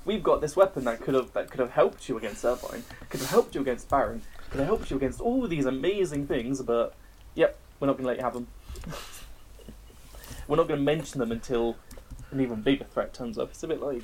we've 0.06 0.22
got 0.22 0.41
this 0.41 0.56
weapon 0.56 0.86
that 0.86 1.02
could 1.02 1.15
have 1.15 1.34
that 1.34 1.50
could 1.50 1.60
have 1.60 1.72
helped 1.72 2.08
you 2.08 2.17
against 2.17 2.45
Irvine, 2.45 2.84
could 3.10 3.19
have 3.19 3.32
helped 3.32 3.56
you 3.56 3.62
against 3.62 3.89
Baron, 3.89 4.22
could 4.50 4.60
have 4.60 4.68
helped 4.68 4.90
you 4.92 4.98
against 4.98 5.20
all 5.22 5.48
these 5.48 5.66
amazing 5.66 6.28
things. 6.28 6.62
But 6.62 6.94
yep, 7.36 7.58
we're 7.80 7.88
not 7.88 7.94
going 7.94 8.04
to 8.04 8.08
let 8.08 8.18
you 8.18 8.24
have 8.24 8.34
them. 8.34 8.48
we're 10.48 10.58
not 10.58 10.68
going 10.68 10.80
to 10.80 10.84
mention 10.84 11.20
them 11.20 11.32
until 11.32 11.78
an 12.32 12.40
even 12.42 12.62
bigger 12.62 12.86
threat 12.86 13.14
turns 13.14 13.38
up. 13.38 13.50
It's 13.50 13.64
a 13.64 13.68
bit 13.68 13.82
like 13.82 14.04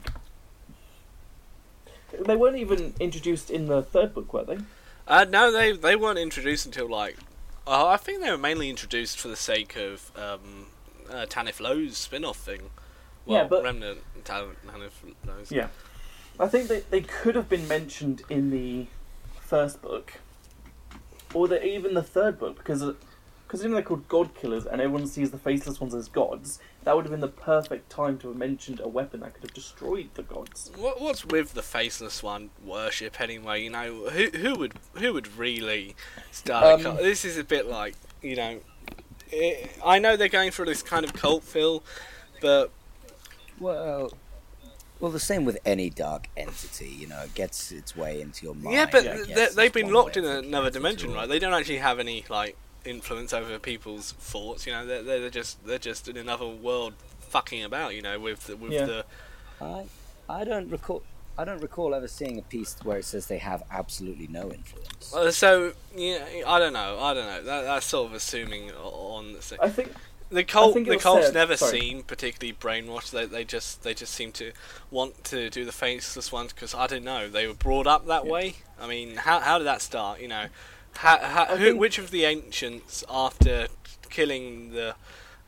they 2.26 2.36
weren't 2.36 2.58
even 2.58 2.94
introduced 3.00 3.50
in 3.50 3.68
the 3.68 3.82
third 3.82 4.14
book, 4.14 4.34
were 4.34 4.44
they? 4.44 4.58
Uh, 5.08 5.26
no, 5.30 5.52
they 5.52 5.72
they 5.74 5.96
weren't 5.96 6.18
introduced 6.20 6.66
until 6.66 6.90
like. 6.90 7.18
Uh, 7.68 7.88
I 7.88 7.98
think 7.98 8.22
they 8.22 8.30
were 8.30 8.38
mainly 8.38 8.70
introduced 8.70 9.20
for 9.20 9.28
the 9.28 9.36
sake 9.36 9.76
of 9.76 10.12
um, 10.16 10.68
uh, 11.10 11.26
Tanith 11.28 11.60
Low's 11.60 11.98
spin-off 11.98 12.38
thing. 12.38 12.70
Well, 13.26 13.40
Yeah, 13.42 13.48
but- 13.48 13.64
Remnant 13.64 14.00
Tan- 14.24 14.56
Tanith 14.68 15.04
Low's. 15.28 15.52
Yeah. 15.52 15.68
I 16.40 16.48
think 16.48 16.68
they, 16.68 16.82
they 16.82 17.02
could 17.02 17.34
have 17.36 17.48
been 17.50 17.68
mentioned 17.68 18.22
in 18.30 18.52
the 18.52 18.88
first 19.40 19.82
book, 19.82 20.14
or 21.36 21.48
the, 21.48 21.64
even 21.64 21.94
the 21.94 22.04
third 22.04 22.40
book, 22.40 22.58
because 22.58 22.84
because 23.46 23.62
you 23.62 23.70
know 23.70 23.76
they're 23.76 23.84
called 23.84 24.08
god 24.08 24.34
killers, 24.34 24.66
and 24.66 24.82
everyone 24.82 25.06
sees 25.06 25.30
the 25.32 25.38
faceless 25.38 25.80
ones 25.80 25.94
as 25.94 26.08
gods. 26.08 26.60
That 26.84 26.96
would 26.96 27.06
have 27.06 27.12
been 27.12 27.20
the 27.22 27.28
perfect 27.28 27.90
time 27.90 28.18
to 28.20 28.28
have 28.30 28.38
mentioned 28.38 28.80
a 28.80 28.88
weapon 28.88 29.20
that 29.20 29.34
could 29.34 29.44
have 29.44 29.54
destroyed 29.54 30.10
the 30.16 30.24
gods. 30.24 30.72
What, 30.78 31.02
what's 31.02 31.26
with 31.26 31.54
the 31.54 31.62
faceless 31.62 32.24
one 32.24 32.50
worship 32.64 33.20
anyway? 33.22 33.64
You 33.64 33.70
know, 33.72 34.10
who 34.10 34.30
who 34.30 34.56
would 34.56 34.74
who 34.96 35.14
would 35.14 35.36
really 35.38 35.96
start? 36.32 36.66
a 36.66 36.74
Um, 36.76 36.82
cult? 36.82 36.98
This 37.00 37.26
is 37.26 37.38
a 37.38 37.44
bit 37.44 37.68
like 37.68 37.96
you 38.22 38.36
know. 38.36 38.60
It, 39.32 39.78
I 39.84 40.00
know 40.00 40.16
they're 40.16 40.28
going 40.30 40.52
for 40.52 40.66
this 40.66 40.82
kind 40.84 41.04
of 41.04 41.14
cult 41.14 41.44
feel, 41.44 41.84
but 42.42 42.72
Well, 43.60 44.14
well, 45.00 45.12
the 45.12 45.20
same 45.20 45.46
with 45.46 45.58
any 45.66 45.90
dark 45.90 46.28
entity. 46.38 46.88
You 46.88 47.08
know, 47.08 47.22
it 47.24 47.34
gets 47.34 47.72
its 47.72 47.96
way 47.96 48.22
into 48.22 48.46
your 48.46 48.56
mind. 48.56 48.76
yeah, 48.76 48.86
but 48.86 49.02
I 49.02 49.04
guess 49.18 49.28
they- 49.28 49.34
that's 49.34 49.56
they've 49.56 49.74
been 49.74 49.92
locked 49.92 50.18
in 50.18 50.26
another 50.26 50.70
dimension, 50.72 51.14
right? 51.14 51.28
They 51.28 51.40
don't 51.40 51.54
actually 51.54 51.78
have 51.80 52.00
any 52.00 52.26
like 52.30 52.56
influence 52.86 53.34
over 53.34 53.58
people's 53.60 54.12
thoughts. 54.14 54.66
You 54.66 54.74
know, 54.74 54.86
they're, 54.86 55.04
they're 55.04 55.30
just 55.30 55.66
they're 55.66 55.78
just 55.80 56.08
in 56.08 56.18
another 56.18 56.48
world 56.48 56.94
fucking 57.20 57.64
about. 57.64 57.96
You 57.96 58.02
know, 58.02 58.20
with 58.20 58.48
the, 58.48 58.56
with 58.58 58.72
Yeah. 58.72 58.86
the 58.86 59.06
I, 59.62 59.86
I 60.30 60.44
don't 60.44 60.70
recall. 60.70 61.04
I 61.38 61.44
don't 61.44 61.62
recall 61.62 61.94
ever 61.94 62.08
seeing 62.08 62.40
a 62.40 62.42
piece 62.42 62.78
where 62.84 62.98
it 62.98 63.04
says 63.04 63.28
they 63.28 63.40
have 63.40 63.62
absolutely 63.70 64.28
no 64.28 64.44
influence. 64.52 65.14
Uh, 65.14 65.30
so 65.32 65.74
yeah, 65.94 66.24
I 66.48 66.60
don't 66.60 66.72
know. 66.72 66.98
I 66.98 67.14
don't 67.14 67.26
know. 67.26 67.44
That, 67.44 67.64
that's 67.64 67.86
sort 67.86 68.08
of 68.10 68.16
assuming 68.16 68.72
on 68.72 69.34
the 69.34 69.40
thing. 69.40 69.60
I 69.62 69.68
think 69.68 69.92
The 70.30 70.44
cult, 70.44 70.74
the 70.74 70.98
cults 70.98 71.26
said- 71.28 71.34
never 71.36 71.56
sorry. 71.56 71.80
seem 71.80 72.04
particularly 72.04 72.54
brainwashed. 72.60 73.12
They, 73.12 73.26
they 73.26 73.44
just, 73.44 73.84
they 73.84 73.94
just 73.94 74.14
seem 74.14 74.32
to 74.34 74.52
want 74.90 75.24
to 75.26 75.50
do 75.50 75.66
the 75.66 75.72
faceless 75.72 76.32
ones 76.32 76.52
because 76.52 76.74
I 76.74 76.88
don't 76.88 77.04
know. 77.04 77.30
They 77.30 77.46
were 77.48 77.54
brought 77.54 77.86
up 77.88 78.08
that 78.08 78.26
Yeah. 78.26 78.32
way. 78.32 78.56
I 78.80 78.88
mean, 78.88 79.18
how, 79.18 79.40
how 79.40 79.58
did 79.60 79.66
that 79.68 79.82
start? 79.82 80.20
You 80.20 80.28
know, 80.30 80.46
how, 80.98 81.20
how, 81.20 81.46
who, 81.58 81.76
which 81.78 81.98
of 82.00 82.10
the 82.12 82.26
ancients 82.26 83.04
after 83.10 83.68
killing 84.10 84.72
the 84.74 84.96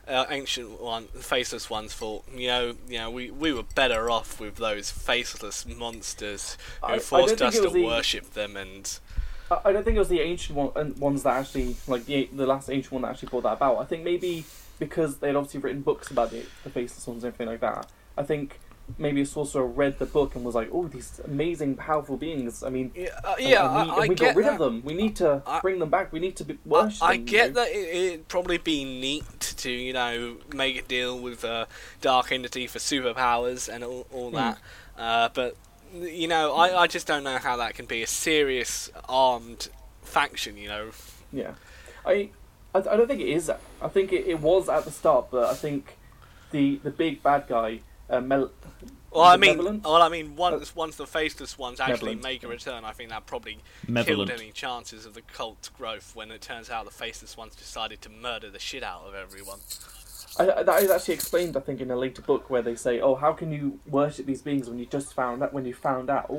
uh, 0.06 0.24
ancient 0.30 0.80
one, 0.80 1.08
faceless 1.08 1.68
ones, 1.68 1.92
thought, 1.92 2.24
you 2.34 2.46
know, 2.46 2.76
you 2.88 2.98
know, 2.98 3.10
we, 3.10 3.30
we 3.30 3.52
were 3.52 3.64
better 3.74 4.08
off 4.10 4.38
with 4.40 4.56
those 4.56 4.90
faceless 4.90 5.66
monsters 5.66 6.56
who 6.80 6.86
I- 6.86 6.92
I 6.94 6.98
forced 7.00 7.38
think 7.38 7.48
us 7.48 7.60
to 7.60 7.68
the- 7.68 7.84
worship 7.84 8.32
them 8.34 8.56
and. 8.56 8.98
I 9.50 9.58
I 9.66 9.72
don't 9.72 9.82
think 9.82 9.96
it 9.96 9.98
was 9.98 10.08
the 10.08 10.20
ancient 10.20 10.56
one, 10.56 10.70
uh, 10.76 10.84
ones 10.98 11.22
that 11.24 11.34
actually, 11.34 11.74
like 11.86 12.04
the 12.06 12.28
the 12.32 12.46
last 12.46 12.68
ancient 12.70 12.92
one 12.92 13.02
that 13.02 13.08
actually 13.12 13.30
brought 13.30 13.42
that 13.44 13.54
about. 13.54 13.78
I 13.78 13.84
think 13.86 14.04
maybe 14.04 14.44
because 14.78 15.18
they'd 15.18 15.34
obviously 15.36 15.60
written 15.60 15.82
books 15.82 16.10
about 16.10 16.30
the, 16.30 16.44
the 16.64 16.70
faceless 16.70 17.06
ones 17.06 17.24
and 17.24 17.32
everything 17.32 17.48
like 17.52 17.60
that. 17.60 17.86
I 18.16 18.22
think 18.22 18.58
maybe 18.96 19.20
a 19.20 19.26
sorcerer 19.26 19.66
read 19.66 19.98
the 19.98 20.06
book 20.06 20.34
and 20.34 20.44
was 20.44 20.54
like, 20.54 20.70
"Oh, 20.72 20.86
these 20.88 21.20
amazing, 21.24 21.74
powerful 21.76 22.16
beings. 22.16 22.62
I 22.62 22.70
mean, 22.70 22.90
Yeah, 22.94 23.08
uh, 23.22 23.34
yeah, 23.38 23.66
and 23.82 23.90
we, 23.90 23.96
I, 23.96 24.00
and 24.00 24.08
we 24.08 24.14
get 24.14 24.26
got 24.28 24.36
rid 24.36 24.46
that. 24.46 24.52
of 24.54 24.58
them. 24.58 24.82
We 24.82 24.94
need 24.94 25.14
to 25.16 25.42
I- 25.46 25.60
bring 25.60 25.78
them 25.78 25.90
back. 25.90 26.10
We 26.12 26.20
need 26.20 26.36
to 26.36 26.44
be, 26.44 26.54
I, 26.54 26.56
worship 26.64 27.02
I 27.02 27.12
them." 27.12 27.20
you 27.20 27.26
get 27.26 27.48
know? 27.52 27.64
that 27.64 27.70
it, 27.70 27.96
it'd 28.12 28.28
probably 28.28 28.56
be 28.58 28.84
neat 28.84 29.40
to, 29.58 29.70
you 29.70 29.92
know, 29.92 30.36
make 30.54 30.76
a 30.78 30.82
deal 30.82 31.18
with 31.18 31.44
a 31.44 31.68
dark 32.00 32.32
entity 32.32 32.66
for 32.66 32.78
superpowers 32.78 33.68
and 33.72 33.84
all, 33.84 34.06
all 34.12 34.30
Hmm. 34.30 34.36
that. 34.36 34.58
Uh, 34.96 35.28
but, 35.34 35.56
you 35.94 36.26
know, 36.26 36.54
I, 36.54 36.82
I 36.82 36.86
just 36.86 37.06
don't 37.06 37.24
know 37.24 37.36
how 37.38 37.56
that 37.58 37.74
can 37.74 37.84
be 37.86 38.02
a 38.02 38.06
serious 38.06 38.90
armed 39.08 39.68
faction, 40.02 40.56
you 40.56 40.68
know. 40.68 40.90
Yeah, 41.32 41.52
I, 42.06 42.30
I, 42.74 42.78
I 42.78 42.96
don't 42.96 43.06
think 43.08 43.20
it 43.20 43.28
is. 43.28 43.50
I 43.80 43.88
think 43.88 44.12
it, 44.12 44.26
it 44.26 44.40
was 44.40 44.68
at 44.68 44.84
the 44.84 44.90
start, 44.90 45.26
but 45.30 45.44
I 45.50 45.54
think 45.54 45.96
the 46.50 46.76
the 46.82 46.90
big 46.90 47.22
bad 47.22 47.46
guy, 47.48 47.80
uh, 48.10 48.20
Mel. 48.20 48.50
Well, 49.10 49.24
I 49.24 49.38
mean, 49.38 49.56
Malevolent? 49.56 49.84
well, 49.84 50.02
I 50.02 50.08
mean, 50.10 50.36
once 50.36 50.76
once 50.76 50.96
the 50.96 51.06
faceless 51.06 51.56
ones 51.58 51.80
actually 51.80 52.16
Malevolent. 52.16 52.22
make 52.22 52.42
a 52.44 52.48
return, 52.48 52.84
I 52.84 52.92
think 52.92 53.08
that 53.10 53.24
probably 53.26 53.58
Malevolent. 53.86 54.28
killed 54.28 54.40
any 54.40 54.52
chances 54.52 55.06
of 55.06 55.14
the 55.14 55.22
cult's 55.22 55.70
growth. 55.70 56.12
When 56.14 56.30
it 56.30 56.42
turns 56.42 56.68
out 56.68 56.84
the 56.84 56.90
faceless 56.90 57.36
ones 57.36 57.54
decided 57.56 58.02
to 58.02 58.10
murder 58.10 58.50
the 58.50 58.58
shit 58.58 58.82
out 58.82 59.02
of 59.06 59.14
everyone. 59.14 59.60
I, 60.38 60.50
I- 60.50 60.62
that 60.62 60.82
is 60.82 60.90
actually 60.90 61.14
explained, 61.14 61.56
I 61.56 61.60
think, 61.60 61.80
in 61.80 61.90
a 61.90 61.96
later 61.96 62.20
book 62.20 62.50
where 62.50 62.60
they 62.62 62.74
say, 62.76 63.00
"Oh, 63.00 63.14
how 63.14 63.32
can 63.32 63.50
you 63.50 63.80
worship 63.88 64.26
these 64.26 64.42
beings 64.42 64.68
when 64.68 64.78
you 64.78 64.84
just 64.86 65.14
found 65.14 65.42
out 65.42 65.54
when 65.54 65.64
you 65.64 65.72
found 65.74 66.10
out 66.10 66.30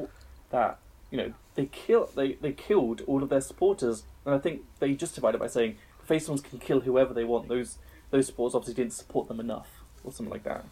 that 0.52 0.78
you 1.10 1.18
know 1.18 1.34
they 1.56 1.66
kill 1.66 2.08
they, 2.16 2.34
they 2.34 2.52
killed 2.52 3.02
all 3.08 3.24
of 3.24 3.30
their 3.30 3.42
supporters?" 3.42 4.04
And 4.26 4.36
I 4.36 4.38
think 4.38 4.62
they 4.78 4.94
justified 4.94 5.34
it 5.34 5.40
by 5.40 5.48
saying 5.48 5.72
the 5.72 5.78
face 6.10 6.28
ones 6.28 6.42
can 6.42 6.60
kill 6.60 6.80
whoever 6.82 7.14
they 7.14 7.24
want. 7.34 7.48
Those 7.48 7.78
those 8.12 8.26
supporters 8.30 8.56
obviously 8.56 8.74
didn't 8.84 8.94
support 9.02 9.28
them 9.30 9.40
enough, 9.40 9.70
or 10.04 10.12
something 10.12 10.34
like 10.34 10.44
that. 10.44 10.66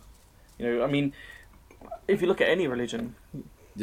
You 0.58 0.64
know, 0.66 0.84
I 0.84 0.88
mean, 0.88 1.14
if 2.08 2.22
you 2.22 2.28
look 2.28 2.42
at 2.42 2.50
any 2.50 2.68
religion, 2.68 3.16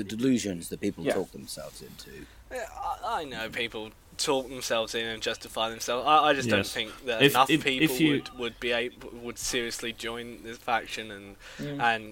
The 0.01 0.03
delusions 0.17 0.69
that 0.71 0.81
people 0.81 1.05
Yeah. 1.05 1.15
talk 1.15 1.31
themselves 1.31 1.81
into. 1.81 2.11
Yeah, 2.51 2.67
I, 2.77 3.21
I 3.21 3.25
know 3.25 3.49
people 3.49 3.85
talk 4.19 4.49
themselves 4.49 4.93
in 4.97 5.07
and 5.07 5.23
justify 5.23 5.71
themselves. 5.71 6.05
I, 6.05 6.17
I 6.31 6.33
just 6.35 6.49
don't 6.49 6.67
think 6.67 6.91
that 7.07 7.23
If- 7.23 7.33
enough 7.35 7.49
if- 7.51 7.63
people 7.63 7.85
if 7.85 8.01
you- 8.01 8.11
would, 8.15 8.29
would 8.41 8.57
be 8.61 8.73
able, 8.73 9.11
would 9.25 9.39
seriously 9.39 9.93
join 9.93 10.43
this 10.43 10.59
faction 10.59 11.11
and 11.17 11.37
Mm. 11.61 11.81
and 11.91 12.05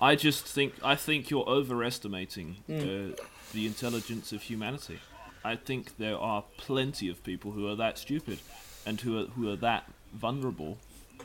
I 0.00 0.16
just 0.16 0.44
think 0.46 0.72
I 0.82 0.94
think 0.96 1.28
you're 1.30 1.48
overestimating 1.58 2.48
Mm. 2.68 3.12
uh, 3.12 3.16
the 3.52 3.66
intelligence 3.66 4.32
of 4.32 4.40
humanity. 4.42 4.98
I 5.44 5.56
think 5.56 5.96
there 5.96 6.16
are 6.18 6.44
plenty 6.58 7.08
of 7.08 7.22
people 7.24 7.52
who 7.52 7.66
are 7.68 7.76
that 7.76 7.98
stupid 7.98 8.38
and 8.86 9.00
who 9.00 9.18
are 9.18 9.26
who 9.26 9.50
are 9.50 9.56
that 9.56 9.84
vulnerable 10.12 10.78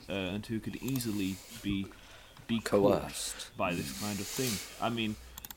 uh, 0.09 0.13
and 0.13 0.45
who 0.45 0.59
could 0.59 0.77
easily 0.77 1.35
be 1.61 1.87
be 2.47 2.59
Coerced. 2.59 3.33
coerced 3.33 3.57
by 3.57 3.73
this 3.73 3.99
kind 3.99 4.19
of 4.19 4.27
thing. 4.27 4.53
I 4.81 4.89
mean, 4.89 5.15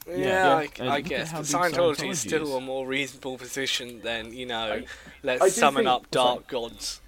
Yeah, 0.08 0.16
Yeah. 0.16 0.56
I, 0.56 0.68
Uh, 0.86 0.90
I 0.90 1.00
guess. 1.02 1.30
how 1.30 1.38
But 1.40 1.46
Scientology 1.48 2.08
is 2.10 2.20
still 2.20 2.56
a 2.56 2.60
more 2.62 2.86
reasonable 2.86 3.36
position 3.36 4.00
than, 4.00 4.32
you 4.32 4.46
know, 4.46 4.72
I- 4.72 4.86
let's 5.22 5.42
I 5.42 5.48
summon 5.50 5.84
think- 5.84 5.88
up 5.94 6.10
dark 6.10 6.46
gods. 6.48 7.02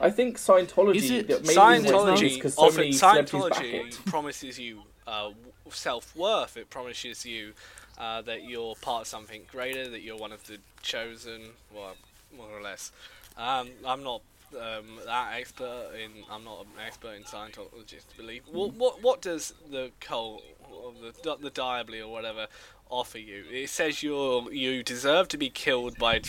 I 0.00 0.10
think 0.10 0.38
Scientology. 0.38 0.96
Is 0.96 1.10
it- 1.10 1.28
maybe 1.28 1.54
Scientology, 1.54 2.34
because 2.36 2.54
so 2.54 2.62
often, 2.62 2.76
many 2.80 2.92
celebrities 2.92 3.32
back 3.32 3.52
Scientology 3.52 3.88
it. 3.88 4.04
promises 4.06 4.58
you 4.58 4.82
uh, 5.06 5.30
self 5.70 6.16
worth. 6.16 6.56
It 6.56 6.68
promises 6.70 7.24
you 7.26 7.52
uh, 7.98 8.22
that 8.22 8.44
you're 8.44 8.74
part 8.76 9.02
of 9.02 9.06
something 9.06 9.42
greater, 9.50 9.88
that 9.88 10.02
you're 10.02 10.16
one 10.16 10.32
of 10.32 10.46
the 10.46 10.58
chosen, 10.82 11.42
well, 11.74 11.96
more 12.36 12.48
or 12.50 12.62
less. 12.62 12.92
Um, 13.36 13.68
I'm 13.86 14.02
not 14.02 14.22
um, 14.54 15.00
that 15.04 15.34
expert 15.34 15.90
in. 15.94 16.24
I'm 16.30 16.44
not 16.44 16.60
an 16.60 16.86
expert 16.86 17.14
in 17.14 17.24
Scientology 17.24 18.06
to 18.08 18.16
believe. 18.16 18.42
What 18.50 18.74
what 18.74 19.02
what 19.02 19.20
does 19.20 19.54
the 19.70 19.90
cult 20.00 20.42
or 20.70 20.92
the 20.92 21.36
the 21.36 21.50
Diablerie 21.50 22.02
or 22.02 22.08
whatever 22.08 22.46
offer 22.88 23.18
you? 23.18 23.44
It 23.50 23.68
says 23.68 24.02
you're 24.02 24.50
you 24.52 24.82
deserve 24.82 25.28
to 25.28 25.38
be 25.38 25.50
killed 25.50 25.98
by 25.98 26.20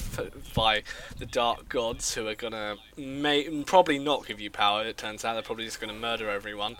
by 0.55 0.83
the 1.17 1.25
dark 1.25 1.69
gods 1.69 2.13
who 2.15 2.27
are 2.27 2.35
gonna 2.35 2.75
may, 2.97 3.63
probably 3.63 3.99
not 3.99 4.25
give 4.25 4.39
you 4.39 4.49
power. 4.49 4.83
It 4.83 4.97
turns 4.97 5.23
out 5.23 5.33
they're 5.33 5.43
probably 5.43 5.65
just 5.65 5.79
gonna 5.79 5.93
murder 5.93 6.29
everyone. 6.29 6.77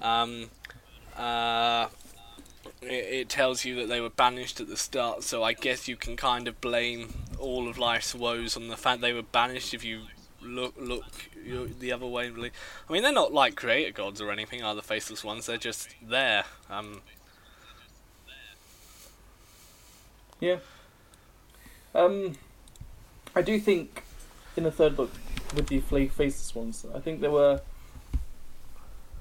Um, 0.00 0.50
uh, 1.16 1.88
it, 2.86 3.14
it 3.20 3.28
tells 3.28 3.64
you 3.64 3.74
that 3.76 3.88
they 3.88 4.00
were 4.00 4.10
banished 4.10 4.60
at 4.60 4.68
the 4.68 4.76
start, 4.76 5.22
so 5.22 5.42
I 5.42 5.52
guess 5.52 5.88
you 5.88 5.96
can 5.96 6.16
kind 6.16 6.48
of 6.48 6.60
blame 6.60 7.12
all 7.38 7.68
of 7.68 7.78
life's 7.78 8.14
woes 8.14 8.56
on 8.56 8.68
the 8.68 8.76
fact 8.76 9.00
they 9.00 9.12
were 9.12 9.22
banished. 9.22 9.74
If 9.74 9.84
you 9.84 10.02
look 10.42 10.74
look 10.78 11.04
the 11.80 11.92
other 11.92 12.06
way. 12.06 12.28
I 12.28 12.92
mean, 12.92 13.02
they're 13.02 13.12
not 13.12 13.32
like 13.32 13.56
creator 13.56 13.92
gods 13.92 14.20
or 14.20 14.30
anything. 14.30 14.62
Are 14.62 14.74
the 14.74 14.82
faceless 14.82 15.24
ones? 15.24 15.46
They're 15.46 15.56
just 15.56 15.88
there. 16.02 16.44
Um, 16.70 17.00
Yeah. 20.40 20.58
Um, 21.94 22.36
I 23.34 23.42
do 23.42 23.58
think 23.58 24.02
in 24.56 24.64
the 24.64 24.70
third 24.70 24.96
book 24.96 25.10
with 25.54 25.68
the 25.68 25.80
faceless 25.80 26.54
ones, 26.54 26.84
I 26.94 27.00
think 27.00 27.20
there 27.20 27.30
were. 27.30 27.60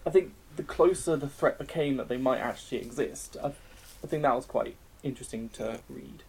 I 0.06 0.10
think 0.10 0.34
the 0.56 0.64
closer 0.64 1.16
the 1.16 1.30
threat 1.30 1.58
became 1.58 1.98
that 1.98 2.08
they 2.08 2.18
might 2.18 2.40
actually 2.40 2.80
exist, 2.80 3.38
I, 3.44 3.48
I 3.48 4.08
think 4.08 4.24
that 4.24 4.36
was 4.36 4.46
quite 4.46 4.76
interesting 5.04 5.50
to 5.50 5.80
read. 5.90 6.24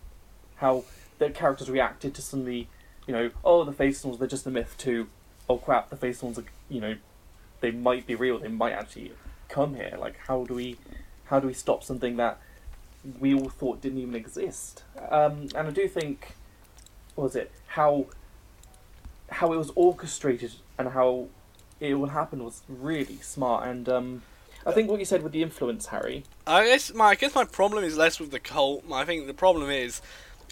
How 0.57 0.85
the 1.19 1.31
characters 1.31 1.71
reacted 1.71 2.15
to 2.15 2.23
suddenly, 2.23 2.69
you 3.07 3.15
know, 3.15 3.31
oh, 3.45 3.65
the 3.65 3.73
faceless 3.73 4.05
ones, 4.05 4.19
they're 4.19 4.29
just 4.29 4.47
a 4.47 4.51
myth, 4.51 4.75
to, 4.79 5.09
oh 5.49 5.59
crap, 5.59 5.91
the 5.91 5.97
faceless 5.97 6.23
ones 6.23 6.39
are, 6.39 6.51
you 6.69 6.81
know, 6.81 6.97
they 7.61 7.71
might 7.71 8.07
be 8.07 8.15
real, 8.15 8.39
they 8.39 8.49
might 8.49 8.73
actually 8.73 9.13
come 9.49 9.75
here. 9.75 9.97
Like, 9.99 10.17
how 10.27 10.45
do 10.45 10.55
we, 10.55 10.77
how 11.27 11.41
do 11.41 11.47
we 11.47 11.55
stop 11.55 11.83
something 11.85 12.17
that 12.17 12.39
we 13.21 13.35
all 13.35 13.49
thought 13.49 13.81
didn't 13.81 13.99
even 13.99 14.15
exist. 14.15 14.83
Um, 15.11 15.49
and 15.55 15.69
I 15.69 15.71
do 15.71 15.89
think, 15.89 16.35
what 17.15 17.25
was 17.25 17.37
it 17.37 17.51
how 17.69 18.07
how 19.31 19.53
it 19.53 19.57
was 19.57 19.73
orchestrated 19.75 20.53
and 20.79 20.89
how 20.89 21.27
it 21.81 21.95
would 21.95 22.11
happen 22.11 22.45
was 22.45 22.63
really 22.69 23.19
smart. 23.19 23.67
And 23.67 23.89
um, 23.89 24.23
I 24.65 24.73
think 24.73 24.91
what 24.91 24.99
you 24.99 25.05
said 25.05 25.23
with 25.23 25.33
the 25.33 25.43
influence, 25.43 25.87
Harry. 25.87 26.25
I 26.47 26.65
guess 26.67 26.93
my 26.93 27.07
I 27.07 27.15
guess 27.15 27.35
my 27.35 27.45
problem 27.45 27.85
is 27.85 27.97
less 27.97 28.19
with 28.19 28.31
the 28.31 28.41
cult. 28.41 28.85
I 28.93 29.05
think 29.05 29.27
the 29.27 29.35
problem 29.35 29.71
is 29.71 30.01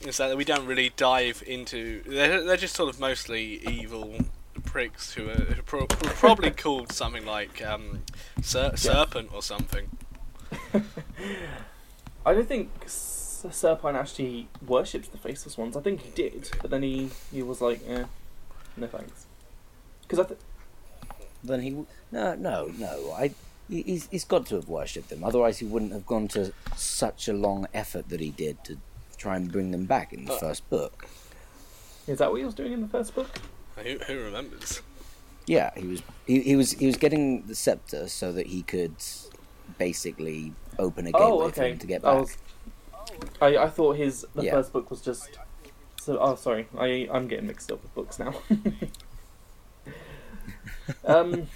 is 0.06 0.16
that 0.18 0.36
we 0.36 0.44
don't 0.44 0.66
really 0.66 0.92
dive 0.96 1.42
into. 1.46 2.02
They're, 2.06 2.42
they're 2.42 2.56
just 2.56 2.74
sort 2.74 2.92
of 2.92 3.00
mostly 3.00 3.60
evil 3.68 4.16
pricks 4.64 5.14
who 5.14 5.28
are, 5.28 5.34
who 5.34 5.62
pro- 5.62 5.86
probably 5.86 6.50
called 6.64 6.92
something 6.92 7.24
like 7.24 7.64
um, 7.64 8.02
ser- 8.42 8.76
serpent 8.76 9.30
or 9.32 9.42
something. 9.42 9.88
I 12.26 12.32
don't 12.32 12.48
think 12.48 12.70
Serpine 12.86 13.94
actually 13.96 14.48
worships 14.66 15.08
the 15.08 15.18
faceless 15.18 15.58
ones. 15.58 15.76
I 15.76 15.80
think 15.80 16.00
he 16.00 16.10
did, 16.10 16.50
but 16.62 16.70
then 16.70 16.82
he, 16.82 17.10
he 17.30 17.42
was 17.42 17.60
like, 17.60 17.80
eh, 17.86 18.04
no 18.76 18.86
thanks. 18.86 19.26
Because 20.02 20.20
I 20.20 20.24
th- 20.24 20.40
Then 21.44 21.60
he 21.60 21.70
w- 21.70 21.86
no 22.10 22.34
no 22.34 22.70
no 22.78 23.12
I 23.12 23.30
he- 23.68 23.82
he's 23.82 24.08
he's 24.10 24.24
got 24.24 24.46
to 24.46 24.54
have 24.56 24.68
worshipped 24.68 25.10
them. 25.10 25.22
Otherwise, 25.22 25.58
he 25.58 25.66
wouldn't 25.66 25.92
have 25.92 26.06
gone 26.06 26.26
to 26.28 26.52
such 26.76 27.28
a 27.28 27.32
long 27.32 27.66
effort 27.74 28.08
that 28.08 28.20
he 28.20 28.30
did 28.30 28.62
to 28.64 28.78
try 29.18 29.36
and 29.36 29.52
bring 29.52 29.70
them 29.70 29.84
back 29.86 30.12
in 30.12 30.24
the 30.24 30.32
first 30.38 30.68
book. 30.70 31.06
is 32.06 32.18
that 32.18 32.30
what 32.30 32.38
he 32.38 32.44
was 32.44 32.54
doing 32.54 32.72
in 32.72 32.80
the 32.82 32.88
first 32.88 33.14
book? 33.14 33.28
Who, 33.76 33.98
who 34.06 34.22
remembers? 34.24 34.80
Yeah, 35.46 35.70
he 35.76 35.86
was 35.86 36.02
he, 36.26 36.40
he 36.40 36.56
was 36.56 36.72
he 36.72 36.86
was 36.86 36.96
getting 36.96 37.46
the 37.46 37.54
scepter 37.54 38.08
so 38.08 38.32
that 38.32 38.46
he 38.46 38.62
could 38.62 38.94
basically 39.78 40.52
open 40.78 41.06
a 41.06 41.10
oh, 41.14 41.18
gateway 41.18 41.46
Oh, 41.46 41.50
for 41.50 41.62
him 41.64 41.78
to 41.78 41.86
get 41.86 42.04
I 42.04 42.12
back. 42.12 42.20
was- 42.22 42.36
I, 43.40 43.56
I 43.58 43.68
thought 43.68 43.96
his 43.96 44.26
the 44.34 44.44
Yeah. 44.44 44.52
first 44.52 44.72
book 44.72 44.90
was 44.90 45.00
just. 45.00 45.38
So 46.00 46.18
oh 46.18 46.34
sorry, 46.34 46.68
I 46.76 47.08
I'm 47.12 47.28
getting 47.28 47.46
mixed 47.46 47.70
up 47.72 47.82
with 47.82 47.94
books 47.94 48.18
now. 48.18 48.34
um, 51.04 51.48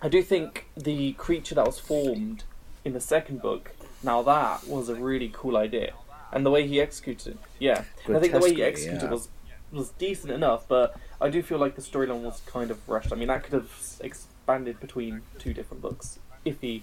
I 0.00 0.08
do 0.08 0.22
think 0.22 0.66
the 0.76 1.12
creature 1.14 1.54
that 1.54 1.66
was 1.66 1.78
formed 1.78 2.44
in 2.84 2.92
the 2.92 3.00
second 3.00 3.42
book. 3.42 3.72
Now 4.02 4.22
that 4.22 4.66
was 4.66 4.88
a 4.88 4.94
really 4.94 5.30
cool 5.32 5.56
idea, 5.56 5.94
and 6.32 6.44
the 6.44 6.50
way 6.50 6.66
he 6.66 6.80
executed 6.80 7.34
it, 7.34 7.38
yeah. 7.58 7.84
I 8.08 8.18
think 8.18 8.32
the 8.32 8.40
way 8.40 8.54
he 8.54 8.62
executed 8.62 9.02
yeah. 9.02 9.08
it 9.08 9.10
was 9.10 9.28
was 9.70 9.90
decent 9.90 10.32
enough, 10.32 10.66
but 10.68 10.96
I 11.20 11.30
do 11.30 11.42
feel 11.42 11.58
like 11.58 11.76
the 11.76 11.82
storyline 11.82 12.22
was 12.22 12.42
kind 12.46 12.70
of 12.70 12.86
rushed. 12.88 13.12
I 13.12 13.16
mean, 13.16 13.28
that 13.28 13.42
could 13.44 13.54
have 13.54 13.70
expanded 14.00 14.80
between 14.80 15.22
two 15.38 15.54
different 15.54 15.82
books 15.82 16.18
if 16.44 16.60
he 16.60 16.82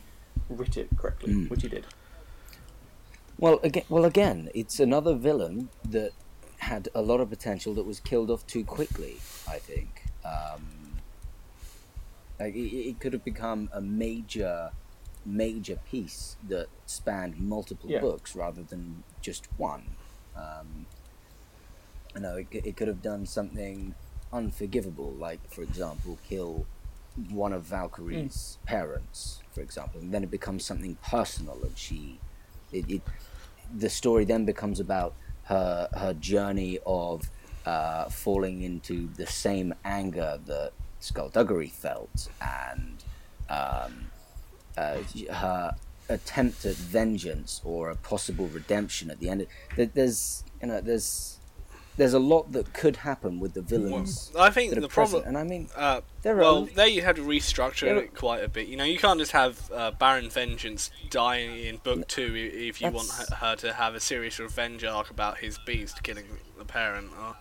writ 0.50 0.78
it 0.78 0.90
correctly, 0.98 1.34
Mm. 1.34 1.50
which 1.50 1.62
he 1.62 1.68
did. 1.68 1.86
Well, 3.38 3.60
again, 3.64 3.84
well, 3.90 4.06
again, 4.06 4.50
it's 4.54 4.80
another 4.80 5.14
villain 5.14 5.70
that 5.86 6.12
had 6.58 6.90
a 6.96 7.02
lot 7.02 7.22
of 7.22 7.30
potential 7.30 7.74
that 7.76 7.86
was 7.86 8.00
killed 8.00 8.30
off 8.30 8.46
too 8.48 8.64
quickly. 8.64 9.18
I 9.48 9.60
think 9.60 10.04
um, 10.26 10.79
like 12.40 12.56
it, 12.56 12.76
it 12.76 13.00
could 13.00 13.14
have 13.14 13.26
become 13.26 13.70
a 13.74 13.82
major, 13.82 14.72
major 15.26 15.78
piece 15.90 16.38
that 16.48 16.68
spanned 16.86 17.40
multiple 17.40 17.90
Yeah. 17.90 18.00
books 18.00 18.36
rather 18.36 18.64
than 18.64 19.04
just 19.22 19.48
one. 19.58 19.84
Um, 20.36 20.86
you 22.16 22.22
know, 22.22 22.38
it, 22.38 22.48
it 22.52 22.78
could 22.78 22.88
have 22.88 23.02
done 23.02 23.26
something 23.26 23.94
unforgivable, 24.32 25.12
like, 25.12 25.40
for 25.52 25.62
example, 25.64 26.18
kill 26.28 26.66
one 27.30 27.52
of 27.54 27.64
Valkyrie's 27.64 28.58
parents, 28.66 29.42
for 29.52 29.62
example, 29.62 30.00
and 30.00 30.14
then 30.14 30.24
it 30.24 30.32
becomes 30.32 30.64
something 30.66 30.98
personal, 31.04 31.58
and 31.64 31.78
she, 31.78 32.20
it, 32.72 32.90
it 32.90 33.02
the 33.76 33.90
story 33.90 34.26
then 34.26 34.46
becomes 34.46 34.80
about 34.80 35.14
her 35.44 35.90
her 35.94 36.14
journey 36.14 36.80
of 36.86 37.30
uh, 37.66 38.06
falling 38.06 38.62
into 38.62 39.08
the 39.16 39.28
same 39.28 39.74
anger 39.84 40.40
that 40.46 40.72
Skulduggery 41.02 41.72
felt, 41.72 42.28
and 42.42 43.04
um, 43.50 44.12
uh, 44.78 44.98
her 45.34 45.76
attempt 46.10 46.66
at 46.66 46.76
vengeance 46.76 47.62
or 47.64 47.90
a 47.90 47.96
possible 47.96 48.48
redemption 48.48 49.10
at 49.12 49.20
the 49.20 49.30
end. 49.30 49.46
There- 49.76 49.86
There's 49.88 50.44
you 50.62 50.68
know 50.68 50.82
there's 50.82 51.38
there's 51.98 52.14
a 52.14 52.20
lot 52.20 52.54
that 52.54 52.74
could 52.74 52.96
happen 52.98 53.42
with 53.42 53.54
the 53.54 53.62
villains 53.62 54.32
I 54.38 54.50
think 54.52 54.74
the 54.74 54.88
present, 54.88 55.24
problem. 55.24 55.24
and 55.28 55.38
I 55.38 55.44
mean 55.44 55.68
Uh, 55.76 56.00
there 56.22 56.38
are 56.38 56.42
well, 56.42 56.66
they 56.66 56.96
had 57.02 57.18
to 57.18 57.22
restructure 57.22 57.82
There- 57.82 57.98
it 57.98 58.16
quite 58.16 58.42
a 58.44 58.48
bit. 58.48 58.68
You 58.68 58.78
know, 58.78 58.86
you 58.86 58.98
can't 58.98 59.20
just 59.20 59.34
have 59.34 59.70
uh, 59.72 59.92
Baron 59.92 60.30
Vengeous 60.30 60.92
die 61.10 61.38
in 61.38 61.78
book 61.78 62.08
two 62.08 62.34
if 62.36 62.82
you 62.82 62.90
want 62.92 63.10
That's- 63.10 63.30
her- 63.30 63.36
her 63.48 63.56
to 63.58 63.74
have 63.74 63.96
a 63.96 64.00
serious 64.00 64.40
revenge 64.40 64.84
arc 64.84 65.10
about 65.10 65.40
his 65.40 65.58
beast 65.66 66.02
killing 66.04 66.26
the 66.58 66.66
parent. 66.66 67.12
Or, 67.20 67.36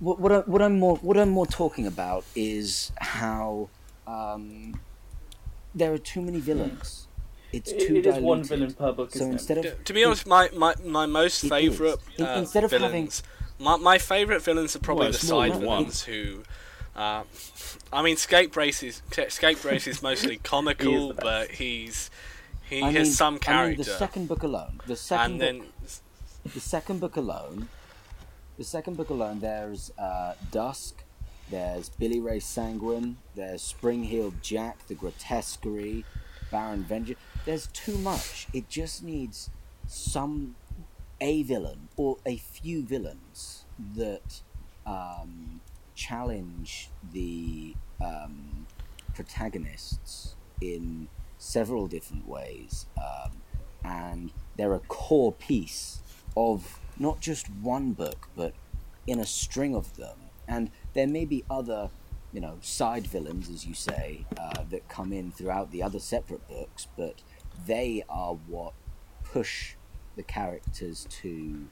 what, 0.00 0.18
what, 0.20 0.32
I, 0.32 0.38
what 0.40 0.62
I'm 0.62 0.78
more 0.78 0.96
what 0.96 1.16
I'm 1.16 1.28
more 1.30 1.46
talking 1.46 1.86
about 1.86 2.24
is 2.34 2.92
how 3.00 3.68
um, 4.06 4.80
there 5.74 5.92
are 5.92 5.98
too 5.98 6.20
many 6.20 6.40
villains. 6.40 7.06
It's 7.52 7.70
It- 7.72 7.80
too 7.80 7.96
it 7.96 7.98
is 8.06 8.14
diluted. 8.14 8.22
one 8.24 8.44
villain 8.44 8.74
per 8.74 8.92
book, 8.92 9.10
So 9.12 9.16
isn't 9.20 9.28
it? 9.30 9.32
instead 9.32 9.58
of 9.58 9.64
to, 9.64 9.74
to 9.84 9.92
be 9.92 10.04
honest, 10.04 10.26
my, 10.26 10.50
my, 10.54 10.74
my 10.84 11.06
most 11.06 11.48
favourite 11.48 11.94
is. 12.14 12.18
In- 12.18 12.26
uh, 12.26 12.34
instead 12.36 12.64
of 12.64 12.70
having- 12.72 12.90
villains, 12.90 13.22
my, 13.58 13.76
my 13.76 13.98
favourite 13.98 14.42
villains 14.42 14.76
are 14.76 14.80
probably 14.80 15.04
Well, 15.06 15.12
the 15.12 15.16
it's 15.18 15.30
more 15.30 15.44
side 15.46 15.52
than 15.54 15.66
one. 15.66 15.84
who. 16.06 16.42
Uh, 16.94 17.22
I 17.92 18.02
mean, 18.02 18.16
Scapegrace 18.16 18.82
is 18.82 19.02
Scapegrace 19.28 19.86
is 19.86 20.02
mostly 20.02 20.36
comical, 20.42 21.08
the 21.08 21.14
best. 21.14 21.22
but 21.24 21.50
he's 21.52 22.10
he 22.68 22.82
I 22.82 22.90
has 22.90 23.06
mean, 23.08 23.12
some 23.12 23.34
I 23.36 23.38
character. 23.38 23.68
mean, 23.68 23.78
the 23.78 23.84
second 23.84 24.28
book 24.28 24.42
alone, 24.42 24.80
the 24.86 24.96
second 24.96 25.40
and 25.42 25.60
book, 25.60 25.68
then 25.84 26.52
the 26.54 26.60
second 26.60 27.00
book 27.00 27.16
alone, 27.16 27.68
the 28.58 28.64
second 28.64 28.96
book 28.96 29.08
alone. 29.08 29.38
There's 29.38 29.92
uh, 29.98 30.34
Dusk, 30.50 31.04
there's 31.50 31.88
Billy 31.88 32.20
Ray 32.20 32.40
Sanguine, 32.40 33.16
there's 33.36 33.62
Spring 33.62 34.04
Heeled 34.04 34.42
Jack, 34.42 34.86
the 34.88 34.94
Grotesquerie, 34.94 36.04
Baron 36.50 36.82
Vengeous. 36.82 37.16
There's 37.46 37.68
too 37.68 37.96
much. 37.96 38.48
It 38.52 38.68
just 38.68 39.02
needs 39.02 39.48
some 39.86 40.56
a 41.20 41.42
villain 41.44 41.88
or 41.96 42.18
a 42.26 42.36
few 42.36 42.84
villains 42.84 43.64
that 43.96 44.42
um, 44.86 45.60
challenge 45.94 46.90
the 47.12 47.74
um, 48.04 48.66
protagonists 49.14 50.34
in 50.60 51.08
several 51.38 51.86
different 51.86 52.26
ways, 52.28 52.86
um, 52.96 53.30
and 53.84 54.32
they're 54.56 54.74
a 54.74 54.80
core 54.80 55.32
piece 55.32 56.02
of 56.36 56.80
not 56.98 57.20
just 57.20 57.48
one 57.48 57.92
book, 57.92 58.28
but 58.36 58.54
in 59.06 59.18
a 59.18 59.26
string 59.26 59.74
of 59.74 59.96
them. 59.96 60.16
And 60.46 60.70
there 60.94 61.06
may 61.06 61.24
be 61.24 61.44
other, 61.50 61.90
you 62.32 62.40
know, 62.40 62.58
side 62.62 63.06
villains, 63.06 63.48
as 63.48 63.66
you 63.66 63.74
say, 63.74 64.24
uh, 64.38 64.64
that 64.70 64.88
come 64.88 65.12
in 65.12 65.32
throughout 65.32 65.70
the 65.70 65.82
other 65.82 65.98
separate 65.98 66.46
books, 66.48 66.86
but 66.96 67.16
they 67.66 68.04
are 68.08 68.34
what 68.34 68.72
push 69.24 69.74
the 70.16 70.22
characters 70.22 71.06
to 71.10 71.66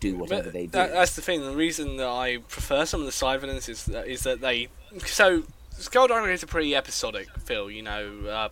do 0.00 0.16
whatever 0.16 0.44
But 0.44 0.52
they 0.52 0.66
do. 0.66 0.72
that, 0.72 0.92
that's 0.92 1.16
the 1.16 1.22
thing. 1.22 1.40
The 1.40 1.56
reason 1.56 1.96
that 1.96 2.08
I 2.08 2.38
prefer 2.38 2.84
some 2.84 3.00
of 3.00 3.06
the 3.06 3.12
side 3.12 3.40
villains 3.40 3.68
is 3.68 3.84
that, 3.86 4.06
is 4.06 4.22
that 4.22 4.40
they. 4.40 4.68
So, 5.04 5.44
Skulduggery 5.72 6.32
is 6.32 6.42
a 6.42 6.46
pretty 6.46 6.74
episodic 6.74 7.28
feel, 7.38 7.70
you 7.70 7.82
know. 7.82 8.26
Uh, 8.28 8.48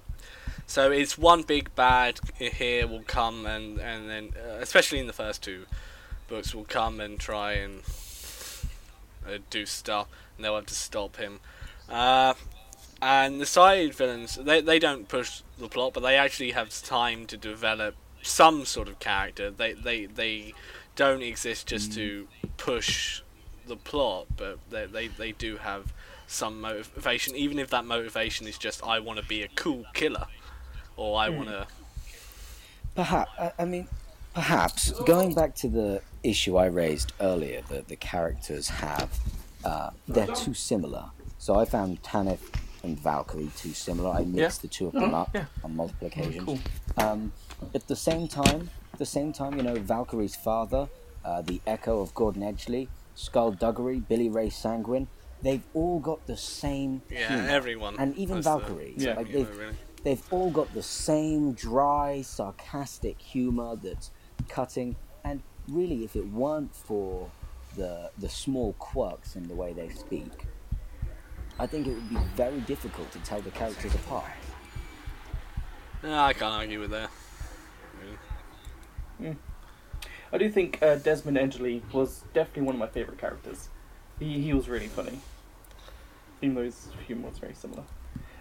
so 0.66 0.90
it's 0.90 1.18
one 1.18 1.42
big 1.42 1.74
bad 1.74 2.18
here 2.38 2.86
will 2.86 3.02
come 3.06 3.46
and 3.46 3.78
and 3.78 4.08
then 4.08 4.30
uh, 4.36 4.56
especially 4.60 4.98
in 4.98 5.06
the 5.06 5.12
first 5.12 5.42
two 5.42 5.66
books 6.28 6.54
will 6.54 6.64
come 6.64 7.00
and 7.00 7.18
try 7.18 7.52
and 7.52 7.82
uh, 9.26 9.38
do 9.50 9.66
stuff 9.66 10.08
and 10.36 10.44
they'll 10.44 10.56
have 10.56 10.66
to 10.66 10.74
stop 10.74 11.16
him. 11.16 11.40
Uh, 11.88 12.34
and 13.02 13.40
the 13.40 13.46
side 13.46 13.94
villains 13.94 14.36
they 14.36 14.60
they 14.60 14.78
don't 14.78 15.08
push 15.08 15.42
the 15.58 15.68
plot, 15.68 15.92
but 15.92 16.00
they 16.00 16.16
actually 16.16 16.52
have 16.52 16.70
time 16.82 17.26
to 17.26 17.36
develop 17.36 17.94
some 18.22 18.64
sort 18.64 18.88
of 18.88 18.98
character. 18.98 19.50
They 19.50 19.74
they 19.74 20.06
they 20.06 20.54
don't 20.96 21.22
exist 21.22 21.66
just 21.66 21.92
to 21.94 22.28
push 22.56 23.22
the 23.66 23.76
plot, 23.76 24.26
but 24.36 24.58
they, 24.70 24.86
they, 24.86 25.08
they 25.08 25.32
do 25.32 25.56
have 25.56 25.92
some 26.26 26.60
motivation, 26.60 27.34
even 27.36 27.58
if 27.58 27.70
that 27.70 27.84
motivation 27.84 28.46
is 28.46 28.58
just 28.58 28.82
I 28.84 29.00
want 29.00 29.18
to 29.18 29.24
be 29.24 29.42
a 29.42 29.48
cool 29.48 29.84
killer, 29.92 30.26
or 30.96 31.18
I 31.18 31.28
want 31.28 31.48
to. 31.48 31.66
Perhaps, 32.94 33.30
I, 33.38 33.52
I 33.58 33.64
mean, 33.64 33.88
perhaps 34.34 34.90
going 35.02 35.34
back 35.34 35.54
to 35.56 35.68
the 35.68 36.02
issue 36.22 36.56
I 36.56 36.66
raised 36.66 37.12
earlier, 37.20 37.62
that 37.70 37.88
the 37.88 37.96
characters 37.96 38.68
have, 38.68 39.18
uh, 39.64 39.90
they're 40.08 40.26
too 40.26 40.54
similar. 40.54 41.06
So 41.38 41.54
I 41.54 41.64
found 41.64 42.02
Tanith 42.02 42.50
and 42.82 42.98
Valkyrie 42.98 43.50
too 43.56 43.72
similar. 43.72 44.10
I 44.10 44.24
mixed 44.24 44.62
the 44.62 44.68
two 44.68 44.88
of 44.88 44.92
them 44.92 45.14
up 45.14 45.30
yeah. 45.34 45.46
on 45.62 45.76
multiple 45.76 46.08
occasions. 46.08 46.44
Cool. 46.44 46.58
Um, 46.96 47.32
at 47.74 47.86
the 47.88 47.96
same 47.96 48.28
time, 48.28 48.70
at 48.92 48.98
the 48.98 49.06
same 49.06 49.32
time, 49.32 49.56
you 49.56 49.62
know, 49.62 49.74
Valkyrie's 49.76 50.36
father, 50.36 50.88
uh, 51.24 51.42
the 51.42 51.60
Echo 51.66 52.00
of 52.00 52.14
Gordon 52.14 52.42
Edgley, 52.42 52.88
Skulduggery, 53.16 54.06
Billy 54.06 54.28
Ray 54.28 54.50
Sanguine, 54.50 55.06
they've 55.42 55.62
all 55.74 56.00
got 56.00 56.26
the 56.26 56.36
same 56.36 57.02
Yeah, 57.10 57.28
humor. 57.28 57.48
everyone. 57.48 57.96
and 57.98 58.16
even 58.16 58.36
has 58.36 58.44
the- 58.44 58.50
Valkyrie. 58.58 58.94
Yeah. 58.96 59.14
like 59.14 59.32
they've, 59.32 59.58
really. 59.58 59.74
they've 60.02 60.22
all 60.32 60.50
got 60.50 60.72
the 60.74 60.82
same 60.82 61.52
dry, 61.52 62.22
sarcastic 62.22 63.20
humor 63.20 63.76
that's 63.76 64.10
cutting. 64.48 64.96
And 65.24 65.42
really, 65.68 66.04
if 66.04 66.16
it 66.16 66.26
weren't 66.28 66.74
for 66.74 67.30
the 67.76 68.10
the 68.18 68.28
small 68.28 68.74
quirks 68.74 69.36
in 69.36 69.48
the 69.48 69.54
way 69.54 69.72
they 69.72 69.88
speak, 69.88 70.46
I 71.58 71.66
think 71.66 71.86
it 71.86 71.94
would 71.94 72.08
be 72.08 72.18
very 72.36 72.60
difficult 72.60 73.10
to 73.12 73.18
tell 73.20 73.40
the 73.40 73.50
characters 73.50 73.94
apart. 73.94 74.24
No, 76.02 76.18
I 76.18 76.32
can't 76.32 76.52
argue 76.52 76.80
with 76.80 76.90
that. 76.90 77.10
Really. 79.18 79.36
I 80.32 80.38
do 80.38 80.50
think 80.50 80.82
uh, 80.82 80.96
Desmond 80.96 81.36
Edgley 81.36 81.80
was 81.92 82.24
definitely 82.34 82.62
one 82.64 82.74
of 82.74 82.80
my 82.80 82.88
favourite 82.88 83.18
characters. 83.18 83.68
He 84.18 84.40
he 84.40 84.52
was 84.52 84.68
really 84.68 84.88
funny, 84.88 85.20
even 86.42 86.56
though 86.56 86.64
his 86.64 86.88
humour 87.06 87.28
was 87.28 87.38
very 87.38 87.54
similar. 87.54 87.84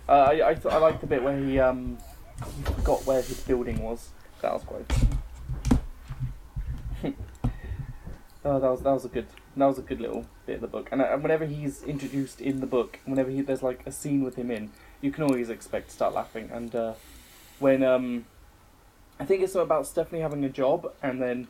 Uh, 0.10 0.12
I 0.12 0.50
I, 0.50 0.54
th- 0.56 0.74
I 0.74 0.78
liked 0.78 1.02
the 1.02 1.08
bit 1.08 1.24
where 1.24 1.38
he 1.38 1.60
um 1.60 1.98
he 2.58 2.64
forgot 2.64 3.06
where 3.06 3.22
his 3.22 3.40
building 3.42 3.82
was. 3.82 4.10
That 4.42 4.54
was 4.54 4.64
quite. 4.64 4.92
Funny. 4.92 5.23
oh, 8.46 8.60
that 8.60 8.70
was 8.72 8.82
that 8.82 8.92
was 8.92 9.06
a 9.06 9.10
good 9.10 9.28
that 9.56 9.66
was 9.66 9.78
a 9.80 9.82
good 9.82 10.02
little 10.02 10.26
bit 10.46 10.56
of 10.56 10.62
the 10.62 10.68
book. 10.68 10.90
And, 10.92 11.02
uh, 11.02 11.16
whenever 11.18 11.46
he's 11.46 11.84
introduced 11.84 12.42
in 12.42 12.60
the 12.60 12.66
book, 12.66 13.00
whenever 13.06 13.30
he, 13.30 13.42
there's 13.42 13.64
like 13.64 13.86
a 13.86 13.92
scene 13.92 14.24
with 14.24 14.36
him 14.36 14.50
in, 14.52 14.72
you 15.02 15.12
can 15.12 15.24
always 15.24 15.50
expect 15.50 15.90
to 15.90 15.94
start 15.94 16.14
laughing. 16.14 16.50
And 16.52 16.76
uh, 16.76 16.94
when 17.60 17.84
um, 17.84 18.26
I 19.20 19.26
think 19.26 19.44
it's 19.44 19.56
about 19.56 19.88
Stephanie 19.88 20.22
having 20.22 20.44
a 20.44 20.50
job, 20.50 20.92
and 21.02 21.22
then 21.22 21.48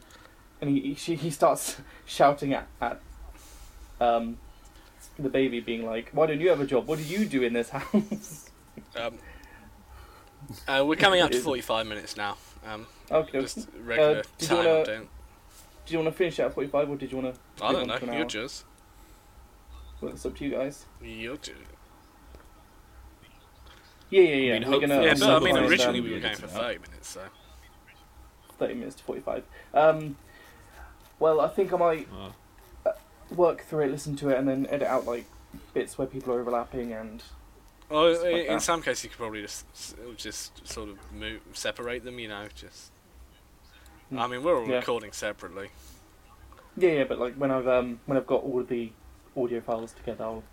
and 0.61 0.69
he 0.69 0.79
he, 0.81 0.95
she, 0.95 1.15
he 1.15 1.29
starts 1.29 1.77
shouting 2.05 2.53
at 2.53 2.67
at 2.81 2.99
um, 4.01 4.37
the 5.17 5.29
baby, 5.29 5.59
being 5.59 5.85
like, 5.85 6.09
"Why 6.11 6.25
don't 6.27 6.41
you 6.41 6.49
have 6.49 6.61
a 6.61 6.65
job? 6.65 6.87
What 6.87 6.99
do 6.99 7.05
you 7.05 7.25
do 7.25 7.43
in 7.43 7.53
this 7.53 7.69
house?" 7.77 8.49
Um, 8.95 9.17
uh, 10.67 10.83
we're 10.85 10.95
coming 10.95 11.21
up 11.21 11.31
to 11.31 11.39
45 11.39 11.87
minutes 11.87 12.17
now. 12.17 12.37
Um, 12.67 12.85
okay, 13.09 13.41
just 13.41 13.67
regular 13.83 14.19
Uh, 14.19 14.23
time 14.39 14.57
wanna- 14.57 15.07
update. 15.83 15.85
did 15.85 15.91
you 15.93 15.99
want 15.99 16.09
to 16.11 16.17
finish 16.17 16.39
at 16.39 16.53
forty-five, 16.53 16.89
or 16.89 16.95
did 16.95 17.11
you 17.11 17.17
want 17.19 17.35
to? 17.35 17.65
I 17.65 17.71
don't 17.71 17.87
know. 17.87 18.13
You're 18.13 18.25
just. 18.25 18.65
Well, 20.01 20.11
it's 20.11 20.25
up 20.25 20.35
to 20.37 20.43
you 20.45 20.51
guys. 20.51 20.85
You're 21.01 21.37
just. 21.37 21.57
Yeah, 24.09 24.21
yeah, 24.21 24.35
yeah. 24.35 24.55
I 24.55 24.59
mean, 24.59 24.69
we're 24.71 24.79
gonna. 24.79 25.03
Yeah, 25.03 25.11
I'm 25.13 25.19
but 25.19 25.29
I 25.29 25.39
mean, 25.39 25.57
originally 25.57 25.99
um, 25.99 26.05
we 26.05 26.13
were 26.13 26.19
going 26.19 26.35
for 26.35 26.47
30 26.47 26.79
minutes, 26.79 27.09
so. 27.09 27.21
thirty 28.59 28.73
minutes 28.75 28.95
to 28.97 29.03
forty-five. 29.03 29.43
Um, 29.73 30.17
well, 31.19 31.41
I 31.41 31.47
think 31.47 31.73
I 31.73 31.77
might 31.77 32.07
Oh. 32.13 32.33
work 33.35 33.63
through 33.63 33.85
it, 33.85 33.91
listen 33.91 34.15
to 34.17 34.29
it, 34.29 34.37
and 34.37 34.47
then 34.47 34.67
edit 34.69 34.87
out 34.87 35.05
like 35.07 35.25
bits 35.73 35.97
where 35.97 36.07
people 36.07 36.33
are 36.33 36.39
overlapping 36.39 36.91
and 36.93 37.23
Well, 37.89 38.13
Stuff 38.13 38.23
like 38.25 38.33
in, 38.33 38.39
in 38.41 38.47
that. 38.53 38.61
some 38.61 38.81
cases, 38.81 39.03
you 39.05 39.09
could 39.09 39.17
probably 39.19 39.41
just 39.41 39.65
just 40.17 40.67
sort 40.67 40.89
of 40.89 40.97
move, 41.11 41.41
separate 41.53 42.03
them. 42.03 42.19
You 42.19 42.27
know, 42.27 42.45
just. 42.53 42.91
Hmm. 44.13 44.19
I 44.19 44.27
mean, 44.27 44.43
we're 44.43 44.59
all 44.59 44.67
Yeah. 44.67 44.75
recording 44.77 45.11
separately. 45.11 45.69
yeah, 46.77 46.91
yeah. 46.91 47.03
But 47.03 47.19
like 47.19 47.35
when 47.35 47.51
I've 47.51 47.67
um 47.67 47.99
when 48.05 48.17
I've 48.17 48.27
got 48.27 48.43
all 48.43 48.59
of 48.59 48.67
the 48.67 48.91
audio 49.35 49.59
files 49.61 49.91
together, 49.93 50.23
I'll 50.23 50.43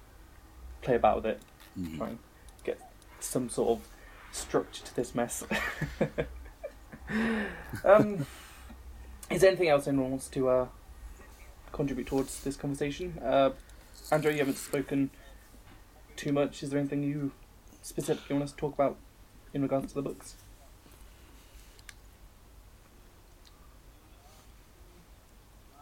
play 0.82 0.94
about 0.96 1.16
with 1.16 1.26
it, 1.26 1.42
Mhm. 1.78 1.96
try 1.98 2.08
and 2.08 2.18
get 2.64 2.80
some 3.20 3.48
sort 3.50 3.78
of 3.78 3.86
structure 4.32 4.84
to 4.84 4.96
this 4.96 5.14
mess. 5.14 5.44
um, 7.84 8.26
is 9.30 9.40
there 9.42 9.48
anything 9.50 9.68
else 9.68 9.86
anyone 9.86 10.10
wants 10.10 10.28
to 10.28 10.48
uh 10.48 10.66
contribute 11.72 12.06
towards 12.06 12.42
this 12.42 12.56
conversation? 12.56 13.18
Uh, 13.22 13.50
Andrew, 14.10 14.30
you 14.32 14.38
haven't 14.38 14.56
spoken 14.58 15.10
too 16.16 16.32
much. 16.32 16.62
Is 16.62 16.70
there 16.70 16.78
anything 16.80 17.02
you 17.02 17.32
specifically 17.82 18.34
want 18.34 18.44
us 18.44 18.52
to 18.52 18.56
talk 18.58 18.74
about 18.74 18.96
in 19.54 19.62
regards 19.62 19.88
to 19.88 19.94
the 19.94 20.02
books? 20.02 20.34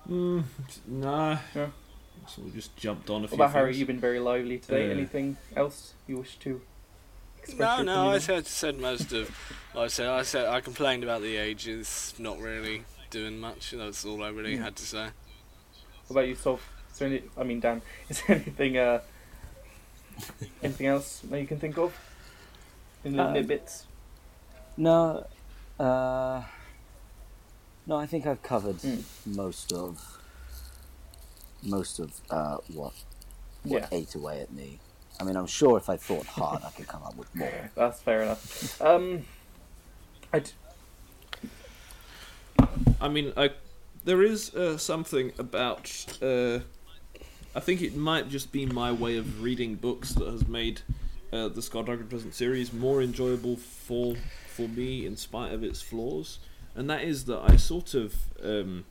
Mm, 0.08 0.44
nah. 0.86 1.38
Yeah. 1.54 1.68
So 2.26 2.42
we 2.42 2.50
just 2.50 2.76
jumped 2.76 3.08
on 3.10 3.20
a 3.20 3.20
What 3.22 3.28
few 3.30 3.36
about 3.36 3.52
Harry? 3.52 3.76
You've 3.76 3.86
been 3.88 4.00
very 4.00 4.18
lively 4.20 4.58
today. 4.58 4.88
Uh, 4.88 4.94
Anything 4.94 5.36
else 5.56 5.94
you 6.06 6.18
wish 6.18 6.36
to 6.40 6.60
express? 7.42 7.78
No, 7.78 7.82
no, 7.82 8.08
I 8.10 8.14
on? 8.14 8.20
said 8.20 8.46
said 8.46 8.78
most 8.78 9.12
of. 9.12 9.30
I 9.76 9.86
said 9.88 10.08
I 10.08 10.22
said 10.22 10.46
I 10.46 10.60
complained 10.60 11.04
about 11.04 11.22
the 11.22 11.36
ages, 11.36 12.14
not 12.18 12.38
really 12.38 12.84
doing 13.10 13.38
much. 13.38 13.70
That's 13.70 14.04
all 14.04 14.22
I 14.22 14.28
really 14.28 14.56
Hmm. 14.56 14.62
had 14.62 14.76
to 14.76 14.82
say. 14.86 15.08
What 16.06 16.10
about 16.20 16.28
yourself? 16.28 16.68
Is 16.92 16.98
there 16.98 17.08
any? 17.08 17.22
I 17.36 17.44
mean, 17.44 17.60
Dan. 17.60 17.82
Is 18.08 18.22
there 18.26 18.36
anything? 18.36 18.76
Uh, 18.78 19.00
anything 20.62 20.86
else 20.86 21.20
that 21.30 21.40
you 21.40 21.46
can 21.46 21.58
think 21.58 21.78
of? 21.78 21.96
In 23.04 23.16
little 23.16 23.36
Um, 23.36 23.46
bits. 23.46 23.86
No, 24.76 25.26
uh, 25.78 26.42
no, 27.88 27.96
I 27.96 28.06
think 28.06 28.26
I've 28.26 28.42
covered 28.42 28.76
Mm. 28.76 29.02
most 29.26 29.72
of 29.72 30.18
most 31.62 31.98
of 31.98 32.12
uh, 32.30 32.58
what 32.68 32.92
what 33.64 33.82
Yeah. 33.82 33.88
ate 33.90 34.14
away 34.14 34.40
at 34.40 34.52
me. 34.52 34.78
I 35.18 35.24
mean, 35.24 35.36
I'm 35.36 35.48
sure 35.48 35.76
if 35.76 35.88
I 35.88 35.96
thought 35.96 36.26
hard, 36.26 36.62
I 36.62 36.70
could 36.70 36.86
come 36.86 37.02
up 37.02 37.16
with 37.16 37.34
more. 37.34 37.70
That's 37.74 38.00
fair 38.00 38.22
enough. 38.22 38.80
Um, 38.80 39.24
I 40.32 40.38
d- 40.38 40.52
I 43.00 43.08
mean, 43.08 43.32
I, 43.36 43.50
there 44.04 44.22
is 44.22 44.54
uh, 44.54 44.76
something 44.78 45.32
about. 45.38 45.90
Uh, 46.22 46.60
I 47.54 47.60
think 47.60 47.82
it 47.82 47.96
might 47.96 48.28
just 48.28 48.52
be 48.52 48.66
my 48.66 48.92
way 48.92 49.16
of 49.16 49.42
reading 49.42 49.74
books 49.74 50.12
that 50.14 50.28
has 50.28 50.46
made 50.46 50.82
uh, 51.32 51.48
the 51.48 51.60
Skulduggery 51.60 52.08
Pleasant 52.08 52.34
series 52.34 52.72
more 52.72 53.02
enjoyable 53.02 53.56
for 53.56 54.14
for 54.54 54.68
me, 54.68 55.04
in 55.06 55.16
spite 55.16 55.52
of 55.52 55.64
its 55.64 55.80
flaws. 55.82 56.38
And 56.78 56.88
that 56.88 57.02
is 57.02 57.24
that 57.24 57.40
I 57.52 57.56
sort 57.56 57.92
of 57.94 58.14
um, 58.42 58.84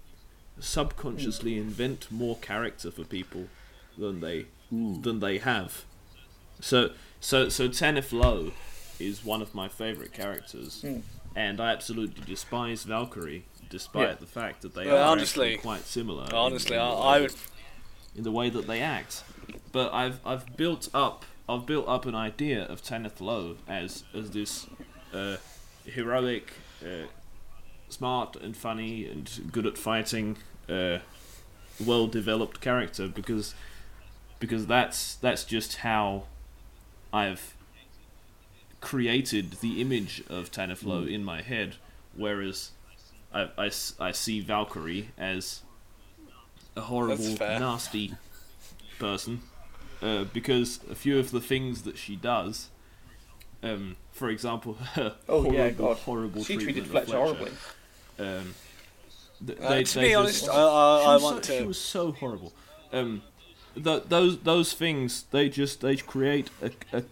subconsciously 0.60 1.58
invent 1.58 2.12
more 2.12 2.36
character 2.38 2.92
for 2.92 3.04
people 3.06 3.48
than 3.98 4.20
they 4.22 4.46
Mm. 4.74 5.02
than 5.04 5.22
they 5.22 5.38
have. 5.38 5.86
So 6.60 6.92
so 7.22 7.48
so 7.48 7.70
Tanith 7.70 8.12
Low 8.12 8.52
is 9.00 9.24
one 9.24 9.42
of 9.42 9.56
my 9.56 9.70
favourite 9.70 10.12
characters, 10.12 10.82
Mm. 10.84 11.04
and 11.38 11.62
I 11.62 11.72
absolutely 11.72 12.22
despise 12.26 12.84
Valkyrie, 12.84 13.46
despite 13.70 14.10
Yeah. 14.10 14.16
the 14.16 14.26
fact 14.26 14.64
that 14.64 14.76
they 14.76 14.88
Well, 14.88 14.98
are 14.98 15.12
honestly- 15.14 15.56
quite 15.56 15.86
similar. 15.86 16.28
Honestly, 16.34 16.76
in, 16.76 16.82
I, 16.82 16.90
the 16.90 16.96
way 16.96 17.02
I 17.08 17.20
that- 17.20 17.32
would. 17.32 17.36
in 18.18 18.24
the 18.24 18.32
way 18.34 18.50
that 18.50 18.68
they 18.68 18.82
act. 18.82 19.24
But 19.72 19.94
I've 19.94 20.20
I've 20.26 20.58
built 20.58 20.90
up 20.94 21.24
I've 21.48 21.66
built 21.66 21.88
up 21.88 22.06
an 22.06 22.16
idea 22.16 22.64
of 22.66 22.84
Tanith 22.84 23.22
Low 23.22 23.56
as 23.70 24.04
as 24.14 24.32
this 24.32 24.66
uh, 25.14 25.38
heroic, 25.86 26.52
uh, 26.84 27.08
smart 27.90 28.36
and 28.36 28.56
funny 28.56 29.06
and 29.06 29.50
good 29.52 29.66
at 29.66 29.78
fighting, 29.78 30.38
uh, 30.70 31.00
well 31.84 32.08
developed 32.08 32.62
character 32.62 33.08
because 33.08 33.54
because 34.40 34.68
that's 34.68 35.16
that's 35.16 35.44
just 35.44 35.78
how 35.78 36.24
I've 37.14 37.56
created 38.82 39.54
the 39.62 39.82
image 39.82 40.24
of 40.30 40.52
Tanith 40.52 40.84
Low 40.84 41.04
in 41.04 41.24
my 41.24 41.42
head, 41.42 41.76
whereas 42.16 42.72
I, 43.34 43.50
I, 43.58 43.72
I 44.00 44.12
see 44.12 44.40
Valkyrie 44.40 45.10
as 45.18 45.62
a 46.76 46.82
horrible, 46.82 47.36
nasty 47.40 48.14
person 49.00 49.42
uh, 50.02 50.26
because 50.26 50.80
a 50.90 50.96
few 50.96 51.18
of 51.20 51.32
the 51.32 51.42
things 51.42 51.84
that 51.84 51.98
she 51.98 52.16
does, 52.16 52.70
um, 53.64 53.96
for 54.12 54.30
example, 54.30 54.74
her 54.94 55.16
Oh 55.28 55.42
horrible, 55.42 55.54
yeah, 55.54 55.70
God. 55.70 55.98
horrible 55.98 56.44
She 56.44 56.56
treated 56.56 56.86
treatment 56.86 56.86
of 56.86 56.92
Fletcher 57.08 57.18
horribly. 57.18 57.52
Um, 58.20 58.56
th- 59.46 59.60
Uh, 59.60 59.70
they- 59.70 59.84
to 59.84 59.96
they 59.96 60.02
be 60.08 60.10
just- 60.10 60.48
honest, 60.48 60.50
I, 60.50 60.54
I, 60.54 61.02
she 61.02 61.08
I 61.08 61.18
want 61.18 61.46
so, 61.46 61.58
She 61.60 61.64
was 61.66 61.80
so 61.80 62.12
horrible. 62.12 62.54
Um, 62.94 63.22
th- 63.82 64.04
those 64.08 64.40
those 64.40 64.74
things 64.74 65.26
they 65.32 65.50
just 65.50 65.82
they 65.82 65.96
create 65.98 66.50
a, 66.62 66.72
a 66.94 67.04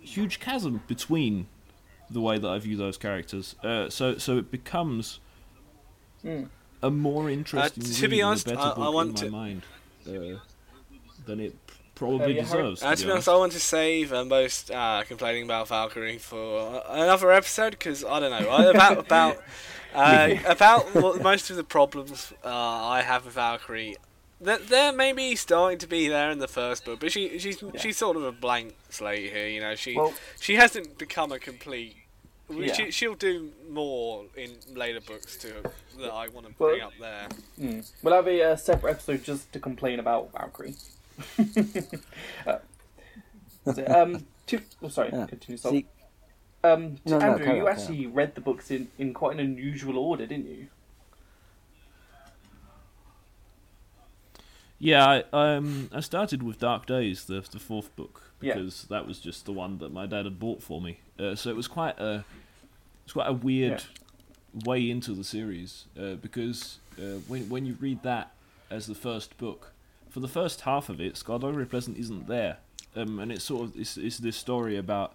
huge 0.00 0.38
chasm 0.40 0.82
between 0.86 1.46
the 2.10 2.20
way 2.20 2.38
that 2.38 2.48
I 2.48 2.58
view 2.58 2.76
those 2.76 2.96
characters. 2.98 3.56
Uh, 3.64 3.88
so 3.90 4.18
so 4.18 4.36
it 4.38 4.50
becomes 4.50 5.20
Mm. 6.24 6.48
a 6.82 6.90
more 6.90 7.28
interesting. 7.28 7.82
to 7.84 8.08
be 8.08 8.22
honest, 8.22 8.46
a 8.46 8.50
better 8.50 8.60
I- 8.80 8.86
I 8.86 8.88
want 8.88 9.10
in 9.10 9.14
to- 9.26 9.30
mind 9.30 9.62
uh, 10.06 10.38
than 11.26 11.40
it 11.40 11.66
p- 11.66 11.74
probably 11.94 12.24
Uh, 12.24 12.28
yeah, 12.28 12.42
deserves. 12.42 12.82
Uh, 12.82 12.90
to 12.90 12.96
to 12.96 13.02
be 13.02 13.06
be 13.06 13.12
honest, 13.12 13.28
honest. 13.28 13.28
I 13.28 13.36
want 13.36 13.52
to 13.52 13.60
save 13.60 14.12
uh, 14.12 14.24
most 14.24 14.70
uh, 14.70 15.02
complaining 15.06 15.44
about 15.44 15.68
Valkyrie 15.68 16.18
for 16.18 16.82
another 16.88 17.30
episode 17.32 17.70
because 17.72 18.04
I 18.04 18.20
don't 18.20 18.30
know 18.30 18.70
about 18.70 18.98
about 18.98 19.36
uh, 19.94 20.34
about 20.46 20.94
what, 20.94 21.22
most 21.22 21.50
of 21.50 21.56
the 21.56 21.64
problems 21.64 22.32
uh, 22.44 22.48
I 22.48 23.02
have 23.02 23.24
with 23.24 23.34
Valkyrie. 23.34 23.96
They're, 24.40 24.58
they're 24.58 24.92
maybe 24.92 25.36
starting 25.36 25.78
to 25.78 25.86
be 25.86 26.08
there 26.08 26.30
in 26.30 26.38
the 26.38 26.48
first 26.48 26.84
book, 26.84 27.00
but 27.00 27.12
she 27.12 27.38
she's 27.38 27.62
she's 27.76 27.96
sort 27.96 28.16
of 28.16 28.24
a 28.24 28.32
blank 28.32 28.74
slate 28.90 29.32
here. 29.32 29.46
You 29.48 29.60
know, 29.60 29.74
she 29.74 29.96
Well- 29.96 30.12
she 30.40 30.56
hasn't 30.56 30.98
become 30.98 31.32
a 31.32 31.38
complete. 31.38 31.96
Yeah. 32.50 32.74
She, 32.74 32.90
she'll 32.90 33.14
do 33.14 33.52
more 33.70 34.24
in 34.36 34.50
later 34.74 35.00
books 35.00 35.36
too 35.38 35.54
that 35.98 36.12
I 36.12 36.28
want 36.28 36.46
to 36.46 36.52
Well- 36.58 36.70
bring 36.70 36.82
up 36.82 36.92
there. 37.00 37.28
Mm. 37.58 37.90
We'll 38.02 38.12
have 38.14 38.28
a 38.28 38.42
uh, 38.52 38.56
separate 38.56 38.90
episode 38.90 39.24
just 39.24 39.50
to 39.54 39.58
complain 39.58 39.98
about 39.98 40.30
Valkyrie. 40.32 40.74
Uh, 42.46 42.58
so, 43.74 43.86
um, 43.88 44.26
to, 44.46 44.60
oh, 44.82 44.88
sorry, 44.88 45.10
Yeah. 45.12 45.26
continue. 45.26 45.56
So, 45.56 45.70
See, 45.70 45.86
um, 46.62 46.96
No, 47.04 47.18
no, 47.18 47.26
Andrew, 47.26 47.44
carry 47.46 47.58
you 47.58 47.68
on, 47.68 47.74
carry 47.74 47.82
actually 47.82 48.06
read 48.06 48.34
the 48.34 48.40
books 48.40 48.70
in, 48.70 48.88
in 48.98 49.14
quite 49.14 49.34
an 49.34 49.40
unusual 49.40 49.98
order, 49.98 50.26
didn't 50.26 50.46
you? 50.48 50.68
Yeah, 54.78 55.22
I, 55.32 55.54
um, 55.56 55.88
I 55.92 56.00
started 56.00 56.42
with 56.42 56.58
Dark 56.58 56.86
Days, 56.86 57.24
the 57.24 57.40
the 57.40 57.58
fourth 57.58 57.94
book, 57.96 58.32
Yeah. 58.40 58.54
because 58.54 58.84
that 58.84 59.06
was 59.06 59.18
just 59.18 59.46
the 59.46 59.52
one 59.52 59.78
that 59.78 59.92
my 59.92 60.06
dad 60.06 60.24
had 60.26 60.38
bought 60.38 60.62
for 60.62 60.80
me. 60.80 60.98
Uh, 61.18 61.34
so 61.36 61.48
it 61.48 61.56
was 61.56 61.68
quite 61.68 61.98
a 61.98 62.24
it's 63.04 63.12
quite 63.12 63.28
a 63.28 63.32
weird 63.32 63.84
way 64.64 64.90
into 64.90 65.12
the 65.14 65.24
series 65.24 65.86
uh, 65.98 66.14
because 66.14 66.78
uh, 66.98 67.18
when 67.28 67.48
when 67.48 67.64
you 67.66 67.76
read 67.80 68.02
that 68.02 68.32
as 68.70 68.86
the 68.86 68.94
first 68.94 69.38
book, 69.38 69.72
for 70.14 70.20
the 70.20 70.28
first 70.28 70.60
half 70.60 70.88
of 70.88 71.00
it, 71.00 71.14
Skulduggery 71.14 71.68
Pleasant 71.68 71.98
isn't 71.98 72.28
there, 72.28 72.58
um, 72.94 73.18
and 73.18 73.32
it's 73.32 73.42
sort 73.42 73.64
of 73.64 73.76
it's, 73.76 73.96
it's 73.96 74.18
this 74.18 74.36
story 74.36 74.76
about 74.76 75.12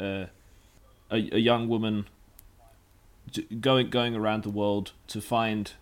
uh, 0.00 0.24
a 1.10 1.28
a 1.32 1.38
young 1.38 1.68
woman 1.68 2.06
going 3.60 3.90
going 3.90 4.16
around 4.16 4.44
the 4.44 4.48
world 4.48 4.92
to 5.08 5.20
find 5.20 5.72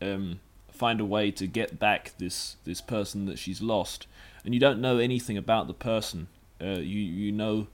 um, 0.00 0.40
find 0.72 1.02
a 1.02 1.04
way 1.04 1.30
to 1.30 1.46
get 1.46 1.78
back 1.78 2.12
this 2.16 2.56
this 2.64 2.80
person 2.80 3.26
that 3.26 3.38
she's 3.38 3.60
lost, 3.60 4.06
and 4.42 4.54
you 4.54 4.60
don't 4.60 4.80
know 4.80 4.96
anything 4.96 5.36
about 5.36 5.66
the 5.66 5.74
person. 5.74 6.28
Uh, 6.62 6.78
you 6.78 7.00
you 7.00 7.30
know, 7.30 7.66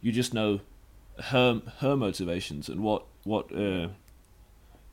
you 0.00 0.12
just 0.12 0.32
know 0.32 0.60
her 1.18 1.60
her 1.80 1.96
motivations 1.96 2.68
and 2.68 2.84
what 2.84 3.02
what 3.24 3.52
uh, 3.52 3.88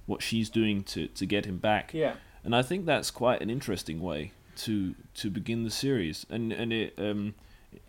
what 0.08 0.24
she's 0.24 0.50
doing 0.50 0.82
to 0.86 1.10
to 1.10 1.28
get 1.28 1.46
him 1.46 1.60
back. 1.60 1.94
Yeah. 1.94 2.16
And 2.44 2.56
I 2.56 2.64
think 2.64 2.88
that's 2.88 3.12
quite 3.12 3.40
an 3.40 3.52
interesting 3.52 4.02
way 4.02 4.32
to 4.58 4.96
to 5.16 5.30
begin 5.30 5.64
the 5.64 5.72
series, 5.72 6.26
and 6.30 6.52
and 6.52 6.72
it 6.74 6.94
um 6.98 7.34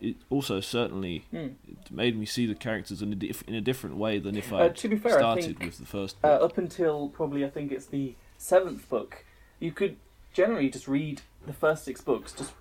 it 0.00 0.16
also 0.30 0.60
certainly 0.60 1.24
it 1.32 1.90
made 1.90 2.18
me 2.18 2.24
see 2.26 2.46
the 2.46 2.54
characters 2.54 3.02
in 3.02 3.12
a 3.12 3.16
diff- 3.16 3.44
in 3.46 3.54
a 3.54 3.60
different 3.60 3.96
way 3.96 4.18
than 4.18 4.36
if 4.36 4.52
I 4.52 4.62
Uh, 4.62 4.68
to 4.70 4.88
be 4.88 4.96
fair, 4.96 5.16
I 5.16 5.18
started 5.18 5.44
think, 5.44 5.60
with 5.60 5.78
the 5.78 5.86
first. 5.86 6.16
Uh, 6.24 6.28
up 6.28 6.56
until 6.58 7.08
probably 7.10 7.44
I 7.44 7.50
think 7.50 7.70
it's 7.72 7.86
the 7.86 8.14
seventh 8.38 8.88
book, 8.88 9.24
you 9.60 9.72
could 9.72 9.96
generally 10.32 10.68
just 10.70 10.88
read 10.88 11.20
the 11.46 11.52
first 11.52 11.84
six 11.84 12.00
books 12.00 12.32
just 12.32 12.52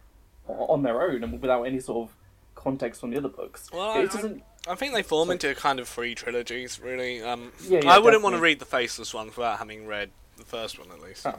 on 0.47 0.83
their 0.83 1.01
own 1.01 1.23
and 1.23 1.41
without 1.41 1.63
any 1.63 1.79
sort 1.79 2.09
of 2.09 2.15
context 2.55 2.99
from 3.01 3.11
the 3.11 3.17
other 3.17 3.29
books. 3.29 3.69
Well, 3.71 3.95
it 3.99 4.03
I- 4.11 4.15
doesn't. 4.15 4.43
I 4.65 4.75
think 4.75 4.93
they 4.93 5.03
form 5.03 5.27
Sorry. 5.27 5.33
into 5.35 5.55
kind 5.55 5.77
of 5.81 5.89
three 5.89 6.15
trilogies, 6.15 6.79
really. 6.79 7.21
Um, 7.21 7.51
Yeah, 7.67 7.81
yeah, 7.83 7.91
I 7.91 7.99
wouldn't 7.99 8.23
want 8.23 8.35
to 8.35 8.41
read 8.41 8.59
the 8.59 8.65
Faceless 8.65 9.13
one 9.13 9.27
without 9.27 9.59
having 9.59 9.85
read 9.87 10.09
the 10.37 10.45
first 10.45 10.79
one 10.79 10.89
at 10.91 11.01
least. 11.01 11.25
Oh. 11.27 11.37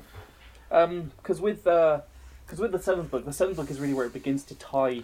Um, 0.70 1.10
because 1.16 1.40
with 1.40 1.64
the 1.64 2.02
because 2.46 2.58
with 2.58 2.72
the 2.72 2.78
seventh 2.78 3.10
book, 3.10 3.24
the 3.24 3.32
seventh 3.32 3.56
book 3.56 3.70
is 3.70 3.80
really 3.80 3.94
where 3.94 4.06
it 4.06 4.12
begins 4.12 4.44
to 4.44 4.54
tie 4.54 5.02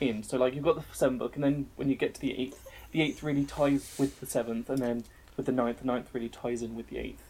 in. 0.00 0.22
So 0.22 0.36
like 0.38 0.54
you've 0.54 0.64
got 0.64 0.76
the 0.76 0.84
seventh 0.96 1.18
book, 1.20 1.34
and 1.34 1.44
then 1.44 1.66
when 1.76 1.88
you 1.88 1.96
get 1.96 2.14
to 2.14 2.20
the 2.20 2.38
eighth, 2.40 2.68
the 2.92 3.02
eighth 3.02 3.22
really 3.22 3.44
ties 3.44 3.94
with 3.98 4.20
the 4.20 4.26
seventh, 4.26 4.70
and 4.70 4.78
then 4.78 5.04
with 5.36 5.46
the 5.46 5.52
ninth, 5.52 5.80
the 5.80 5.86
ninth 5.86 6.08
really 6.12 6.28
ties 6.28 6.62
in 6.62 6.74
with 6.76 6.88
the 6.88 6.98
eighth, 6.98 7.22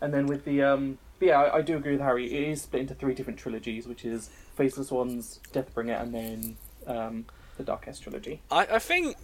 and 0.00 0.12
then 0.14 0.26
with 0.26 0.44
the 0.44 0.62
um. 0.62 0.98
Yeah, 1.22 1.38
I, 1.38 1.58
I 1.58 1.60
do 1.60 1.76
agree 1.76 1.92
with 1.92 2.00
Harry. 2.00 2.32
It 2.32 2.48
is 2.48 2.62
split 2.62 2.80
into 2.80 2.94
three 2.94 3.12
different 3.12 3.38
trilogies, 3.38 3.86
which 3.86 4.06
is 4.06 4.30
Faceless 4.56 4.90
Ones, 4.90 5.38
Deathbringer, 5.52 6.00
and 6.00 6.14
then 6.14 6.56
um, 6.86 7.26
the 7.58 7.62
Darquesse 7.62 7.98
trilogy. 8.00 8.40
I, 8.50 8.66
I 8.66 8.78
think 8.78 9.16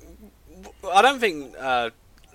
I 0.93 1.01
don't 1.01 1.19
think 1.21 1.55
uh, 1.59 1.89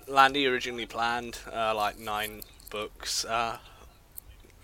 Landy 0.08 0.48
originally 0.48 0.86
planned 0.86 1.38
uh, 1.52 1.76
like 1.76 1.96
nine 2.00 2.42
books. 2.70 3.24
Uh, 3.24 3.58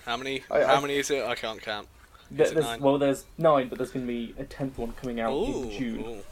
how 0.04 0.16
many? 0.16 0.42
I- 0.50 0.64
how 0.64 0.76
I- 0.76 0.80
many 0.80 0.96
is 0.96 1.10
it? 1.12 1.24
I 1.24 1.36
can't 1.36 1.62
count. 1.62 1.86
There- 2.30 2.44
Is 2.46 2.52
it 2.52 2.54
there's, 2.56 2.66
nine? 2.66 2.80
well, 2.80 2.98
there's 2.98 3.24
nine, 3.38 3.68
but 3.68 3.78
there's 3.78 3.90
going 3.90 4.06
to 4.06 4.12
be 4.12 4.34
a 4.38 4.44
tenth 4.44 4.76
one 4.78 4.92
coming 4.92 5.18
out 5.20 5.32
Ooh, 5.32 5.62
in 5.64 5.70
June. 5.70 6.04
ooh. 6.04 6.22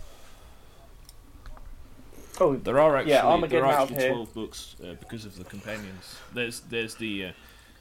Oh, 2.38 2.54
There 2.56 2.78
are 2.78 2.96
actually 2.98 3.12
Yeah, 3.12 3.22
there 3.22 3.30
Armageddon 3.30 3.64
are 3.64 3.72
out 3.72 3.82
actually 3.90 4.02
here. 4.02 4.12
twelve 4.12 4.34
books 4.34 4.76
uh, 4.84 4.94
because 5.00 5.24
of 5.24 5.36
the 5.38 5.44
companions. 5.44 6.16
There's 6.34 6.60
there's 6.60 6.94
the 6.96 7.26
uh, 7.26 7.32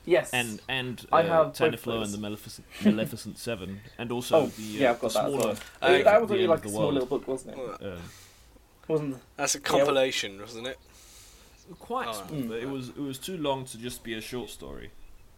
yes. 0.05 0.32
and 0.32 0.61
and 0.70 1.05
I 1.11 1.24
uh, 1.24 1.51
have 1.51 1.57
both 1.57 1.88
and 1.88 2.13
the 2.13 2.18
Maleficent, 2.18 2.66
Maleficent 2.86 3.38
Seven, 3.38 3.82
and 3.97 4.11
also 4.13 4.38
Oh, 4.38 4.45
the 4.47 4.63
uh, 4.78 4.82
yeah, 4.82 4.89
I've 4.91 4.99
got 5.01 5.11
the 5.11 5.20
that 5.20 5.26
as 5.26 5.34
smaller. 5.34 5.47
well. 5.47 5.57
Uh, 5.82 6.03
that 6.03 6.22
was 6.22 6.30
The 6.30 6.36
only 6.36 6.47
like 6.47 6.66
a 6.66 6.70
small 6.70 6.82
World. 6.84 6.93
little 6.93 7.09
book, 7.09 7.28
wasn't 7.28 7.57
it? 7.57 7.57
Well, 7.57 7.93
Um, 7.93 8.01
Wasn't 8.88 9.18
That's 9.36 9.55
a 9.55 9.59
compilation, 9.59 10.39
wasn't 10.39 10.68
it? 10.68 10.80
quite 11.80 12.07
Oh. 12.07 12.13
small, 12.28 12.41
but 12.43 12.59
it 12.59 12.70
was 12.70 12.89
it 12.89 12.97
was 12.99 13.18
too 13.18 13.38
long 13.38 13.66
to 13.66 13.78
just 13.78 14.03
be 14.03 14.13
a 14.13 14.22
short 14.22 14.49
story. 14.49 14.91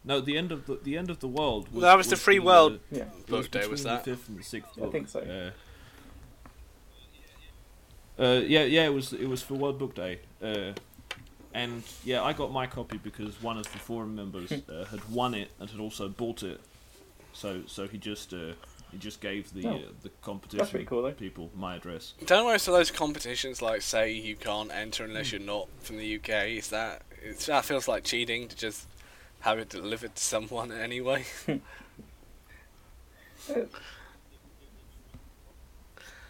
No, 0.08 0.22
the 0.22 0.38
end 0.38 0.54
of 0.54 0.66
the 0.66 0.80
the 0.82 0.98
end 0.98 1.10
of 1.10 1.20
the 1.20 1.28
world. 1.28 1.68
Was, 1.74 1.82
That 1.84 1.98
was 1.98 2.08
the 2.08 2.16
Free 2.16 2.40
World 2.40 2.76
uh, 2.76 2.78
yeah. 2.98 3.02
it 3.02 3.28
book 3.28 3.52
day, 3.52 3.68
was 3.68 3.84
that? 3.84 4.06
the 4.06 4.16
fifth 4.16 4.30
and 4.30 4.40
the 4.40 4.44
sixth 4.44 4.72
I 4.82 4.88
think 4.88 5.10
so. 5.10 5.20
Uh, 5.20 5.52
uh, 8.22 8.42
yeah, 8.48 8.64
yeah, 8.64 8.86
it 8.86 8.94
was 8.94 9.12
it 9.12 9.28
was 9.28 9.44
for 9.44 9.56
World 9.56 9.78
Book 9.78 9.94
Day, 9.96 10.20
uh, 10.42 10.72
and 11.54 11.84
yeah, 12.06 12.24
I 12.24 12.32
got 12.32 12.54
my 12.54 12.66
copy 12.66 12.98
because 12.98 13.42
one 13.44 13.58
of 13.58 13.72
the 13.72 13.80
forum 13.80 14.16
members 14.16 14.52
uh, 14.70 14.86
had 14.90 15.08
won 15.10 15.34
it 15.34 15.52
and 15.60 15.70
had 15.70 15.80
also 15.80 16.08
bought 16.08 16.42
it, 16.42 16.62
so 17.34 17.64
so 17.68 17.86
he 17.86 17.98
just 17.98 18.34
uh, 18.34 18.54
he 18.92 18.98
just 18.98 19.20
gave 19.20 19.54
the 19.54 19.68
Oh. 19.68 19.76
uh, 19.76 19.80
the 20.04 20.10
competition 20.22 20.86
cool, 20.86 21.12
people 21.12 21.52
my 21.54 21.76
address. 21.76 22.14
Don't 22.26 22.46
most 22.46 22.68
of 22.70 22.74
those 22.74 22.92
competitions 22.92 23.62
like 23.62 23.82
say 23.82 24.14
you 24.14 24.38
can't 24.38 24.72
enter 24.74 25.04
unless 25.04 25.34
you're 25.34 25.42
not 25.42 25.68
from 25.82 25.98
the 25.98 26.16
UK? 26.16 26.30
Is 26.48 26.70
that 26.70 27.04
it's, 27.22 27.46
that 27.48 27.66
feels 27.66 27.88
like 27.90 28.06
cheating 28.06 28.48
to 28.48 28.56
just 28.56 28.88
have 29.42 29.60
it 29.60 29.70
delivered 29.70 30.16
to 30.16 30.22
someone 30.24 30.72
anyway? 30.88 31.26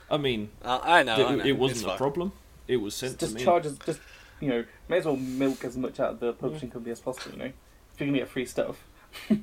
I 0.10 0.18
mean, 0.18 0.50
Uh, 0.64 0.80
I 0.82 1.04
know. 1.04 1.16
th- 1.16 1.28
I 1.28 1.36
know. 1.36 1.44
it 1.46 1.58
wasn't 1.58 1.86
a 1.86 1.88
fine. 1.90 1.98
problem. 1.98 2.32
It 2.68 2.78
was 2.78 2.96
sent 2.96 3.18
Just 3.20 3.34
to 3.34 3.40
me. 3.40 3.44
charges, 3.46 3.78
just 3.86 4.00
you 4.40 4.50
know, 4.50 4.66
may 4.88 4.98
as 4.98 5.06
well 5.06 5.16
milk 5.18 5.64
as 5.66 5.76
much 5.78 6.00
out 6.00 6.12
of 6.14 6.20
the 6.20 6.34
publishing 6.34 6.70
company 6.70 6.92
as 6.92 7.00
possible. 7.00 7.32
You 7.36 7.40
know, 7.40 7.46
if 7.46 8.00
you're 8.00 8.08
gonna 8.08 8.20
get 8.20 8.30
free 8.30 8.46
stuff. 8.46 8.78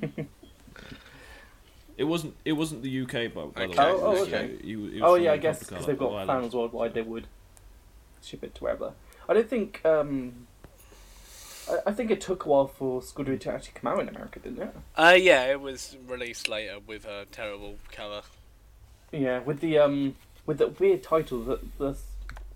It 1.97 2.03
wasn't. 2.03 2.35
It 2.43 2.51
wasn't 2.51 2.81
the 2.83 3.01
UK, 3.03 3.33
by, 3.33 3.43
by 3.45 3.45
Okay. 3.45 3.67
the 3.67 3.69
way. 3.69 3.75
Oh, 3.77 4.01
oh, 4.03 4.17
okay. 4.23 4.57
it 4.61 4.75
was- 4.75 4.91
it 4.91 4.95
was 4.95 5.01
Oh 5.01 5.15
yeah, 5.15 5.31
I 5.31 5.37
guess 5.37 5.59
because 5.59 5.85
they've 5.85 5.97
got 5.97 6.09
Ireland. 6.11 6.27
fans 6.41 6.53
worldwide, 6.53 6.93
they 6.93 7.01
would 7.01 7.25
ship 8.21 8.43
it 8.43 8.53
to 8.55 8.63
wherever. 8.65 8.91
I 9.29 9.33
don't 9.33 9.49
think. 9.49 9.79
um 9.85 10.45
I, 11.69 11.89
I 11.89 11.91
think 11.93 12.11
it 12.11 12.21
took 12.21 12.45
a 12.45 12.49
while 12.49 12.67
for 12.67 13.01
Skulduggery 13.01 13.39
to 13.41 13.51
actually 13.53 13.73
come 13.75 13.91
out 13.91 13.99
in 13.99 14.09
America, 14.09 14.39
didn't 14.39 14.61
it? 14.61 14.75
Uh, 14.95 15.15
yeah, 15.17 15.45
it 15.45 15.61
was 15.61 15.95
released 16.07 16.47
later 16.47 16.77
with 16.85 17.05
a 17.05 17.25
terrible 17.31 17.77
cover. 17.91 18.21
Yeah, 19.11 19.39
with 19.39 19.59
the 19.61 19.77
um 19.79 20.15
with 20.45 20.57
the 20.59 20.67
weird 20.67 21.03
title 21.03 21.41
that 21.45 21.77
the 21.77 21.95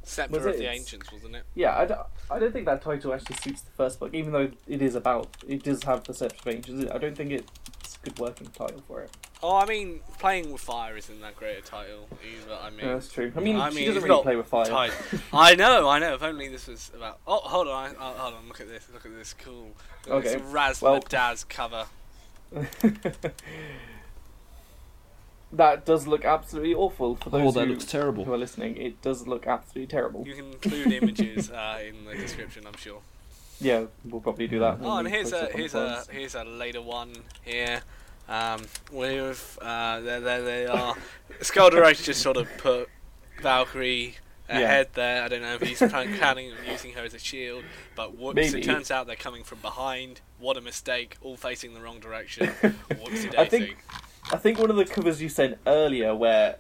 Scepter 0.03 0.38
Was 0.38 0.45
of 0.45 0.53
it? 0.55 0.57
the 0.60 0.70
Ancients, 0.70 1.12
wasn't 1.12 1.36
it? 1.36 1.43
yeah 1.55 1.78
I 1.78 1.86
don't, 1.86 1.99
I 2.32 2.39
don't 2.39 2.51
think 2.51 2.66
that 2.66 2.82
title 2.82 3.14
actually 3.14 3.36
suits 3.38 3.62
the 3.62 3.72
first 3.72 3.99
book 3.99 4.14
even 4.14 4.32
though 4.34 4.49
it 4.68 4.82
is 4.82 4.95
about 4.95 5.28
it 5.47 5.64
does 5.64 5.84
have 5.84 6.03
the 6.05 6.14
Scepter 6.14 6.49
of 6.49 6.55
Ancients 6.55 6.91
I 6.91 6.97
don't 6.97 7.16
think 7.16 7.32
it's 7.32 7.47
a 7.68 7.68
good 8.04 8.18
working 8.20 8.47
title 8.47 8.82
for 8.88 9.02
it 9.02 9.12
Oh, 9.41 9.56
I 9.56 9.66
mean, 9.66 10.02
playing 10.20 10.52
with 10.52 10.62
fire 10.62 10.97
isn't 10.97 11.22
that 11.22 11.38
great 11.38 11.58
a 11.60 11.62
title 11.62 12.10
either. 12.24 12.58
I 12.62 12.70
mean, 12.72 12.80
yeah, 12.86 12.93
that's 12.95 13.08
true 13.10 13.32
I 13.36 13.39
mean 13.39 13.56
I 13.56 13.70
she 13.70 13.76
mean, 13.78 13.88
doesn't 13.88 14.04
really 14.04 14.22
play 14.24 14.36
with 14.36 14.47
fire 14.47 14.66
tight. 14.66 14.91
I 15.34 15.56
know, 15.56 15.88
I 15.88 15.97
know. 16.00 16.14
If 16.16 16.24
only 16.24 16.50
this 16.50 16.68
was 16.68 16.91
about. 16.93 17.20
Oh, 17.26 17.38
hold 17.38 17.70
on, 17.70 17.91
I, 17.91 17.93
oh, 17.97 18.14
hold 18.18 18.34
on. 18.34 18.47
Look 18.50 18.60
at 18.60 18.68
this. 18.68 18.86
Look 18.93 19.06
at 19.06 19.16
this. 19.16 19.34
Cool. 19.34 19.70
Look 20.08 20.26
Okay, 20.26 20.34
This 20.36 20.41
Raz 20.43 20.82
well- 20.82 21.00
Daz 21.00 21.45
cover. 21.45 21.86
that 25.52 25.86
does 25.86 26.06
look 26.08 26.26
absolutely 26.26 26.74
awful 26.76 27.16
for 27.16 27.30
those 27.30 27.41
Oh, 27.47 27.52
that 27.60 27.68
who, 27.68 27.74
looks 27.74 27.86
terrible. 27.86 28.26
who 28.26 28.34
are 28.34 28.38
listening 28.38 28.76
it 28.78 29.02
does 29.02 29.26
look 29.28 29.47
absolutely 29.47 29.88
terrible 29.88 30.26
You 30.26 30.36
can 30.36 30.45
include 30.52 30.91
images 30.91 31.50
uh, 31.50 31.80
in 31.88 32.06
the 32.06 32.16
description, 32.16 32.66
I'm 32.68 32.78
sure. 32.78 33.02
Yeah 33.62 33.86
we'll 34.05 34.22
probably 34.22 34.47
do 34.47 34.60
that 34.60 34.80
Oh, 34.82 34.97
and 34.97 35.07
here's 35.07 35.34
a 35.34 35.47
here's 35.53 35.76
a 35.76 36.03
here's 36.12 36.36
a 36.36 36.43
later 36.43 36.82
one 36.82 37.14
here. 37.43 37.82
Um, 38.28 38.62
with 38.91 39.57
uh, 39.62 39.99
there 40.01 40.20
there 40.20 40.41
they 40.43 40.66
are. 40.68 40.95
Skulduggery 41.41 42.03
just 42.03 42.22
sort 42.22 42.38
of 42.38 42.47
put 42.57 42.88
Valkyrie 43.41 44.16
Yeah. 44.47 44.60
ahead 44.60 44.89
there. 44.93 45.24
I 45.24 45.28
don't 45.28 45.41
know 45.41 45.55
if 45.55 45.62
he's 45.64 45.80
planning 45.80 46.51
on 46.51 46.57
using 46.72 46.93
her 46.93 47.01
as 47.03 47.14
a 47.14 47.20
shield, 47.20 47.64
but 47.95 48.18
whoops! 48.18 48.53
It 48.53 48.64
turns 48.64 48.91
out 48.91 49.07
they're 49.07 49.16
coming 49.16 49.43
from 49.43 49.60
behind. 49.60 50.22
What 50.39 50.57
a 50.57 50.62
mistake! 50.62 51.18
All 51.22 51.38
facing 51.38 51.74
the 51.74 51.82
wrong 51.82 51.99
direction. 51.99 52.47
Whoopsie 52.91 53.36
I 53.38 53.45
think 53.45 53.78
I 54.32 54.38
think 54.38 54.60
one 54.60 54.70
of 54.70 54.76
the 54.76 54.86
covers 54.86 55.22
you 55.22 55.30
sent 55.30 55.57
earlier, 55.66 56.16
where 56.16 56.57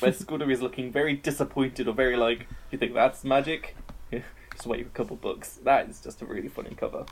where 0.00 0.12
Scudder 0.12 0.50
is 0.50 0.62
looking 0.62 0.90
very 0.90 1.14
disappointed 1.14 1.86
or 1.86 1.94
very 1.94 2.16
like, 2.16 2.46
you 2.72 2.78
think 2.78 2.92
that's 2.94 3.22
magic? 3.24 3.76
just 4.58 4.66
wait 4.66 4.82
for 4.82 4.88
a 4.88 4.90
couple 4.90 5.16
books. 5.16 5.60
That 5.64 5.88
is 5.88 6.00
just 6.00 6.20
a 6.20 6.26
really 6.26 6.48
funny 6.48 6.74
cover. 6.74 7.06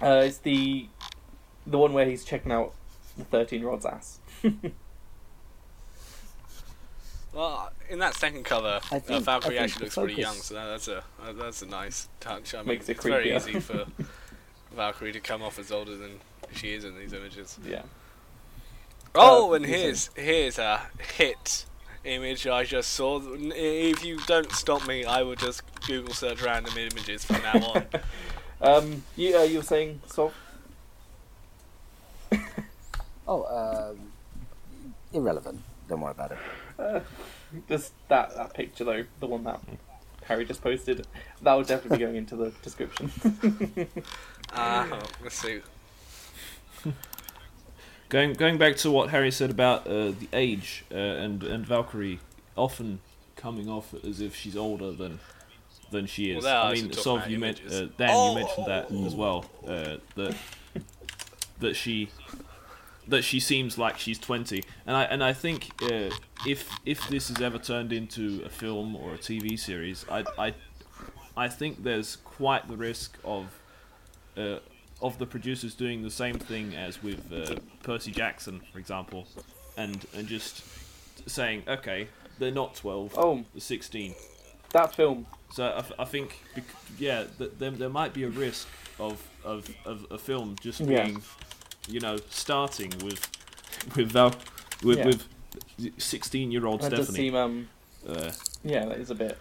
Uh, 0.00 0.22
it's 0.24 0.38
the 0.38 0.86
the 1.66 1.78
one 1.78 1.92
where 1.92 2.06
he's 2.06 2.24
checking 2.24 2.52
out 2.52 2.74
the 3.18 3.24
thirteen 3.24 3.60
year 3.60 3.70
old's 3.70 3.84
ass. 3.86 4.20
Well, 7.32 7.72
in 7.90 7.98
that 7.98 8.14
second 8.14 8.44
cover, 8.44 8.80
I 8.92 9.02
uh, 9.08 9.18
Valkyrie 9.18 9.58
actually 9.58 9.78
the 9.80 9.84
looks 9.86 9.94
pretty 9.96 10.20
young, 10.20 10.36
so 10.36 10.54
that, 10.54 10.66
that's 10.66 10.86
a 10.86 10.98
uh, 10.98 11.32
that's 11.32 11.62
a 11.62 11.66
nice 11.66 12.08
touch. 12.20 12.54
I 12.54 12.58
mean, 12.58 12.68
Makes 12.68 12.88
it 12.88 12.92
it's 12.92 13.04
very 13.04 13.34
easy 13.34 13.58
for 13.58 13.86
Valkyrie 14.76 15.10
to 15.10 15.18
come 15.18 15.42
off 15.42 15.58
as 15.58 15.72
older 15.72 15.96
than 15.96 16.20
she 16.52 16.74
is 16.74 16.84
in 16.84 16.96
these 16.96 17.12
images. 17.12 17.58
yeah. 17.66 17.82
Oh, 19.16 19.50
Uh, 19.50 19.54
and 19.56 19.66
here's 19.66 20.10
here's 20.14 20.60
a 20.60 20.82
hit 21.16 21.66
image 22.04 22.46
I 22.46 22.64
just 22.64 22.90
saw. 22.90 23.20
If 23.24 24.04
you 24.04 24.18
don't 24.26 24.50
stop 24.52 24.86
me, 24.86 25.04
I 25.04 25.22
will 25.22 25.36
just 25.36 25.62
Google 25.86 26.14
search 26.14 26.42
random 26.42 26.76
images 26.76 27.24
from 27.24 27.42
now 27.42 27.66
on. 27.66 27.86
Um, 28.60 29.02
you 29.14 29.36
uh, 29.36 29.42
you 29.42 29.58
were 29.58 29.64
saying 29.64 30.00
so? 30.06 30.32
Oh, 33.26 33.90
um, 33.92 34.12
irrelevant. 35.12 35.60
Don't 35.88 36.00
worry 36.00 36.12
about 36.12 36.32
it. 36.32 36.38
Uh, 36.78 37.00
just 37.68 37.92
that 38.08 38.34
that 38.36 38.54
picture 38.54 38.84
though, 38.84 39.04
the 39.20 39.26
one 39.26 39.44
that 39.44 39.60
Harry 40.24 40.44
just 40.46 40.62
posted, 40.62 41.06
that 41.42 41.52
will 41.52 41.64
definitely 41.64 41.98
be 41.98 42.04
going 42.04 42.16
into 42.16 42.36
the 42.36 42.52
description. 42.62 43.10
Uh, 44.52 45.00
let's 45.22 45.36
see. 45.36 45.60
Going 48.14 48.34
going 48.34 48.58
back 48.58 48.76
to 48.76 48.92
what 48.92 49.10
Harry 49.10 49.32
said 49.32 49.50
about 49.50 49.88
uh, 49.88 50.12
the 50.12 50.28
age 50.32 50.84
uh, 50.92 50.94
and 50.94 51.42
and 51.42 51.66
Valkyrie 51.66 52.20
often 52.54 53.00
coming 53.34 53.68
off 53.68 53.92
as 54.04 54.20
if 54.20 54.36
she's 54.36 54.56
older 54.56 54.92
than 54.92 55.18
than 55.90 56.06
she 56.06 56.30
is. 56.30 56.44
Well, 56.44 56.64
I 56.64 56.70
I 56.70 56.74
mean, 56.74 56.90
talking 56.90 57.02
Sov, 57.02 57.28
you 57.28 57.40
meant 57.40 57.58
images. 57.58 57.80
uh, 57.80 57.88
Dan, 57.98 58.10
Oh! 58.12 58.28
you 58.28 58.44
mentioned 58.44 58.66
that 58.68 58.92
as 58.92 59.16
well. 59.16 59.46
Uh, 59.66 59.96
that 60.14 60.36
that 61.58 61.74
she 61.74 62.08
that 63.08 63.22
she 63.22 63.40
seems 63.40 63.78
like 63.78 63.98
she's 63.98 64.20
twenty, 64.20 64.62
and 64.86 64.96
I 64.96 65.02
and 65.06 65.24
I 65.24 65.32
think 65.32 65.70
uh, 65.82 66.10
if 66.46 66.70
if 66.86 67.08
this 67.08 67.30
is 67.30 67.40
ever 67.40 67.58
turned 67.58 67.92
into 67.92 68.42
a 68.46 68.48
film 68.48 68.94
or 68.94 69.14
a 69.14 69.18
TV 69.18 69.58
series, 69.58 70.06
I 70.08 70.22
I 70.38 70.54
I 71.36 71.48
think 71.48 71.82
there's 71.82 72.14
quite 72.14 72.68
the 72.68 72.76
risk 72.76 73.18
of 73.24 73.46
uh, 74.36 74.58
of 75.04 75.18
the 75.18 75.26
producers 75.26 75.74
doing 75.74 76.02
the 76.02 76.10
same 76.10 76.38
thing 76.38 76.74
as 76.74 77.02
with 77.02 77.32
uh, 77.32 77.56
Percy 77.82 78.10
Jackson, 78.10 78.60
for 78.72 78.78
example, 78.78 79.26
and 79.76 80.04
and 80.16 80.26
just 80.26 80.62
saying, 81.28 81.62
okay, 81.68 82.08
they're 82.38 82.50
not 82.62 82.74
twelve, 82.74 83.12
oh, 83.16 83.44
they're 83.52 83.60
sixteen. 83.60 84.14
that 84.72 84.94
film. 84.94 85.26
So 85.52 85.64
I, 85.66 85.78
f- 85.78 85.92
I 86.00 86.04
think, 86.04 86.40
bec- 86.56 86.64
yeah, 86.98 87.24
th- 87.38 87.52
there, 87.60 87.70
there 87.70 87.88
might 87.88 88.12
be 88.12 88.24
a 88.24 88.28
risk 88.28 88.66
of, 88.98 89.22
of, 89.44 89.68
of 89.84 90.04
a 90.10 90.18
film 90.18 90.56
just 90.60 90.80
Yeah. 90.80 91.04
being, 91.04 91.22
you 91.86 92.00
know, 92.00 92.16
starting 92.30 92.90
with 93.04 93.20
with 93.94 94.10
Val, 94.10 94.34
with 94.82 94.98
Yeah. 94.98 95.06
with 95.06 95.28
sixteen 95.98 96.50
year 96.50 96.66
old 96.66 96.82
Stephanie. 96.82 97.04
seem 97.16 97.34
um 97.36 97.68
Uh, 98.08 98.32
yeah, 98.64 98.84
that 98.86 98.98
is 98.98 99.10
a 99.10 99.14
bit. 99.14 99.38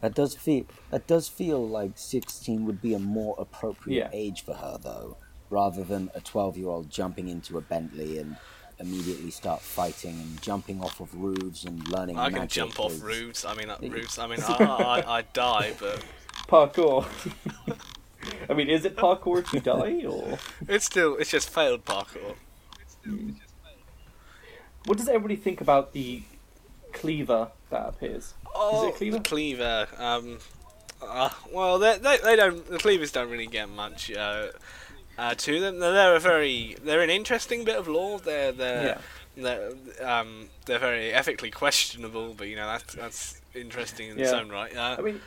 That 0.00 0.14
does 0.14 0.34
feel 0.34 0.64
that 0.90 1.06
does 1.06 1.28
feel 1.28 1.66
like 1.66 1.92
sixteen 1.96 2.64
would 2.66 2.80
be 2.80 2.94
a 2.94 2.98
more 2.98 3.34
appropriate 3.38 3.96
Yeah. 3.96 4.10
age 4.12 4.44
for 4.44 4.54
her, 4.54 4.78
though, 4.82 5.16
rather 5.50 5.82
than 5.84 6.10
a 6.14 6.20
twelve-year-old 6.20 6.90
jumping 6.90 7.28
into 7.28 7.58
a 7.58 7.60
Bentley 7.60 8.18
and 8.18 8.36
immediately 8.80 9.30
start 9.32 9.60
fighting 9.60 10.20
and 10.20 10.40
jumping 10.40 10.80
off 10.80 11.00
of 11.00 11.12
roofs 11.14 11.64
and 11.64 11.86
learning. 11.88 12.16
I 12.16 12.30
can 12.30 12.40
magic 12.40 12.50
jump 12.50 12.78
off 12.78 13.02
roofs. 13.02 13.44
I 13.44 13.54
mean, 13.54 13.70
uh, 13.70 13.76
roofs. 13.82 14.18
I 14.20 14.26
mean, 14.28 14.38
I, 14.48 14.54
I, 15.04 15.18
I 15.18 15.22
die, 15.32 15.72
but 15.80 16.04
Parkour. 16.48 17.04
I 18.50 18.54
mean, 18.54 18.68
is 18.68 18.84
it 18.84 18.96
parkour 18.96 19.44
to 19.50 19.60
die, 19.60 20.04
or 20.06 20.38
it's 20.68 20.84
still 20.84 21.16
it's 21.16 21.30
just 21.30 21.50
failed 21.50 21.84
parkour. 21.84 22.34
It's 22.80 22.92
still, 22.92 23.14
it's 23.28 23.38
just 23.38 23.54
failed. 23.64 23.82
what 24.86 24.98
does 24.98 25.08
everybody 25.08 25.36
think 25.36 25.60
about 25.60 25.92
the 25.92 26.22
cleaver 26.92 27.50
that 27.70 27.88
appears? 27.88 28.34
Oh, 28.54 28.92
cleaver? 28.96 29.18
the 29.18 29.22
cleaver. 29.22 29.88
Um, 29.98 30.38
uh, 31.02 31.30
well, 31.52 31.78
they, 31.78 31.98
they 31.98 32.18
they 32.18 32.36
don't. 32.36 32.66
The 32.66 32.78
cleavers 32.78 33.12
don't 33.12 33.30
really 33.30 33.46
get 33.46 33.68
much 33.68 34.10
uh, 34.10 34.48
uh, 35.16 35.34
to 35.34 35.60
them. 35.60 35.78
They're, 35.78 36.16
a 36.16 36.20
very 36.20 36.76
they're 36.82 37.02
an 37.02 37.10
interesting 37.10 37.64
bit 37.64 37.76
of 37.76 37.88
lore. 37.88 38.18
They're 38.18 38.52
they're 38.52 38.98
they're, 39.36 39.72
um, 40.02 40.48
they're 40.66 40.78
very 40.78 41.12
ethically 41.12 41.50
questionable, 41.50 42.34
but 42.34 42.48
you 42.48 42.56
know 42.56 42.66
that's 42.66 42.94
that's 42.94 43.40
interesting 43.54 44.10
in 44.10 44.18
its 44.18 44.32
own 44.32 44.48
right. 44.48 44.74
Uh, 44.76 44.96
I 44.98 45.02
mean, 45.02 45.20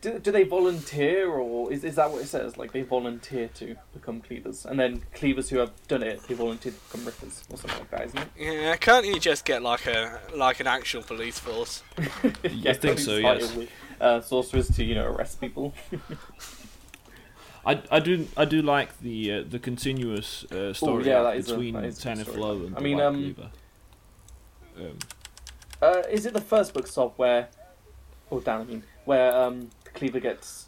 do, 0.00 0.18
do 0.18 0.30
they 0.30 0.44
volunteer, 0.44 1.28
or 1.28 1.72
is, 1.72 1.82
is 1.84 1.96
that 1.96 2.10
what 2.10 2.22
it 2.22 2.26
says? 2.28 2.56
Like 2.56 2.72
they 2.72 2.82
volunteer 2.82 3.48
to 3.54 3.76
become 3.92 4.20
cleavers, 4.20 4.64
and 4.64 4.78
then 4.78 5.02
cleavers 5.14 5.48
who 5.50 5.58
have 5.58 5.72
done 5.88 6.02
it, 6.02 6.22
they 6.28 6.34
volunteer 6.34 6.72
to 6.72 6.78
become 6.78 7.04
rippers, 7.06 7.42
or 7.50 7.56
something 7.56 7.78
like 7.80 7.90
that, 7.90 8.04
isn't 8.06 8.18
it? 8.18 8.28
yeah, 8.38 8.76
can't 8.76 9.06
you 9.06 9.18
just 9.18 9.44
get 9.44 9.62
like 9.62 9.86
a 9.86 10.20
like 10.34 10.60
an 10.60 10.66
actual 10.66 11.02
police 11.02 11.38
force? 11.38 11.82
yeah, 12.44 12.72
think 12.74 12.98
so, 12.98 13.16
yes. 13.16 13.54
with, 13.54 13.70
Uh, 14.00 14.20
sorcerers 14.20 14.68
to 14.76 14.84
you 14.84 14.94
know 14.94 15.06
arrest 15.06 15.40
people. 15.40 15.74
I, 17.66 17.82
I 17.90 17.98
do 18.00 18.26
I 18.36 18.44
do 18.44 18.62
like 18.62 19.00
the 19.00 19.32
uh, 19.32 19.44
the 19.48 19.58
continuous 19.58 20.44
uh, 20.52 20.72
story 20.72 21.06
yeah, 21.06 21.18
arc 21.20 21.24
that 21.34 21.36
is 21.38 21.48
a- 21.50 21.54
between 21.54 21.74
that 21.74 21.84
is 21.84 21.98
a 21.98 22.02
good 22.02 22.08
Tanith 22.08 22.28
story. 22.32 22.66
And 22.66 22.76
I 22.76 22.78
the 22.78 22.84
mean, 22.84 22.96
White 22.98 23.04
um, 23.06 23.14
Cleaver. 23.14 23.50
Um, 24.78 24.98
Uh, 25.80 26.02
is 26.10 26.26
it 26.26 26.32
the 26.32 26.40
first 26.40 26.72
book, 26.74 26.86
Sob, 26.88 27.12
where, 27.16 27.48
oh 28.32 28.40
Dan, 28.40 28.60
I 28.60 28.64
mean, 28.64 28.82
where 29.04 29.32
um 29.34 29.70
the 29.70 29.76
cleaver 29.98 30.20
gets 30.20 30.66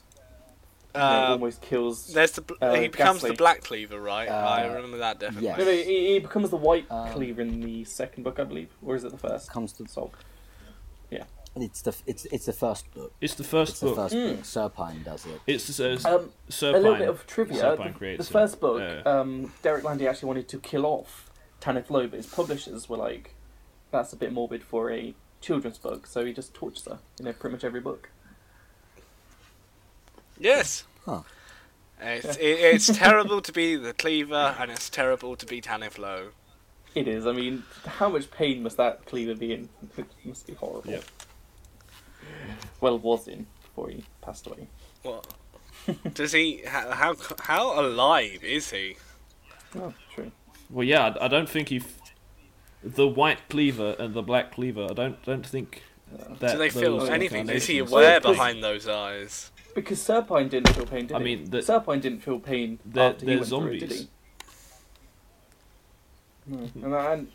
you 0.94 1.00
know, 1.00 1.06
Uh, 1.06 1.26
almost 1.30 1.62
kills? 1.62 2.12
there's 2.12 2.32
the 2.32 2.40
bl- 2.42 2.54
uh, 2.60 2.74
he 2.74 2.88
becomes 2.88 3.22
the 3.22 3.32
black 3.32 3.62
cleaver, 3.62 4.00
right? 4.00 4.28
Uh, 4.28 4.32
I 4.34 4.66
remember 4.66 4.98
that 4.98 5.20
definitely. 5.20 5.48
yeah. 5.48 5.56
No, 5.56 5.64
no, 5.64 5.70
he, 5.70 6.12
he 6.14 6.18
becomes 6.18 6.50
the 6.50 6.56
white 6.56 6.86
Um, 6.90 7.10
cleaver 7.12 7.42
in 7.42 7.60
the 7.60 7.84
second 7.84 8.24
book, 8.24 8.38
I 8.40 8.44
believe, 8.44 8.70
or 8.84 8.96
is 8.96 9.04
it 9.04 9.12
the 9.12 9.18
first? 9.18 9.50
Comes 9.50 9.72
to 9.74 9.86
yeah 11.10 11.24
it's 11.56 11.82
the 11.82 11.94
it's 12.06 12.24
it's 12.26 12.46
the 12.46 12.52
first 12.52 12.90
book. 12.94 13.12
it's 13.20 13.34
the 13.34 13.44
first 13.44 13.70
It's 13.72 13.80
the 13.80 13.86
book. 13.86 13.96
first 13.96 14.14
Mm. 14.14 14.36
book. 14.36 14.44
Serpine 14.44 15.02
does 15.04 15.26
it. 15.26 15.40
It's 15.46 15.80
uh, 15.80 15.98
Um, 16.04 16.30
Serpine. 16.48 16.74
a 16.74 16.78
little 16.78 16.96
bit 16.98 17.08
of 17.08 17.26
trivia. 17.26 17.60
Serpine 17.60 17.92
The, 17.92 17.98
creates 17.98 18.26
the 18.26 18.32
first 18.32 18.54
it. 18.54 18.60
book, 18.60 18.80
Uh, 19.04 19.08
um, 19.08 19.52
Derek 19.62 19.82
Landy 19.84 20.06
actually 20.06 20.28
wanted 20.28 20.48
to 20.48 20.58
kill 20.60 20.86
off 20.86 21.30
Tanith 21.60 21.90
Low, 21.90 22.06
but 22.06 22.16
his 22.18 22.26
publishers 22.26 22.88
were 22.88 22.96
like, 22.96 23.34
"That's 23.90 24.12
a 24.12 24.16
bit 24.16 24.32
morbid 24.32 24.62
for 24.62 24.90
a 24.92 25.14
children's 25.40 25.78
book," 25.78 26.06
so 26.06 26.24
he 26.24 26.32
just 26.32 26.54
tortures 26.54 26.84
her 26.86 26.98
in 27.18 27.32
pretty 27.34 27.52
much 27.54 27.64
every 27.64 27.80
book. 27.80 28.10
Yes. 30.40 30.84
Huh. 31.04 31.20
It's, 32.00 32.36
it, 32.36 32.42
it's 32.42 32.86
terrible 32.86 33.40
to 33.42 33.52
be 33.52 33.76
the 33.76 33.92
cleaver, 33.92 34.56
and 34.58 34.70
it's 34.70 34.88
terrible 34.88 35.36
to 35.36 35.44
be 35.46 35.60
Tanith 35.60 35.98
Low. 35.98 36.28
It 36.94 37.06
is. 37.06 37.26
I 37.26 37.32
mean, 37.32 37.62
how 37.86 38.08
much 38.08 38.30
pain 38.30 38.62
must 38.62 38.78
that 38.78 39.04
cleaver 39.04 39.34
be 39.34 39.52
in? 39.52 39.68
It 39.96 40.06
must 40.24 40.46
be 40.46 40.54
horrible. 40.54 40.90
Yep. 40.90 41.04
Well, 42.80 42.98
was 42.98 43.28
in 43.28 43.46
before 43.62 43.90
he 43.90 44.02
passed 44.22 44.46
away. 44.46 44.66
What? 45.02 45.26
Does 46.14 46.32
he? 46.32 46.62
How, 46.66 46.90
how 46.90 47.16
how 47.40 47.80
alive 47.80 48.42
is 48.42 48.70
he? 48.70 48.96
Oh, 49.76 49.92
true. 50.14 50.30
Well, 50.70 50.84
yeah, 50.86 51.14
I, 51.20 51.26
I 51.26 51.28
don't 51.28 51.48
think 51.48 51.68
he. 51.68 51.76
F- 51.78 51.96
the 52.82 53.06
white 53.06 53.46
cleaver 53.50 53.94
and 53.98 54.14
the 54.14 54.22
black 54.22 54.52
cleaver. 54.52 54.86
I 54.90 54.94
don't 54.94 55.22
don't 55.24 55.46
think 55.46 55.82
that 56.40 56.52
Do 56.52 56.58
they 56.58 56.70
feel 56.70 57.02
anything? 57.02 57.48
Is 57.50 57.66
he 57.66 57.78
incarnations- 57.78 57.92
aware 57.92 58.20
'cause- 58.20 58.36
behind 58.36 58.64
those 58.64 58.88
eyes? 58.88 59.50
Because 59.74 59.98
Serpine 60.00 60.48
didn't 60.50 60.72
feel 60.74 60.86
pain, 60.86 61.06
did 61.06 61.16
I 61.16 61.18
he? 61.20 61.24
mean, 61.24 61.50
the- 61.50 61.58
Serpine 61.62 62.00
didn't 62.00 62.20
feel 62.20 62.38
pain 62.40 62.78
They're- 62.84 63.10
after 63.10 63.24
they're 63.26 63.36
went 63.36 63.48
through 63.48 63.66
it, 63.68 63.78
did 63.80 63.90
zombies. 63.90 64.08
he? 66.48 66.80
No. 66.80 66.86
And, 66.86 66.94
and 66.94 67.28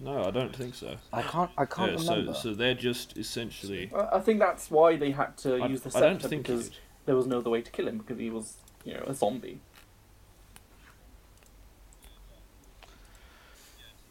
No, 0.00 0.24
I 0.24 0.30
don't 0.32 0.54
think 0.54 0.74
so. 0.74 0.96
I 1.12 1.22
can't. 1.22 1.50
I 1.56 1.64
can't 1.66 1.92
Yeah, 1.92 1.98
so 1.98 2.10
remember. 2.16 2.34
so 2.34 2.52
they're 2.54 2.74
just 2.74 3.16
essentially. 3.16 3.90
I 3.94 4.16
I 4.16 4.20
think 4.20 4.40
that's 4.40 4.70
why 4.70 4.96
they 4.96 5.12
had 5.12 5.36
to 5.38 5.56
I, 5.62 5.66
use 5.68 5.82
the 5.82 5.96
I 5.96 6.00
don't 6.00 6.14
scepter 6.20 6.28
think 6.28 6.42
because 6.42 6.66
it- 6.68 6.80
there 7.06 7.14
was 7.14 7.26
no 7.26 7.38
other 7.38 7.50
way 7.50 7.62
to 7.62 7.70
kill 7.70 7.86
him 7.86 7.98
because 7.98 8.18
he 8.18 8.30
was, 8.30 8.56
you 8.84 8.94
know, 8.94 9.04
a 9.06 9.14
zombie. 9.14 9.60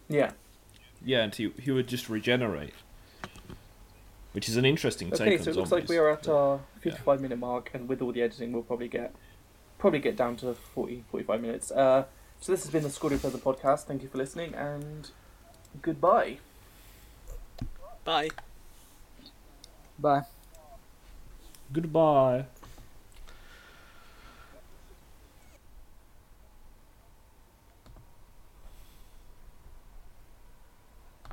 Yeah. 0.08 0.32
Yeah, 1.04 1.24
and 1.24 1.36
he 1.36 1.52
he 1.62 1.72
would 1.72 1.88
just 1.88 2.08
regenerate, 2.10 2.74
which 4.34 4.50
is 4.50 4.58
an 4.58 4.66
interesting 4.66 5.10
take 5.12 5.22
Okay, 5.22 5.38
on 5.38 5.44
so 5.44 5.50
it 5.52 5.56
looks 5.56 5.70
zombies. 5.70 5.90
like 5.90 5.90
we 5.90 5.98
are 5.98 6.10
at 6.10 6.28
our 6.28 6.60
55 6.82 7.22
minute 7.22 7.40
mark, 7.40 7.72
and 7.74 7.88
with 7.88 8.02
all 8.02 8.12
the 8.12 8.22
editing, 8.22 8.52
we'll 8.52 8.64
probably 8.64 8.88
get 8.88 9.16
probably 9.80 10.00
get 10.00 10.16
down 10.16 10.36
to 10.38 10.54
40, 10.54 11.04
45 11.12 11.42
minutes. 11.42 11.72
Uh, 11.72 12.06
so 12.40 12.52
this 12.52 12.64
has 12.64 12.72
been 12.72 12.84
the 12.84 12.90
Squadron 12.90 13.20
Feather 13.20 13.38
podcast. 13.38 13.86
Thank 13.86 14.02
you 14.04 14.10
for 14.10 14.18
listening, 14.18 14.54
and 14.54 15.10
goodbye. 15.82 16.38
Bye. 18.04 18.30
Bye. 19.98 20.24
Goodbye. 21.72 22.46